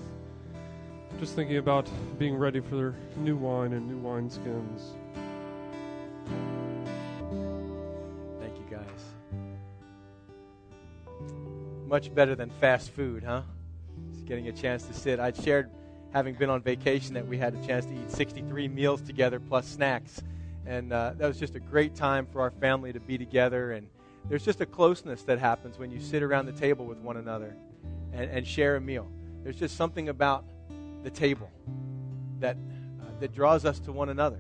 just 1.20 1.36
thinking 1.36 1.58
about 1.58 1.90
being 2.18 2.36
ready 2.36 2.60
for 2.60 2.96
new 3.18 3.36
wine 3.36 3.74
and 3.74 3.88
new 3.88 4.02
wineskins. 4.02 4.94
Thank 8.40 8.58
you, 8.58 8.66
guys. 8.70 9.04
Much 11.88 12.14
better 12.14 12.36
than 12.36 12.50
fast 12.50 12.92
food, 12.92 13.24
huh? 13.24 13.42
Just 14.14 14.26
getting 14.26 14.48
a 14.48 14.52
chance 14.52 14.84
to 14.84 14.94
sit. 14.94 15.20
I'd 15.20 15.36
shared, 15.36 15.70
having 16.12 16.36
been 16.36 16.50
on 16.50 16.62
vacation, 16.62 17.14
that 17.14 17.28
we 17.28 17.38
had 17.38 17.54
a 17.54 17.66
chance 17.66 17.86
to 17.86 17.94
eat 17.94 18.12
63 18.12 18.68
meals 18.68 19.02
together 19.02 19.40
plus 19.40 19.68
snacks. 19.68 20.22
And 20.66 20.92
uh, 20.92 21.14
that 21.18 21.28
was 21.28 21.38
just 21.38 21.56
a 21.56 21.60
great 21.60 21.96
time 21.96 22.26
for 22.26 22.42
our 22.42 22.52
family 22.52 22.94
to 22.94 23.00
be 23.00 23.18
together 23.18 23.72
and 23.72 23.88
there's 24.28 24.46
just 24.46 24.62
a 24.62 24.66
closeness 24.66 25.24
that 25.24 25.40
happens 25.40 25.80
when 25.80 25.92
you 25.92 26.00
sit 26.00 26.22
around 26.22 26.46
the 26.46 26.52
table 26.52 26.86
with 26.86 27.00
one 27.00 27.18
another 27.18 27.56
and, 28.14 28.30
and 28.30 28.46
share 28.46 28.76
a 28.76 28.82
meal. 28.82 29.10
There's 29.44 29.58
just 29.58 29.76
something 29.76 30.10
about 30.10 30.46
the 31.04 31.10
table 31.10 31.50
that, 32.40 32.56
uh, 32.56 33.06
that 33.20 33.34
draws 33.34 33.66
us 33.66 33.80
to 33.82 33.92
one 33.92 34.10
another. 34.10 34.40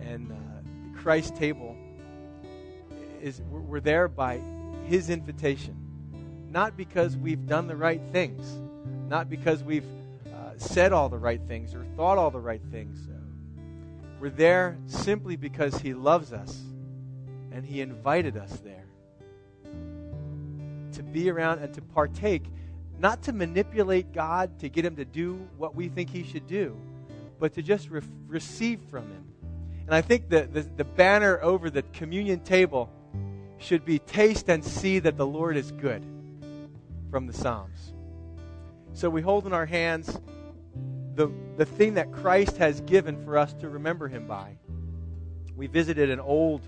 And 0.00 0.30
uh, 0.30 0.34
the 0.92 0.98
Christ 0.98 1.34
table 1.36 1.76
is 3.20 3.40
we're 3.50 3.80
there 3.80 4.06
by 4.06 4.40
His 4.86 5.10
invitation, 5.10 5.76
not 6.50 6.76
because 6.76 7.16
we've 7.16 7.46
done 7.46 7.66
the 7.66 7.76
right 7.76 8.00
things, 8.12 8.60
not 9.08 9.28
because 9.28 9.64
we've 9.64 9.86
said 10.60 10.92
all 10.92 11.08
the 11.08 11.18
right 11.18 11.40
things 11.48 11.74
or 11.74 11.84
thought 11.96 12.18
all 12.18 12.30
the 12.30 12.40
right 12.40 12.62
things. 12.70 13.08
We're 14.20 14.28
there 14.28 14.76
simply 14.86 15.36
because 15.36 15.78
He 15.78 15.94
loves 15.94 16.32
us 16.32 16.60
and 17.52 17.64
He 17.64 17.80
invited 17.80 18.36
us 18.36 18.52
there 18.60 18.84
to 20.92 21.02
be 21.02 21.30
around 21.30 21.60
and 21.60 21.72
to 21.72 21.80
partake, 21.80 22.44
not 22.98 23.22
to 23.22 23.32
manipulate 23.32 24.12
God 24.12 24.58
to 24.60 24.68
get 24.68 24.84
Him 24.84 24.96
to 24.96 25.06
do 25.06 25.48
what 25.56 25.74
we 25.74 25.88
think 25.88 26.10
He 26.10 26.22
should 26.22 26.46
do, 26.46 26.76
but 27.38 27.54
to 27.54 27.62
just 27.62 27.88
re- 27.88 28.02
receive 28.28 28.80
from 28.90 29.04
Him. 29.04 29.24
And 29.86 29.94
I 29.94 30.02
think 30.02 30.28
the, 30.28 30.42
the, 30.42 30.60
the 30.76 30.84
banner 30.84 31.40
over 31.42 31.70
the 31.70 31.82
communion 31.94 32.40
table 32.40 32.90
should 33.56 33.86
be 33.86 33.98
taste 34.00 34.50
and 34.50 34.62
see 34.62 34.98
that 34.98 35.16
the 35.16 35.26
Lord 35.26 35.56
is 35.56 35.72
good 35.72 36.04
from 37.10 37.26
the 37.26 37.32
Psalms. 37.32 37.94
So 38.92 39.08
we 39.08 39.22
hold 39.22 39.46
in 39.46 39.54
our 39.54 39.66
hands 39.66 40.20
the, 41.26 41.32
the 41.56 41.66
thing 41.66 41.94
that 41.94 42.12
Christ 42.12 42.56
has 42.56 42.80
given 42.82 43.22
for 43.24 43.36
us 43.36 43.52
to 43.54 43.68
remember 43.68 44.08
him 44.08 44.26
by. 44.26 44.56
We 45.54 45.66
visited 45.66 46.10
an 46.10 46.20
old 46.20 46.62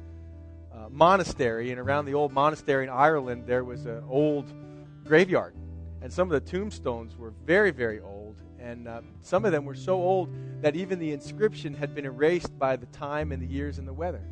monastery, 0.92 1.70
and 1.70 1.80
around 1.80 2.04
the 2.04 2.14
old 2.14 2.32
monastery 2.32 2.84
in 2.84 2.90
Ireland, 2.90 3.44
there 3.46 3.64
was 3.64 3.86
an 3.86 4.04
old 4.08 4.52
graveyard. 5.04 5.54
And 6.02 6.12
some 6.12 6.30
of 6.30 6.44
the 6.44 6.50
tombstones 6.50 7.16
were 7.16 7.32
very, 7.46 7.70
very 7.70 8.00
old. 8.00 8.42
And 8.60 8.86
uh, 8.86 9.00
some 9.22 9.44
of 9.44 9.52
them 9.52 9.64
were 9.64 9.74
so 9.74 9.94
old 9.94 10.28
that 10.60 10.76
even 10.76 10.98
the 10.98 11.12
inscription 11.12 11.74
had 11.74 11.94
been 11.94 12.04
erased 12.04 12.56
by 12.58 12.76
the 12.76 12.86
time 12.86 13.32
and 13.32 13.42
the 13.42 13.46
years 13.46 13.78
and 13.78 13.88
the 13.88 13.92
weather. 13.92 14.22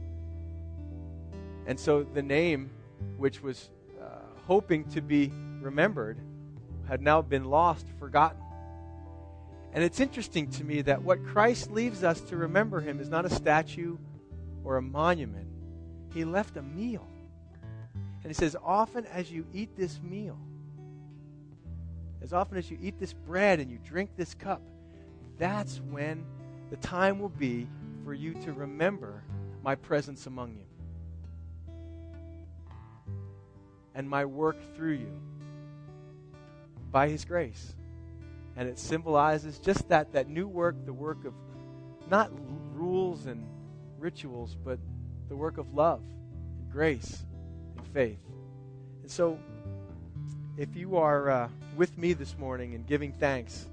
And 1.66 1.78
so 1.78 2.02
the 2.02 2.22
name, 2.22 2.70
which 3.16 3.42
was 3.42 3.70
uh, 4.00 4.04
hoping 4.46 4.84
to 4.90 5.00
be 5.00 5.32
remembered, 5.60 6.18
had 6.88 7.00
now 7.00 7.22
been 7.22 7.44
lost, 7.44 7.86
forgotten. 7.98 8.40
And 9.72 9.84
it's 9.84 10.00
interesting 10.00 10.50
to 10.52 10.64
me 10.64 10.82
that 10.82 11.02
what 11.02 11.24
Christ 11.24 11.70
leaves 11.70 12.02
us 12.02 12.20
to 12.22 12.36
remember 12.36 12.80
him 12.80 13.00
is 13.00 13.08
not 13.08 13.24
a 13.24 13.30
statue 13.30 13.96
or 14.64 14.76
a 14.76 14.82
monument, 14.82 15.48
he 16.12 16.24
left 16.24 16.56
a 16.56 16.62
meal. 16.62 17.06
And 17.94 18.30
he 18.30 18.34
says, 18.34 18.56
Often 18.62 19.06
as 19.06 19.30
you 19.30 19.46
eat 19.54 19.76
this 19.76 20.00
meal, 20.02 20.38
as 22.22 22.32
often 22.32 22.58
as 22.58 22.70
you 22.70 22.78
eat 22.82 22.98
this 22.98 23.12
bread 23.12 23.60
and 23.60 23.70
you 23.70 23.78
drink 23.84 24.10
this 24.16 24.34
cup, 24.34 24.60
that's 25.38 25.80
when 25.90 26.26
the 26.68 26.76
time 26.76 27.18
will 27.18 27.30
be 27.30 27.66
for 28.04 28.12
you 28.12 28.34
to 28.34 28.52
remember 28.52 29.22
my 29.62 29.74
presence 29.74 30.26
among 30.26 30.54
you 30.54 30.64
and 33.94 34.08
my 34.08 34.24
work 34.24 34.56
through 34.74 34.92
you 34.92 35.20
by 36.90 37.08
his 37.08 37.24
grace. 37.24 37.74
And 38.60 38.68
it 38.68 38.78
symbolizes 38.78 39.58
just 39.58 39.88
that, 39.88 40.12
that 40.12 40.28
new 40.28 40.46
work, 40.46 40.76
the 40.84 40.92
work 40.92 41.24
of 41.24 41.32
not 42.10 42.30
rules 42.74 43.24
and 43.24 43.42
rituals, 43.98 44.54
but 44.62 44.78
the 45.30 45.34
work 45.34 45.56
of 45.56 45.72
love 45.72 46.02
and 46.58 46.70
grace 46.70 47.24
and 47.78 47.86
faith. 47.86 48.18
And 49.00 49.10
so, 49.10 49.38
if 50.58 50.76
you 50.76 50.98
are 50.98 51.30
uh, 51.30 51.48
with 51.74 51.96
me 51.96 52.12
this 52.12 52.36
morning 52.36 52.74
and 52.74 52.86
giving 52.86 53.14
thanks, 53.14 53.66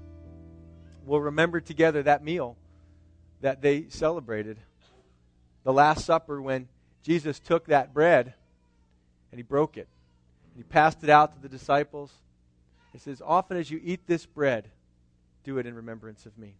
we'll 1.04 1.20
remember 1.20 1.60
together 1.60 2.02
that 2.04 2.24
meal 2.24 2.56
that 3.42 3.60
they 3.60 3.90
celebrated. 3.90 4.56
The 5.64 5.72
Last 5.74 6.06
Supper, 6.06 6.40
when 6.40 6.66
Jesus 7.02 7.38
took 7.38 7.66
that 7.66 7.92
bread 7.92 8.32
and 9.32 9.38
he 9.38 9.42
broke 9.42 9.76
it, 9.76 9.88
and 10.54 10.56
he 10.56 10.62
passed 10.62 11.04
it 11.04 11.10
out 11.10 11.34
to 11.34 11.42
the 11.42 11.48
disciples. 11.50 12.10
He 12.94 12.98
says, 12.98 13.20
Often 13.22 13.58
as 13.58 13.70
you 13.70 13.82
eat 13.84 14.06
this 14.06 14.24
bread, 14.24 14.70
do 15.48 15.56
it 15.56 15.64
in 15.64 15.74
remembrance 15.74 16.26
of 16.26 16.36
me. 16.36 16.52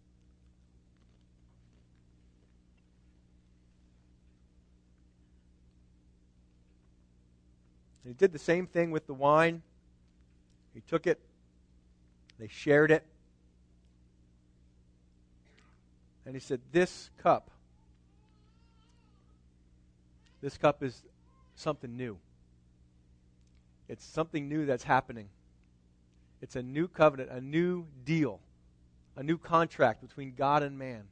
he 8.03 8.13
did 8.13 8.31
the 8.31 8.39
same 8.39 8.65
thing 8.65 8.89
with 8.89 9.05
the 9.05 9.13
wine. 9.13 9.61
He 10.73 10.81
took 10.81 11.05
it, 11.05 11.19
they 12.39 12.47
shared 12.47 12.89
it. 12.89 13.05
And 16.25 16.33
he 16.33 16.39
said, 16.39 16.59
This 16.71 17.11
cup, 17.21 17.51
this 20.41 20.57
cup 20.57 20.81
is 20.81 21.03
something 21.53 21.95
new. 21.95 22.17
It's 23.87 24.03
something 24.03 24.49
new 24.49 24.65
that's 24.65 24.83
happening. 24.83 25.29
It's 26.41 26.55
a 26.55 26.63
new 26.63 26.87
covenant, 26.87 27.29
a 27.29 27.39
new 27.39 27.85
deal, 28.03 28.39
a 29.19 29.23
new 29.23 29.37
contract 29.37 29.99
between 29.99 30.33
God 30.33 30.63
and 30.63 30.79
man, 30.79 31.03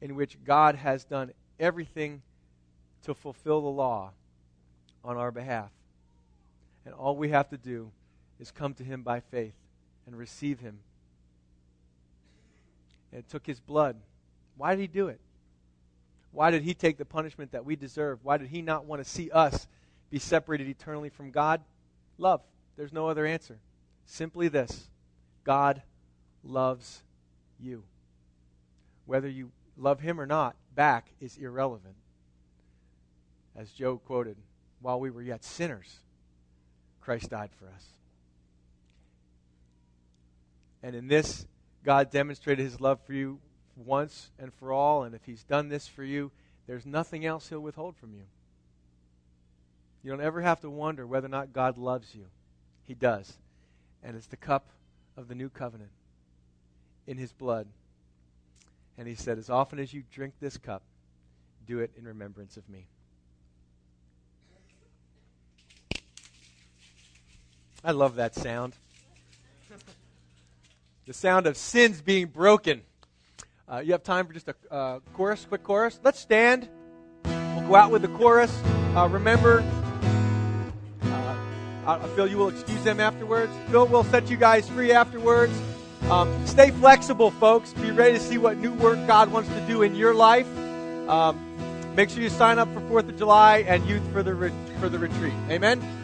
in 0.00 0.14
which 0.14 0.38
God 0.44 0.76
has 0.76 1.02
done 1.02 1.32
everything 1.58 2.22
to 3.02 3.12
fulfill 3.12 3.60
the 3.60 3.68
law 3.68 4.12
on 5.04 5.16
our 5.16 5.32
behalf. 5.32 5.72
And 6.86 6.94
all 6.94 7.16
we 7.16 7.30
have 7.30 7.48
to 7.48 7.58
do 7.58 7.90
is 8.38 8.52
come 8.52 8.74
to 8.74 8.84
him 8.84 9.02
by 9.02 9.18
faith 9.18 9.54
and 10.06 10.16
receive 10.16 10.60
him. 10.60 10.78
And 13.10 13.18
it 13.18 13.28
took 13.28 13.44
his 13.44 13.58
blood. 13.58 13.96
Why 14.56 14.76
did 14.76 14.80
he 14.80 14.86
do 14.86 15.08
it? 15.08 15.18
Why 16.30 16.52
did 16.52 16.62
he 16.62 16.72
take 16.72 16.98
the 16.98 17.04
punishment 17.04 17.50
that 17.50 17.64
we 17.64 17.74
deserve? 17.74 18.20
Why 18.22 18.36
did 18.36 18.46
he 18.46 18.62
not 18.62 18.84
want 18.84 19.02
to 19.02 19.10
see 19.10 19.28
us 19.32 19.66
be 20.08 20.20
separated 20.20 20.68
eternally 20.68 21.08
from 21.08 21.32
God? 21.32 21.62
Love. 22.16 22.42
There's 22.76 22.92
no 22.92 23.08
other 23.08 23.26
answer. 23.26 23.58
Simply 24.06 24.46
this 24.46 24.88
God 25.42 25.82
loves 26.44 27.02
you. 27.58 27.82
Whether 29.06 29.28
you 29.28 29.50
love 29.76 30.00
him 30.00 30.20
or 30.20 30.26
not, 30.26 30.56
back 30.74 31.06
is 31.20 31.36
irrelevant. 31.36 31.94
As 33.56 33.70
Joe 33.70 33.98
quoted, 33.98 34.36
while 34.80 35.00
we 35.00 35.10
were 35.10 35.22
yet 35.22 35.44
sinners, 35.44 35.98
Christ 37.00 37.30
died 37.30 37.50
for 37.58 37.66
us. 37.66 37.84
And 40.82 40.94
in 40.94 41.08
this, 41.08 41.46
God 41.84 42.10
demonstrated 42.10 42.64
his 42.64 42.80
love 42.80 43.00
for 43.06 43.12
you 43.12 43.38
once 43.76 44.30
and 44.38 44.52
for 44.54 44.72
all. 44.72 45.02
And 45.02 45.14
if 45.14 45.24
he's 45.24 45.42
done 45.42 45.68
this 45.68 45.86
for 45.86 46.04
you, 46.04 46.30
there's 46.66 46.86
nothing 46.86 47.26
else 47.26 47.48
he'll 47.48 47.60
withhold 47.60 47.96
from 47.96 48.14
you. 48.14 48.22
You 50.02 50.10
don't 50.10 50.22
ever 50.22 50.40
have 50.40 50.60
to 50.60 50.70
wonder 50.70 51.06
whether 51.06 51.26
or 51.26 51.30
not 51.30 51.52
God 51.52 51.76
loves 51.76 52.14
you. 52.14 52.26
He 52.86 52.94
does. 52.94 53.34
And 54.02 54.16
it's 54.16 54.28
the 54.28 54.36
cup 54.36 54.70
of 55.16 55.28
the 55.28 55.34
new 55.34 55.50
covenant 55.50 55.90
in 57.06 57.16
his 57.16 57.32
blood. 57.32 57.66
And 58.98 59.08
he 59.08 59.14
said, 59.14 59.38
As 59.38 59.50
often 59.50 59.78
as 59.78 59.92
you 59.92 60.02
drink 60.12 60.34
this 60.40 60.56
cup, 60.56 60.82
do 61.66 61.80
it 61.80 61.90
in 61.96 62.04
remembrance 62.04 62.56
of 62.56 62.68
me. 62.68 62.86
I 67.82 67.92
love 67.92 68.16
that 68.16 68.34
sound. 68.34 68.74
the 71.06 71.14
sound 71.14 71.46
of 71.46 71.56
sins 71.56 72.02
being 72.02 72.26
broken. 72.26 72.82
Uh, 73.66 73.78
you 73.78 73.92
have 73.92 74.02
time 74.02 74.26
for 74.26 74.32
just 74.32 74.48
a 74.48 74.54
uh, 74.70 74.98
chorus, 75.14 75.46
quick 75.48 75.62
chorus? 75.62 75.98
Let's 76.02 76.18
stand. 76.18 76.68
We'll 77.24 77.68
go 77.68 77.74
out 77.76 77.90
with 77.90 78.02
the 78.02 78.08
chorus. 78.08 78.54
Uh, 78.94 79.08
remember, 79.10 79.64
uh, 81.86 82.06
Phil, 82.08 82.28
you 82.28 82.36
will 82.36 82.48
excuse 82.48 82.82
them 82.84 83.00
afterwards. 83.00 83.52
Phil 83.70 83.86
will 83.86 84.04
set 84.04 84.28
you 84.28 84.36
guys 84.36 84.68
free 84.68 84.92
afterwards. 84.92 85.52
Um, 86.10 86.44
stay 86.44 86.72
flexible, 86.72 87.30
folks. 87.30 87.72
Be 87.72 87.92
ready 87.92 88.18
to 88.18 88.20
see 88.20 88.36
what 88.36 88.58
new 88.58 88.72
work 88.72 88.98
God 89.06 89.30
wants 89.30 89.48
to 89.50 89.66
do 89.68 89.82
in 89.82 89.94
your 89.94 90.12
life. 90.12 90.48
Um, 91.08 91.38
make 91.94 92.10
sure 92.10 92.20
you 92.20 92.28
sign 92.28 92.58
up 92.58 92.72
for 92.74 92.80
Fourth 92.88 93.08
of 93.08 93.16
July 93.16 93.58
and 93.58 93.86
youth 93.88 94.02
for 94.12 94.24
the 94.24 94.34
re- 94.34 94.52
for 94.80 94.88
the 94.88 94.98
retreat. 94.98 95.34
Amen. 95.48 95.99